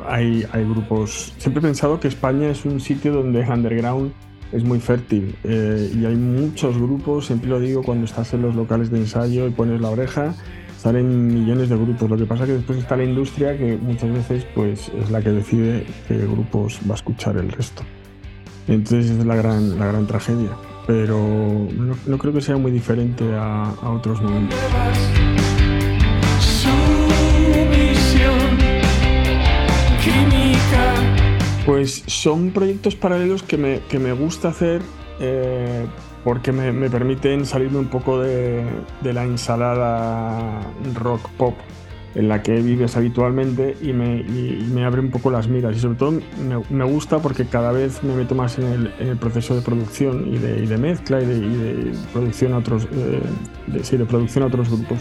hay, 0.06 0.44
grupos. 0.52 1.32
Siempre 1.38 1.60
he 1.60 1.62
pensado 1.62 2.00
que 2.00 2.08
España 2.08 2.50
es 2.50 2.64
un 2.64 2.80
sitio 2.80 3.12
donde 3.12 3.42
el 3.42 3.48
underground 3.48 4.12
es 4.50 4.64
muy 4.64 4.80
fértil 4.80 5.34
eh, 5.44 5.92
y 5.94 6.04
hay 6.04 6.16
muchos 6.16 6.76
grupos. 6.76 7.26
Siempre 7.26 7.48
lo 7.48 7.60
digo 7.60 7.82
cuando 7.82 8.04
estás 8.04 8.34
en 8.34 8.42
los 8.42 8.56
locales 8.56 8.90
de 8.90 8.98
ensayo 8.98 9.46
y 9.46 9.50
pones 9.50 9.80
la 9.80 9.90
oreja, 9.90 10.34
salen 10.76 11.28
millones 11.28 11.68
de 11.68 11.76
grupos. 11.76 12.10
Lo 12.10 12.16
que 12.16 12.26
pasa 12.26 12.42
es 12.42 12.48
que 12.48 12.56
después 12.56 12.78
está 12.78 12.96
la 12.96 13.04
industria 13.04 13.56
que 13.56 13.76
muchas 13.76 14.12
veces 14.12 14.44
pues, 14.56 14.90
es 15.00 15.08
la 15.08 15.22
que 15.22 15.30
decide 15.30 15.86
qué 16.08 16.18
grupos 16.18 16.80
va 16.88 16.94
a 16.94 16.96
escuchar 16.96 17.36
el 17.36 17.50
resto. 17.52 17.84
Entonces 18.66 19.10
es 19.10 19.24
la 19.24 19.36
gran, 19.36 19.78
la 19.78 19.86
gran 19.86 20.06
tragedia. 20.08 20.50
Pero 20.86 21.16
no, 22.06 22.18
creo 22.18 22.32
que 22.32 22.40
sea 22.40 22.56
muy 22.56 22.72
diferente 22.72 23.24
a, 23.34 23.72
otros 23.82 24.20
momentos. 24.20 24.58
Pues 31.64 32.02
son 32.06 32.50
proyectos 32.50 32.96
paralelos 32.96 33.42
que 33.42 33.56
me, 33.56 33.80
que 33.88 34.00
me 34.00 34.12
gusta 34.12 34.48
hacer 34.48 34.82
eh, 35.20 35.86
porque 36.24 36.50
me, 36.50 36.72
me 36.72 36.90
permiten 36.90 37.46
salirme 37.46 37.78
un 37.78 37.86
poco 37.86 38.18
de, 38.18 38.64
de 39.00 39.12
la 39.12 39.22
ensalada 39.22 40.60
rock 40.94 41.28
pop 41.36 41.54
en 42.14 42.28
la 42.28 42.42
que 42.42 42.52
vives 42.60 42.96
habitualmente 42.96 43.76
y 43.80 43.92
me, 43.92 44.16
y- 44.20 44.68
me 44.72 44.84
abre 44.84 45.00
un 45.00 45.10
poco 45.10 45.30
las 45.30 45.48
miras. 45.48 45.76
Y 45.76 45.80
sobre 45.80 45.96
todo 45.96 46.10
me, 46.12 46.22
me 46.70 46.84
gusta 46.84 47.18
porque 47.20 47.46
cada 47.46 47.72
vez 47.72 48.02
me 48.02 48.14
meto 48.14 48.34
más 48.34 48.58
en 48.58 48.66
el, 48.66 48.92
en 48.98 49.08
el 49.08 49.16
proceso 49.16 49.54
de 49.54 49.62
producción 49.62 50.28
y 50.32 50.38
de, 50.38 50.62
y 50.62 50.66
de 50.66 50.76
mezcla 50.78 51.22
y 51.22 51.26
de, 51.26 51.36
y 51.36 51.56
de 51.56 51.92
producción 52.12 52.52
a 52.52 52.58
otros, 52.58 52.86
eh, 52.92 53.20
de- 53.68 53.84
sí, 53.84 53.96
de 53.96 54.04
producción 54.04 54.44
a 54.44 54.46
otros 54.48 54.68
grupos. 54.70 54.98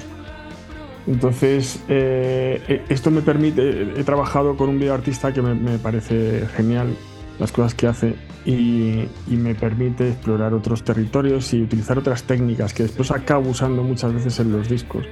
Entonces, 1.07 1.81
eh, 1.89 2.61
eh, 2.67 2.81
esto 2.89 3.09
me 3.09 3.21
permite, 3.21 3.93
he 3.99 4.03
trabajado 4.03 4.55
con 4.55 4.69
un 4.69 4.79
videoartista 4.79 5.33
que 5.33 5.41
me, 5.41 5.55
me 5.55 5.77
parece 5.79 6.45
genial 6.55 6.95
las 7.39 7.51
cosas 7.51 7.73
que 7.73 7.87
hace 7.87 8.13
y, 8.45 9.05
y 9.27 9.35
me 9.35 9.55
permite 9.55 10.09
explorar 10.09 10.53
otros 10.53 10.83
territorios 10.83 11.53
y 11.55 11.63
utilizar 11.63 11.97
otras 11.97 12.23
técnicas 12.23 12.73
que 12.75 12.83
después 12.83 13.09
acabo 13.09 13.49
usando 13.49 13.81
muchas 13.81 14.13
veces 14.13 14.39
en 14.39 14.51
los 14.51 14.69
discos, 14.69 15.03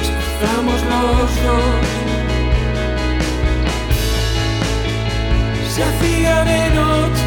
nos 0.00 0.82
los 0.82 1.42
dos 1.42 1.84
hacía 5.82 6.44
de 6.44 6.70
noche. 6.70 7.24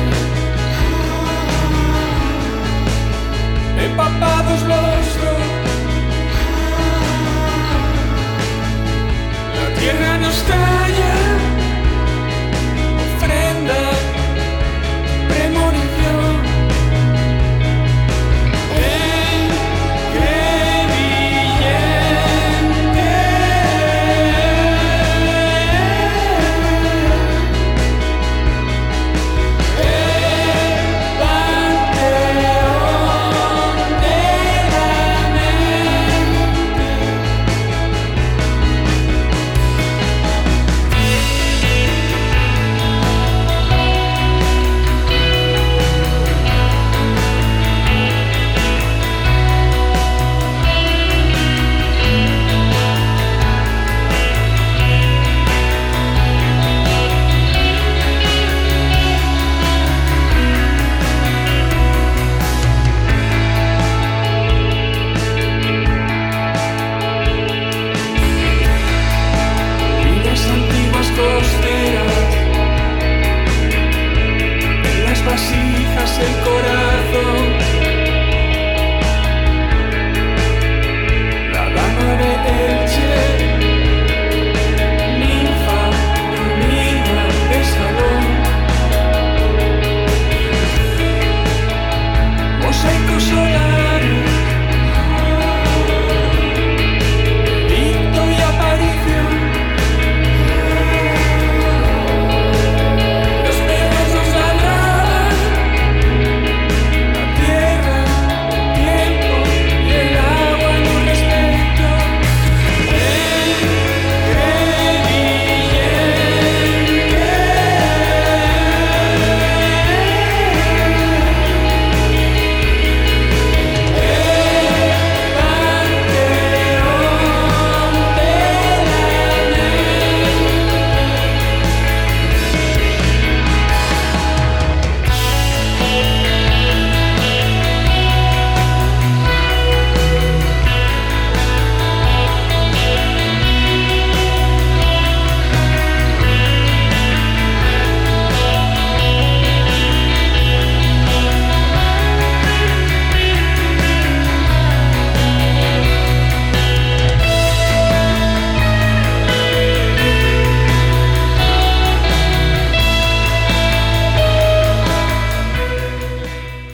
Empapados 3.85 4.61
los 4.61 5.05
dos. 5.23 5.47
La 9.57 9.79
tierra 9.79 10.17
nos 10.17 10.37
calla. 10.43 11.15
Ofrenda. 13.05 14.16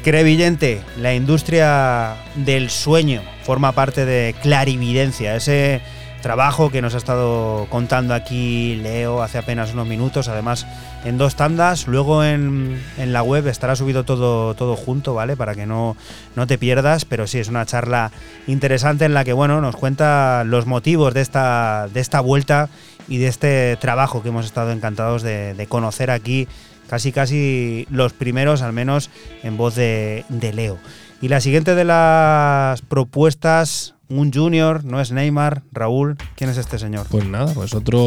Crevillente, 0.04 0.82
la 1.00 1.14
industria 1.16 2.16
del 2.36 2.70
sueño, 2.70 3.22
forma 3.44 3.72
parte 3.72 4.06
de 4.06 4.36
Clarividencia, 4.42 5.34
ese 5.34 5.82
trabajo 6.22 6.70
que 6.70 6.82
nos 6.82 6.94
ha 6.94 6.98
estado 6.98 7.68
contando 7.70 8.14
aquí 8.14 8.76
Leo 8.84 9.22
hace 9.22 9.38
apenas 9.38 9.72
unos 9.72 9.88
minutos, 9.88 10.28
además 10.28 10.68
en 11.06 11.18
dos 11.18 11.36
tandas, 11.38 11.88
luego 11.88 12.26
en, 12.26 12.82
en 12.98 13.14
la 13.14 13.24
web 13.24 13.48
estará 13.48 13.78
subido 13.78 14.04
todo, 14.04 14.56
todo 14.56 14.76
junto, 14.76 15.14
¿vale? 15.14 15.38
Para 15.38 15.56
que 15.56 15.66
no, 15.66 15.96
no 16.36 16.48
te 16.48 16.58
pierdas, 16.58 17.06
pero 17.06 17.26
sí, 17.26 17.40
es 17.40 17.48
una 17.48 17.66
charla 17.66 18.12
interesante 18.46 19.06
en 19.06 19.14
la 19.14 19.24
que, 19.24 19.32
bueno, 19.32 19.62
nos 19.62 19.78
cuenta 19.78 20.44
los 20.46 20.66
motivos 20.66 21.14
de 21.14 21.22
esta, 21.22 21.88
de 21.94 22.02
esta 22.02 22.20
vuelta 22.20 22.68
y 23.08 23.20
de 23.20 23.28
este 23.28 23.78
trabajo 23.78 24.22
que 24.22 24.30
hemos 24.30 24.46
estado 24.46 24.74
encantados 24.74 25.24
de, 25.24 25.54
de 25.54 25.68
conocer 25.68 26.12
aquí 26.12 26.50
casi 26.88 27.12
casi 27.12 27.88
los 27.90 28.14
primeros, 28.14 28.62
al 28.62 28.74
menos 28.74 29.10
en 29.44 29.58
voz 29.58 29.76
de, 29.76 30.26
de 30.30 30.54
Leo. 30.54 30.78
Y 31.22 31.30
la 31.30 31.40
siguiente 31.40 31.74
de 31.74 31.86
las 31.86 32.82
propuestas, 32.82 33.96
un 34.10 34.34
junior, 34.34 34.84
no 34.84 35.00
es 35.00 35.12
Neymar, 35.14 35.64
Raúl, 35.72 36.18
¿quién 36.36 36.50
es 36.50 36.58
este 36.58 36.78
señor? 36.78 37.08
Pues 37.10 37.26
nada, 37.26 37.54
pues 37.54 37.74
otro, 37.74 38.00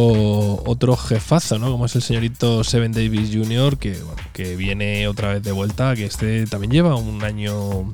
otro 0.66 0.96
jefazo, 0.96 1.58
¿no? 1.58 1.72
Como 1.72 1.86
es 1.86 1.96
el 1.96 2.02
señorito 2.02 2.62
Seven 2.62 2.92
Davis 2.92 3.30
Jr., 3.32 3.78
que, 3.78 3.92
bueno, 3.92 4.20
que 4.34 4.54
viene 4.54 5.08
otra 5.08 5.32
vez 5.32 5.42
de 5.42 5.52
vuelta, 5.52 5.96
que 5.96 6.04
este 6.04 6.46
también 6.46 6.70
lleva 6.70 6.94
un 6.94 7.24
año 7.24 7.92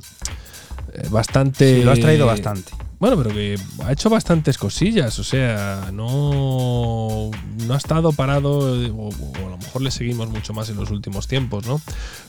eh, 0.93 1.07
bastante... 1.09 1.77
Sí, 1.77 1.85
lo 1.85 1.93
has 1.93 2.01
traído 2.01 2.27
bastante. 2.27 2.73
Bueno, 3.03 3.17
pero 3.17 3.31
que 3.35 3.57
ha 3.85 3.91
hecho 3.91 4.09
bastantes 4.11 4.57
cosillas, 4.57 5.19
o 5.19 5.25
sea, 5.25 5.91
no, 5.93 7.33
no 7.67 7.75
ha 7.75 7.77
estado 7.77 8.13
parado, 8.13 8.81
eh, 8.81 8.93
o, 8.97 9.11
a 9.45 9.51
lo 9.51 9.59
mejor 9.59 9.83
le 9.83 9.91
seguimos 9.91 10.29
mucho 10.29 10.53
más 10.53 10.69
en 10.69 10.77
los 10.77 10.93
últimos 10.93 11.27
tiempos, 11.27 11.67
¿no? 11.67 11.81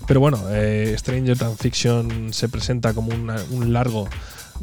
Pero 0.07 0.19
bueno, 0.19 0.39
eh, 0.49 0.95
Stranger 0.97 1.37
Than 1.37 1.57
Fiction 1.59 2.33
se 2.33 2.49
presenta 2.49 2.95
como 2.95 3.09
un 3.09 3.71
largo 3.71 4.09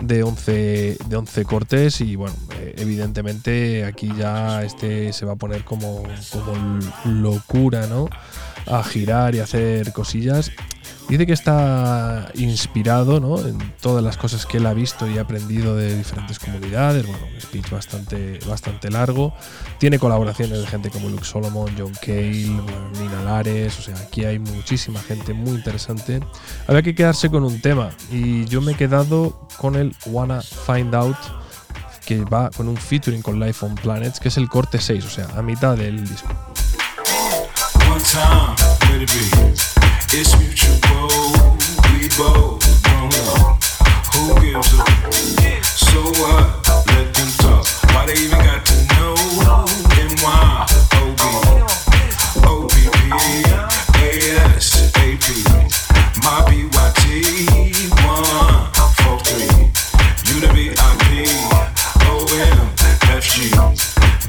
de 0.02 0.24
11, 0.24 0.98
de 1.06 1.16
11 1.16 1.44
cortes 1.44 2.00
y 2.00 2.16
bueno, 2.16 2.34
eh, 2.58 2.74
evidentemente 2.78 3.84
aquí 3.84 4.10
ya 4.18 4.64
este 4.64 5.12
se 5.12 5.24
va 5.24 5.34
a 5.34 5.36
poner 5.36 5.62
como, 5.62 6.02
como 6.32 6.80
locura, 7.04 7.86
¿no? 7.86 8.08
A 8.66 8.82
girar 8.82 9.36
y 9.36 9.38
hacer 9.38 9.92
cosillas. 9.92 10.50
Dice 11.10 11.26
que 11.26 11.32
está 11.32 12.30
inspirado 12.34 13.18
¿no? 13.18 13.40
en 13.40 13.58
todas 13.80 14.02
las 14.04 14.16
cosas 14.16 14.46
que 14.46 14.58
él 14.58 14.66
ha 14.66 14.72
visto 14.72 15.10
y 15.10 15.18
ha 15.18 15.22
aprendido 15.22 15.74
de 15.74 15.96
diferentes 15.96 16.38
comunidades. 16.38 17.04
Bueno, 17.04 17.26
un 17.34 17.40
speech 17.40 17.68
bastante, 17.68 18.38
bastante 18.46 18.92
largo. 18.92 19.34
Tiene 19.78 19.98
colaboraciones 19.98 20.60
de 20.60 20.68
gente 20.68 20.88
como 20.88 21.08
Luke 21.08 21.24
Solomon, 21.24 21.74
John 21.76 21.92
Cale, 22.00 22.46
Nina 23.00 23.24
Lares. 23.24 23.76
O 23.80 23.82
sea, 23.82 23.96
aquí 23.96 24.24
hay 24.24 24.38
muchísima 24.38 25.00
gente 25.00 25.34
muy 25.34 25.50
interesante. 25.56 26.20
Había 26.68 26.82
que 26.82 26.94
quedarse 26.94 27.28
con 27.28 27.42
un 27.42 27.60
tema 27.60 27.90
y 28.12 28.44
yo 28.44 28.60
me 28.60 28.72
he 28.72 28.76
quedado 28.76 29.48
con 29.58 29.74
el 29.74 29.92
Wanna 30.06 30.42
Find 30.42 30.94
Out 30.94 31.16
que 32.06 32.24
va 32.24 32.50
con 32.50 32.68
un 32.68 32.76
featuring 32.76 33.20
con 33.20 33.40
Life 33.40 33.66
on 33.66 33.74
Planets, 33.74 34.20
que 34.20 34.28
es 34.28 34.36
el 34.36 34.48
corte 34.48 34.80
6, 34.80 35.04
o 35.04 35.10
sea, 35.10 35.26
a 35.36 35.42
mitad 35.42 35.76
del 35.76 36.08
disco. 36.08 36.28
One 40.12 40.24
time, 40.24 40.50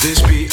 let 0.03 0.19
it 0.19 0.27
be. 0.27 0.50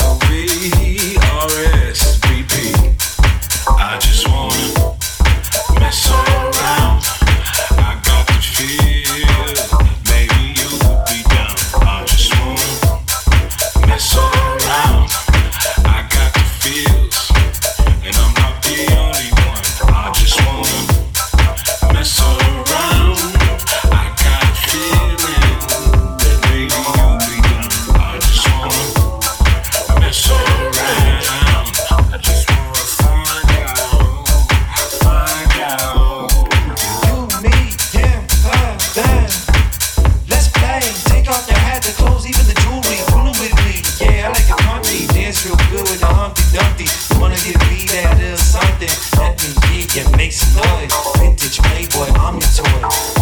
Dumpty. 46.58 46.86
Wanna 47.20 47.36
give 47.36 47.60
me 47.70 47.86
that 47.94 48.18
little 48.18 48.36
something? 48.36 48.90
Let 49.16 49.38
me 49.38 49.54
dig 49.70 49.94
and 50.02 50.10
make 50.16 50.32
some 50.32 50.58
noise. 50.58 50.90
Vintage 51.18 51.58
Playboy, 51.62 52.10
I'm 52.18 52.34
your 52.34 52.50
toy. 52.50 52.66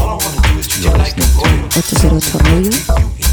All 0.01 0.09
I 0.09 0.25
wanna 0.25 0.41
do 0.49 0.59
is 0.59 0.67
treat 0.67 0.85
you 0.85 0.93
like 0.97 1.17
a 1.19 1.27
boy. 1.37 3.26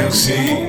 assim. 0.00 0.63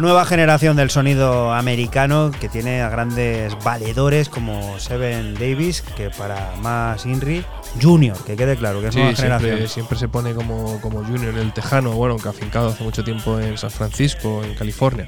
La 0.00 0.06
nueva 0.06 0.24
generación 0.24 0.78
del 0.78 0.88
sonido 0.88 1.52
americano 1.52 2.30
que 2.40 2.48
tiene 2.48 2.80
a 2.80 2.88
grandes 2.88 3.54
valedores 3.62 4.30
como 4.30 4.80
Seven 4.80 5.34
Davis, 5.34 5.82
que 5.82 6.08
para 6.08 6.54
más 6.62 7.04
Inri, 7.04 7.44
Junior, 7.82 8.16
que 8.24 8.34
quede 8.34 8.56
claro, 8.56 8.80
que 8.80 8.86
es 8.86 8.94
Sí, 8.94 9.00
nueva 9.00 9.14
siempre, 9.14 9.38
generación. 9.40 9.68
siempre 9.68 9.98
se 9.98 10.08
pone 10.08 10.32
como, 10.32 10.80
como 10.80 11.04
Junior 11.04 11.36
el 11.36 11.52
tejano, 11.52 11.92
bueno, 11.92 12.16
que 12.16 12.28
ha 12.28 12.30
afincado 12.30 12.70
hace 12.70 12.82
mucho 12.82 13.04
tiempo 13.04 13.38
en 13.40 13.58
San 13.58 13.70
Francisco, 13.70 14.42
en 14.42 14.54
California. 14.54 15.06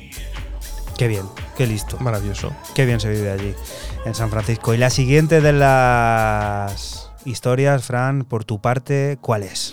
Qué 0.99 1.09
bien, 1.09 1.25
qué 1.57 1.67
listo. 1.67 1.97
Maravilloso. 1.99 2.55
Qué 2.75 2.85
bien 2.85 3.01
se 3.01 3.09
vive 3.09 3.31
allí, 3.31 3.55
en 4.05 4.15
San 4.15 4.29
Francisco. 4.29 4.75
Y 4.75 4.77
la 4.77 4.91
siguiente 4.91 5.41
de 5.41 5.55
las 5.55 7.11
historias, 7.25 7.85
Fran, 7.85 8.25
por 8.25 8.45
tu 8.45 8.61
parte, 8.61 9.17
¿cuál 9.23 9.45
es? 9.45 9.73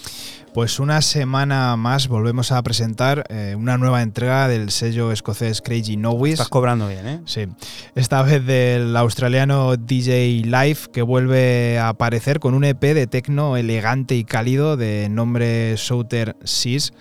Pues 0.54 0.80
una 0.80 1.02
semana 1.02 1.76
más 1.76 2.08
volvemos 2.08 2.52
a 2.52 2.62
presentar 2.64 3.24
eh, 3.30 3.56
una 3.56 3.78
nueva 3.78 4.02
entrega 4.02 4.48
del 4.48 4.72
sello 4.72 5.12
escocés 5.12 5.62
Crazy 5.62 5.96
Noise. 5.96 6.34
Estás 6.34 6.50
cobrando 6.50 6.88
bien, 6.88 7.08
¿eh? 7.08 7.22
Sí. 7.26 7.48
Esta 7.94 8.24
vez 8.24 8.44
del 8.46 8.98
australiano 8.98 9.78
DJ 9.78 10.42
Life 10.46 10.90
que 10.92 11.04
vuelve 11.04 11.78
a 11.78 11.90
aparecer 11.90 12.40
con 12.40 12.56
un 12.56 12.64
EP 12.64 12.82
de 12.82 13.06
tecno 13.06 13.58
elegante 13.58 14.16
y 14.16 14.24
cálido 14.24 14.76
de 14.76 15.08
nombre 15.10 15.78
Souter 15.78 16.36
Seas, 16.44 16.94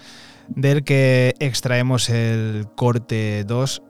del 0.48 0.84
que 0.84 1.34
extraemos 1.38 2.10
el 2.10 2.66
corte 2.76 3.44
2 3.44 3.82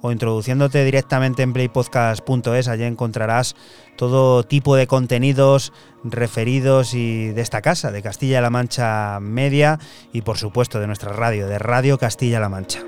o 0.00 0.12
introduciéndote 0.12 0.84
directamente 0.84 1.42
en 1.42 1.52
playpodcast.es. 1.52 2.68
Allí 2.68 2.84
encontrarás 2.84 3.56
todo 3.96 4.42
tipo 4.42 4.76
de 4.76 4.86
contenidos 4.86 5.72
referidos 6.04 6.94
y 6.94 7.28
de 7.28 7.42
esta 7.42 7.62
casa, 7.62 7.90
de 7.90 8.02
Castilla-La 8.02 8.50
Mancha 8.50 9.18
Media 9.20 9.78
y 10.12 10.22
por 10.22 10.38
supuesto 10.38 10.80
de 10.80 10.86
nuestra 10.86 11.12
radio, 11.12 11.48
de 11.48 11.58
Radio 11.58 11.98
Castilla-La 11.98 12.48
Mancha. 12.48 12.80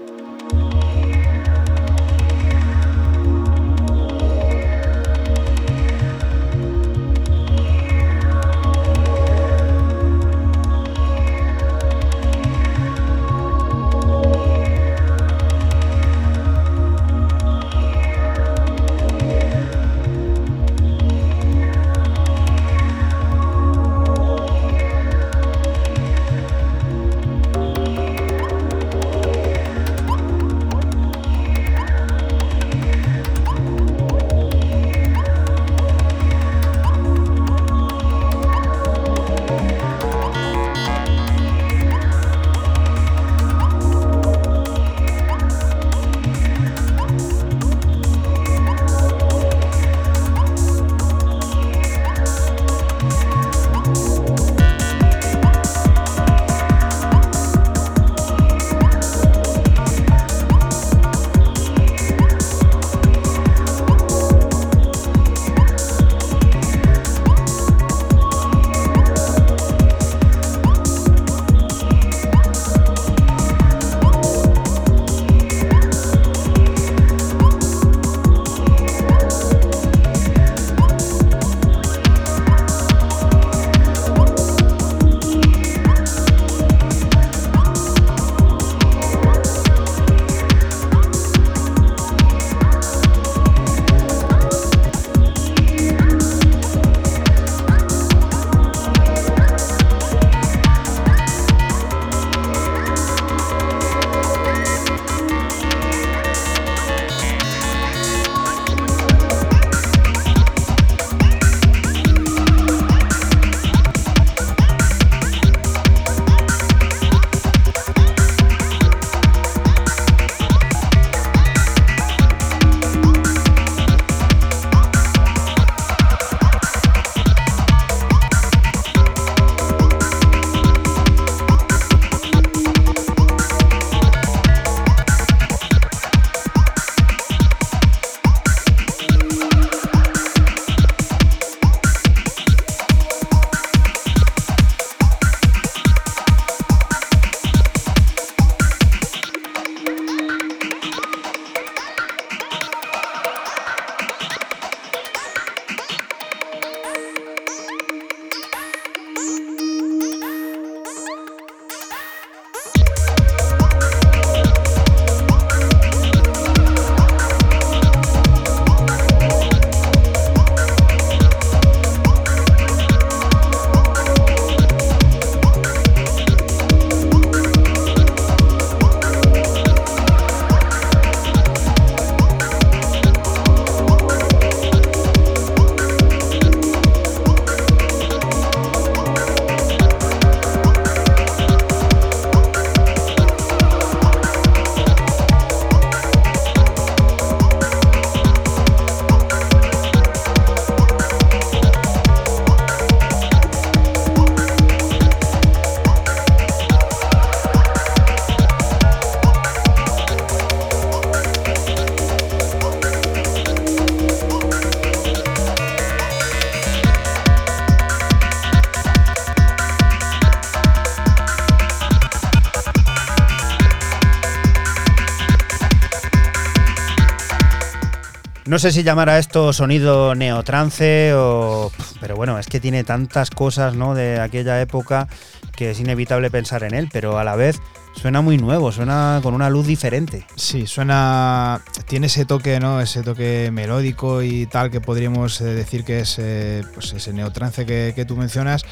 No 228.50 228.58
sé 228.58 228.72
si 228.72 228.82
llamar 228.82 229.08
a 229.08 229.20
esto 229.20 229.52
sonido 229.52 230.16
neotrance 230.16 231.14
o. 231.14 231.70
Pero 232.00 232.16
bueno, 232.16 232.36
es 232.36 232.48
que 232.48 232.58
tiene 232.58 232.82
tantas 232.82 233.30
cosas, 233.30 233.76
¿no? 233.76 233.94
De 233.94 234.18
aquella 234.18 234.60
época 234.60 235.06
que 235.54 235.70
es 235.70 235.78
inevitable 235.78 236.32
pensar 236.32 236.64
en 236.64 236.74
él, 236.74 236.88
pero 236.92 237.16
a 237.16 237.22
la 237.22 237.36
vez 237.36 237.60
suena 237.94 238.22
muy 238.22 238.38
nuevo, 238.38 238.72
suena 238.72 239.20
con 239.22 239.34
una 239.34 239.50
luz 239.50 239.68
diferente. 239.68 240.26
Sí, 240.34 240.66
suena. 240.66 241.62
Tiene 241.86 242.08
ese 242.08 242.24
toque, 242.24 242.58
¿no? 242.58 242.80
Ese 242.80 243.04
toque 243.04 243.50
melódico 243.52 244.20
y 244.20 244.46
tal 244.46 244.72
que 244.72 244.80
podríamos 244.80 245.40
eh, 245.40 245.44
decir 245.44 245.84
que 245.84 246.00
es 246.00 246.16
eh, 246.18 246.64
pues 246.74 246.92
ese 246.92 247.12
neotrance 247.12 247.64
que, 247.64 247.92
que 247.94 248.04
tú 248.04 248.16
mencionas. 248.16 248.64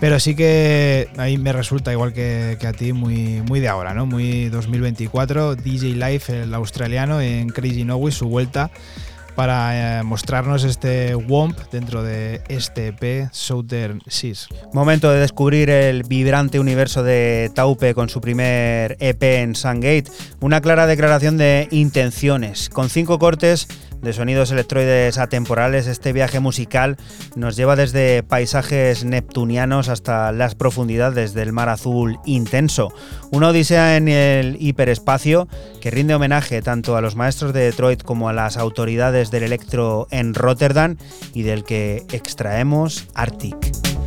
Pero 0.00 0.18
sí 0.18 0.34
que 0.34 1.08
a 1.16 1.26
mí 1.26 1.38
me 1.38 1.52
resulta, 1.52 1.92
igual 1.92 2.12
que, 2.12 2.56
que 2.58 2.66
a 2.66 2.72
ti, 2.72 2.92
muy, 2.92 3.40
muy 3.42 3.60
de 3.60 3.68
ahora, 3.68 3.94
¿no? 3.94 4.04
Muy 4.04 4.48
2024. 4.48 5.54
DJ 5.54 5.94
Life, 5.94 6.42
el 6.42 6.52
australiano, 6.54 7.20
en 7.20 7.50
Crazy 7.50 7.84
Nowy, 7.84 8.10
su 8.10 8.26
vuelta 8.26 8.72
para 9.34 10.00
eh, 10.00 10.02
mostrarnos 10.02 10.64
este 10.64 11.14
WOMP 11.14 11.58
dentro 11.70 12.02
de 12.02 12.42
este 12.48 12.88
EP 12.88 13.28
Southern 13.32 14.00
Seas. 14.06 14.48
Momento 14.72 15.10
de 15.10 15.20
descubrir 15.20 15.70
el 15.70 16.02
vibrante 16.04 16.60
universo 16.60 17.02
de 17.02 17.50
Taupe 17.54 17.94
con 17.94 18.08
su 18.08 18.20
primer 18.20 18.96
EP 19.00 19.22
en 19.22 19.54
Sungate. 19.54 20.10
Una 20.40 20.60
clara 20.60 20.86
declaración 20.86 21.36
de 21.36 21.68
intenciones. 21.70 22.68
Con 22.68 22.90
cinco 22.90 23.18
cortes 23.18 23.68
de 24.02 24.12
sonidos 24.12 24.50
electroides 24.50 25.16
atemporales, 25.16 25.86
este 25.86 26.12
viaje 26.12 26.40
musical 26.40 26.96
nos 27.36 27.56
lleva 27.56 27.76
desde 27.76 28.22
paisajes 28.22 29.04
neptunianos 29.04 29.88
hasta 29.88 30.32
las 30.32 30.54
profundidades 30.54 31.32
del 31.32 31.52
mar 31.52 31.68
azul 31.68 32.18
intenso. 32.26 32.92
Una 33.30 33.48
odisea 33.48 33.96
en 33.96 34.08
el 34.08 34.56
hiperespacio 34.60 35.48
que 35.80 35.90
rinde 35.90 36.14
homenaje 36.14 36.60
tanto 36.60 36.96
a 36.96 37.00
los 37.00 37.16
maestros 37.16 37.52
de 37.52 37.60
Detroit 37.60 38.02
como 38.02 38.28
a 38.28 38.32
las 38.32 38.56
autoridades 38.56 39.30
del 39.30 39.44
electro 39.44 40.08
en 40.10 40.34
Rotterdam 40.34 40.96
y 41.32 41.42
del 41.42 41.64
que 41.64 42.04
extraemos 42.12 43.06
Arctic. 43.14 44.01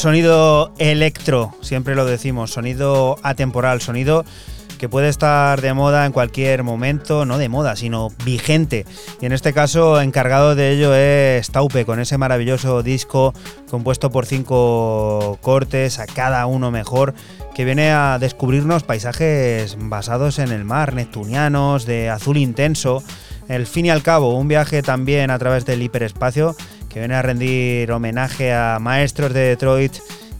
Sonido 0.00 0.72
electro, 0.78 1.54
siempre 1.60 1.94
lo 1.94 2.06
decimos, 2.06 2.50
sonido 2.50 3.18
atemporal, 3.22 3.82
sonido 3.82 4.24
que 4.78 4.88
puede 4.88 5.10
estar 5.10 5.60
de 5.60 5.74
moda 5.74 6.06
en 6.06 6.12
cualquier 6.12 6.62
momento, 6.62 7.26
no 7.26 7.36
de 7.36 7.50
moda, 7.50 7.76
sino 7.76 8.08
vigente. 8.24 8.86
Y 9.20 9.26
en 9.26 9.32
este 9.32 9.52
caso, 9.52 10.00
encargado 10.00 10.54
de 10.54 10.70
ello 10.70 10.94
es 10.94 11.50
Taupe, 11.50 11.84
con 11.84 12.00
ese 12.00 12.16
maravilloso 12.16 12.82
disco 12.82 13.34
compuesto 13.68 14.10
por 14.10 14.24
cinco 14.24 15.38
cortes, 15.42 15.98
a 15.98 16.06
cada 16.06 16.46
uno 16.46 16.70
mejor, 16.70 17.12
que 17.54 17.66
viene 17.66 17.92
a 17.92 18.16
descubrirnos 18.18 18.84
paisajes 18.84 19.76
basados 19.78 20.38
en 20.38 20.50
el 20.50 20.64
mar, 20.64 20.94
neptunianos, 20.94 21.84
de 21.84 22.08
azul 22.08 22.38
intenso. 22.38 23.02
El 23.48 23.66
fin 23.66 23.84
y 23.84 23.90
al 23.90 24.02
cabo, 24.02 24.34
un 24.34 24.48
viaje 24.48 24.80
también 24.82 25.30
a 25.30 25.38
través 25.38 25.66
del 25.66 25.82
hiperespacio 25.82 26.56
que 26.90 26.98
viene 26.98 27.14
a 27.14 27.22
rendir 27.22 27.90
homenaje 27.92 28.52
a 28.52 28.78
maestros 28.80 29.32
de 29.32 29.40
Detroit 29.40 29.94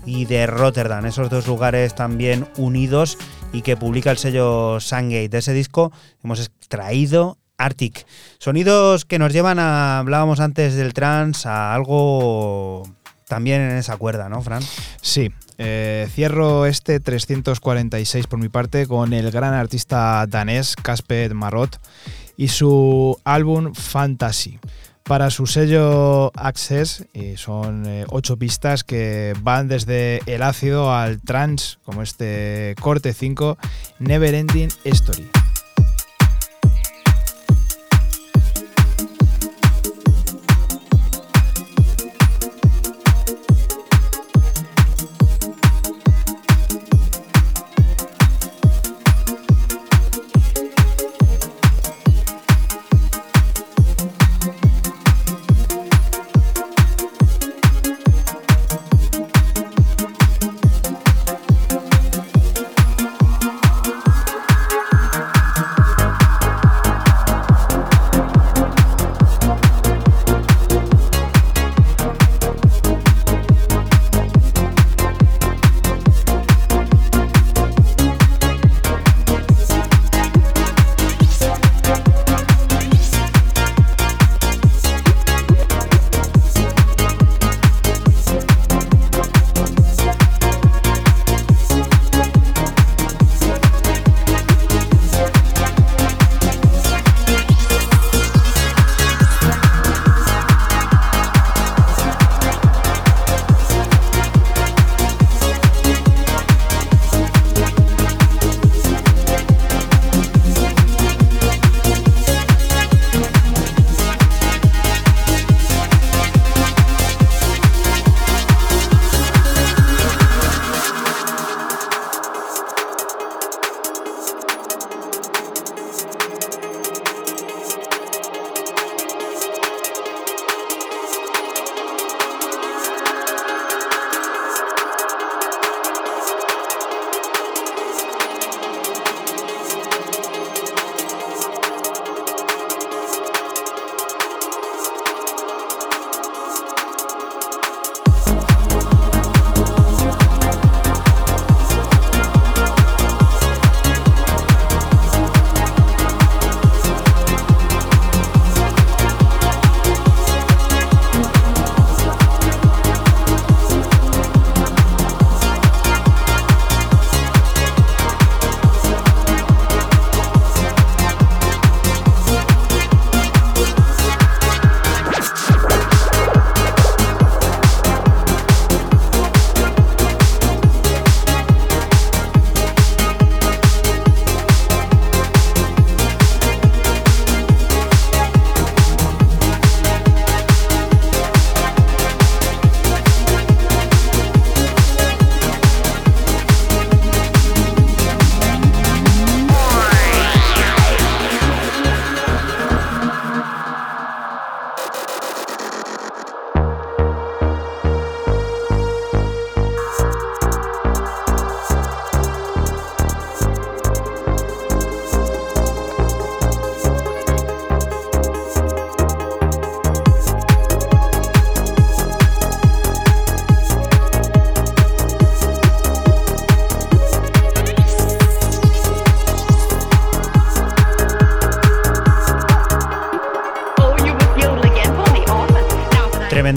y 0.04 0.24
de 0.24 0.46
Rotterdam, 0.46 1.06
esos 1.06 1.30
dos 1.30 1.46
lugares 1.46 1.94
también 1.94 2.46
unidos 2.56 3.16
y 3.52 3.62
que 3.62 3.76
publica 3.76 4.10
el 4.10 4.18
sello 4.18 4.80
Sungate. 4.80 5.28
De 5.28 5.38
ese 5.38 5.52
disco 5.52 5.92
hemos 6.22 6.40
extraído 6.40 7.38
Arctic. 7.56 8.04
Sonidos 8.38 9.04
que 9.04 9.18
nos 9.18 9.32
llevan 9.32 9.58
a, 9.58 10.00
hablábamos 10.00 10.40
antes 10.40 10.74
del 10.74 10.92
trance, 10.92 11.48
a 11.48 11.72
algo 11.74 12.82
también 13.28 13.60
en 13.60 13.76
esa 13.76 13.96
cuerda, 13.96 14.28
¿no, 14.28 14.42
Fran? 14.42 14.62
Sí, 15.00 15.30
eh, 15.58 16.08
cierro 16.12 16.66
este 16.66 16.98
346 16.98 18.26
por 18.26 18.40
mi 18.40 18.48
parte 18.48 18.86
con 18.88 19.12
el 19.12 19.30
gran 19.30 19.54
artista 19.54 20.26
danés 20.26 20.74
Casper 20.74 21.34
Marot 21.34 21.78
y 22.36 22.48
su 22.48 23.20
álbum 23.24 23.74
Fantasy. 23.74 24.58
Para 25.10 25.30
su 25.30 25.46
sello 25.46 26.30
Access 26.36 27.04
y 27.12 27.36
son 27.36 27.84
eh, 27.84 28.04
ocho 28.10 28.36
pistas 28.36 28.84
que 28.84 29.34
van 29.42 29.66
desde 29.66 30.22
el 30.26 30.40
ácido 30.40 30.94
al 30.94 31.20
trance, 31.20 31.78
como 31.82 32.02
este 32.02 32.76
corte 32.80 33.12
5, 33.12 33.58
Never 33.98 34.32
Ending 34.36 34.68
Story. 34.84 35.28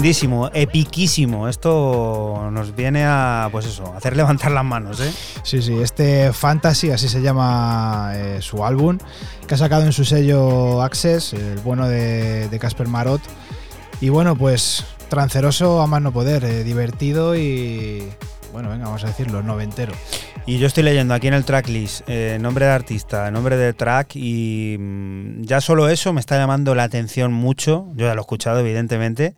Tremendísimo, 0.04 0.50
epiquísimo. 0.52 1.48
Esto 1.48 2.50
nos 2.52 2.76
viene 2.76 3.06
a, 3.06 3.48
pues 3.50 3.64
eso, 3.64 3.90
hacer 3.96 4.14
levantar 4.14 4.50
las 4.50 4.62
manos, 4.62 5.00
¿eh? 5.00 5.10
Sí, 5.42 5.62
sí, 5.62 5.78
este 5.80 6.30
Fantasy, 6.34 6.90
así 6.90 7.08
se 7.08 7.22
llama 7.22 8.12
eh, 8.12 8.42
su 8.42 8.66
álbum, 8.66 8.98
que 9.48 9.54
ha 9.54 9.56
sacado 9.56 9.84
en 9.84 9.94
su 9.94 10.04
sello 10.04 10.82
Access, 10.82 11.32
el 11.32 11.58
bueno 11.60 11.88
de 11.88 12.58
Casper 12.60 12.86
Marot. 12.86 13.22
Y 14.02 14.10
bueno, 14.10 14.36
pues 14.36 14.84
tranceroso 15.08 15.80
a 15.80 15.86
más 15.86 16.02
no 16.02 16.12
poder, 16.12 16.44
eh, 16.44 16.64
divertido 16.64 17.34
y, 17.34 18.02
bueno, 18.52 18.68
venga, 18.68 18.84
vamos 18.84 19.04
a 19.04 19.06
decirlo, 19.06 19.42
noventero. 19.42 19.94
Y 20.46 20.58
yo 20.58 20.66
estoy 20.66 20.82
leyendo 20.82 21.14
aquí 21.14 21.28
en 21.28 21.34
el 21.34 21.44
tracklist 21.44 22.02
eh, 22.06 22.36
nombre 22.40 22.66
de 22.66 22.72
artista, 22.72 23.30
nombre 23.30 23.56
de 23.56 23.72
track 23.72 24.14
y 24.14 24.76
mm, 24.78 25.42
ya 25.44 25.62
solo 25.62 25.88
eso 25.88 26.12
me 26.12 26.20
está 26.20 26.36
llamando 26.36 26.74
la 26.74 26.82
atención 26.82 27.32
mucho. 27.32 27.86
Yo 27.94 28.06
ya 28.06 28.14
lo 28.14 28.20
he 28.20 28.24
escuchado, 28.24 28.60
evidentemente. 28.60 29.34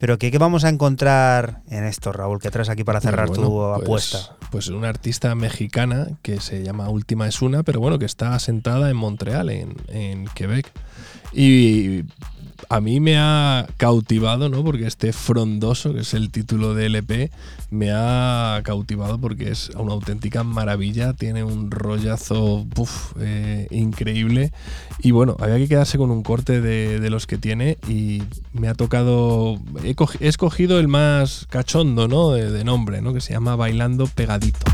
Pero 0.00 0.18
¿qué, 0.18 0.30
qué 0.30 0.38
vamos 0.38 0.64
a 0.64 0.70
encontrar 0.70 1.60
en 1.68 1.84
esto, 1.84 2.10
Raúl, 2.10 2.40
que 2.40 2.50
traes 2.50 2.70
aquí 2.70 2.84
para 2.84 3.02
cerrar 3.02 3.28
bueno, 3.28 3.42
tu 3.44 3.50
pues- 3.50 3.82
apuesta? 4.14 4.36
Pues 4.50 4.68
una 4.68 4.88
artista 4.88 5.34
mexicana 5.34 6.08
que 6.22 6.40
se 6.40 6.64
llama 6.64 6.88
Última 6.88 7.28
es 7.28 7.42
una, 7.42 7.62
pero 7.62 7.80
bueno, 7.80 7.98
que 7.98 8.06
está 8.06 8.34
asentada 8.34 8.88
en 8.88 8.96
Montreal, 8.96 9.50
en, 9.50 9.76
en 9.88 10.26
Quebec. 10.34 10.72
Y 11.34 12.04
a 12.68 12.80
mí 12.80 13.00
me 13.00 13.16
ha 13.18 13.66
cautivado, 13.76 14.48
¿no? 14.48 14.62
Porque 14.64 14.86
este 14.86 15.12
Frondoso, 15.12 15.94
que 15.94 16.00
es 16.00 16.14
el 16.14 16.30
título 16.30 16.74
de 16.74 16.86
LP, 16.86 17.30
me 17.70 17.90
ha 17.92 18.60
cautivado 18.64 19.18
porque 19.18 19.50
es 19.50 19.70
una 19.70 19.92
auténtica 19.92 20.44
maravilla, 20.44 21.12
tiene 21.12 21.44
un 21.44 21.70
rollazo 21.70 22.66
eh, 23.20 23.66
increíble. 23.70 24.52
Y 25.00 25.12
bueno, 25.12 25.36
había 25.40 25.56
que 25.56 25.68
quedarse 25.68 25.98
con 25.98 26.10
un 26.10 26.22
corte 26.22 26.60
de, 26.60 27.00
de 27.00 27.10
los 27.10 27.26
que 27.26 27.38
tiene 27.38 27.78
y 27.88 28.22
me 28.52 28.68
ha 28.68 28.74
tocado, 28.74 29.58
he 29.82 30.28
escogido 30.28 30.78
el 30.78 30.88
más 30.88 31.46
cachondo, 31.48 32.08
¿no? 32.08 32.32
De, 32.32 32.50
de 32.50 32.64
nombre, 32.64 33.00
¿no? 33.02 33.14
Que 33.14 33.20
se 33.20 33.32
llama 33.32 33.56
Bailando 33.56 34.06
Pegadito. 34.06 34.66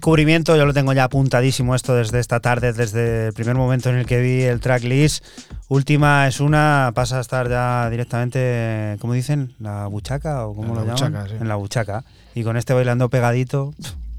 Descubrimiento, 0.00 0.56
yo 0.56 0.64
lo 0.64 0.72
tengo 0.72 0.94
ya 0.94 1.04
apuntadísimo 1.04 1.74
esto 1.74 1.94
desde 1.94 2.20
esta 2.20 2.40
tarde, 2.40 2.72
desde 2.72 3.26
el 3.26 3.32
primer 3.34 3.54
momento 3.54 3.90
en 3.90 3.96
el 3.96 4.06
que 4.06 4.18
vi 4.22 4.42
el 4.44 4.58
tracklist. 4.58 5.22
Última 5.68 6.26
es 6.26 6.40
una, 6.40 6.90
pasa 6.94 7.18
a 7.18 7.20
estar 7.20 7.50
ya 7.50 7.90
directamente, 7.90 8.96
¿cómo 9.02 9.12
dicen? 9.12 9.54
¿La 9.58 9.86
buchaca 9.88 10.46
o 10.46 10.54
cómo 10.54 10.68
En 10.68 10.74
lo 10.74 10.86
la 10.86 10.94
llaman? 10.94 11.12
buchaca, 11.12 11.28
sí. 11.28 11.34
En 11.38 11.48
la 11.48 11.56
buchaca. 11.56 12.04
Y 12.34 12.44
con 12.44 12.56
este 12.56 12.72
bailando 12.72 13.10
pegadito, 13.10 13.74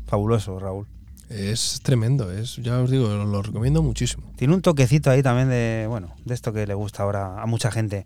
fabuloso, 0.05 0.59
Raúl. 0.59 0.85
Es 1.31 1.79
tremendo, 1.81 2.29
es, 2.29 2.57
ya 2.57 2.79
os 2.79 2.91
digo, 2.91 3.07
lo, 3.07 3.41
recomiendo 3.41 3.81
muchísimo. 3.81 4.23
Tiene 4.35 4.53
un 4.53 4.61
toquecito 4.61 5.09
ahí 5.09 5.23
también 5.23 5.47
de, 5.47 5.85
bueno, 5.87 6.13
de 6.25 6.33
esto 6.33 6.51
que 6.51 6.67
le 6.67 6.73
gusta 6.73 7.03
ahora 7.03 7.41
a 7.41 7.45
mucha 7.45 7.71
gente. 7.71 8.05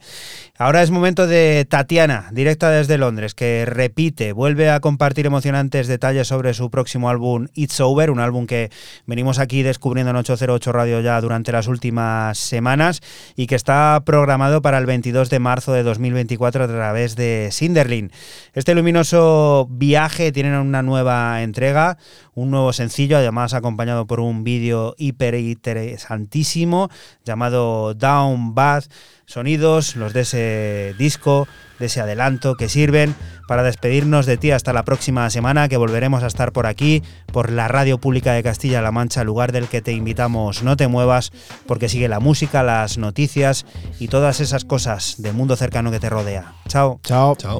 Ahora 0.59 0.83
es 0.83 0.91
momento 0.91 1.25
de 1.25 1.65
Tatiana, 1.67 2.29
directa 2.31 2.69
desde 2.69 2.99
Londres, 2.99 3.33
que 3.33 3.65
repite, 3.65 4.31
vuelve 4.31 4.69
a 4.69 4.79
compartir 4.79 5.25
emocionantes 5.25 5.87
detalles 5.87 6.27
sobre 6.27 6.53
su 6.53 6.69
próximo 6.69 7.09
álbum 7.09 7.47
It's 7.55 7.79
Over, 7.79 8.11
un 8.11 8.19
álbum 8.19 8.45
que 8.45 8.69
venimos 9.07 9.39
aquí 9.39 9.63
descubriendo 9.63 10.11
en 10.11 10.17
808 10.17 10.71
Radio 10.71 11.01
ya 11.01 11.19
durante 11.19 11.51
las 11.51 11.67
últimas 11.67 12.37
semanas 12.37 13.01
y 13.35 13.47
que 13.47 13.55
está 13.55 14.03
programado 14.05 14.61
para 14.61 14.77
el 14.77 14.85
22 14.85 15.31
de 15.31 15.39
marzo 15.39 15.73
de 15.73 15.81
2024 15.81 16.65
a 16.65 16.67
través 16.67 17.15
de 17.15 17.49
Sinderlin. 17.51 18.11
Este 18.53 18.75
luminoso 18.75 19.67
viaje 19.71 20.31
tiene 20.31 20.59
una 20.59 20.83
nueva 20.83 21.41
entrega, 21.41 21.97
un 22.35 22.51
nuevo 22.51 22.73
sencillo, 22.73 23.17
además 23.17 23.53
acompañado 23.53 24.05
por 24.05 24.19
un 24.19 24.43
vídeo 24.43 24.93
hiper 24.97 25.35
interesantísimo 25.35 26.89
llamado 27.23 27.93
Down 27.93 28.53
Bad. 28.53 28.83
Sonidos, 29.27 29.95
los 29.95 30.13
de 30.13 30.21
ese 30.21 30.93
disco, 30.99 31.47
de 31.79 31.87
ese 31.87 31.99
adelanto 31.99 32.55
que 32.55 32.69
sirven 32.69 33.15
para 33.47 33.63
despedirnos 33.63 34.27
de 34.27 34.37
ti 34.37 34.51
hasta 34.51 34.71
la 34.71 34.83
próxima 34.83 35.27
semana, 35.31 35.67
que 35.67 35.77
volveremos 35.77 36.21
a 36.21 36.27
estar 36.27 36.51
por 36.51 36.67
aquí, 36.67 37.01
por 37.33 37.51
la 37.51 37.67
Radio 37.67 37.97
Pública 37.97 38.33
de 38.33 38.43
Castilla-La 38.43 38.91
Mancha, 38.91 39.23
lugar 39.23 39.51
del 39.51 39.67
que 39.67 39.81
te 39.81 39.93
invitamos. 39.93 40.61
No 40.61 40.77
te 40.77 40.87
muevas, 40.87 41.31
porque 41.65 41.89
sigue 41.89 42.07
la 42.07 42.19
música, 42.19 42.61
las 42.61 42.99
noticias 42.99 43.65
y 43.99 44.09
todas 44.09 44.41
esas 44.41 44.63
cosas 44.63 45.15
del 45.17 45.33
mundo 45.33 45.55
cercano 45.55 45.89
que 45.89 45.99
te 45.99 46.09
rodea. 46.09 46.53
Chao. 46.67 46.99
Chao. 47.03 47.35
Chao. 47.35 47.59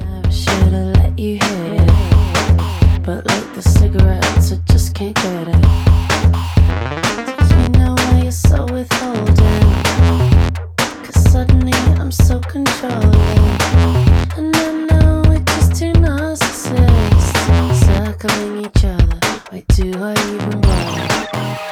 But 3.06 3.24
like 3.24 3.45
the 3.56 3.62
cigarettes, 3.62 4.52
I 4.52 4.56
just 4.70 4.94
can't 4.94 5.16
get 5.16 5.48
it. 5.48 5.54
You 7.62 7.68
know 7.78 7.94
why 7.96 8.20
you're 8.24 8.30
so 8.30 8.66
withholding? 8.66 9.34
Cause 10.76 11.32
suddenly 11.32 11.72
I'm 11.98 12.12
so 12.12 12.38
controlling. 12.38 13.14
And 14.36 14.54
I 14.54 14.86
know 14.90 15.22
we're 15.26 15.38
just 15.38 15.74
two 15.74 15.94
narcissists 15.94 17.32
circling 17.86 18.66
each 18.66 18.84
other. 18.84 19.18
Why 19.50 19.64
do 19.68 19.90
I 20.02 20.12
even 20.34 20.60
bother? 20.60 21.65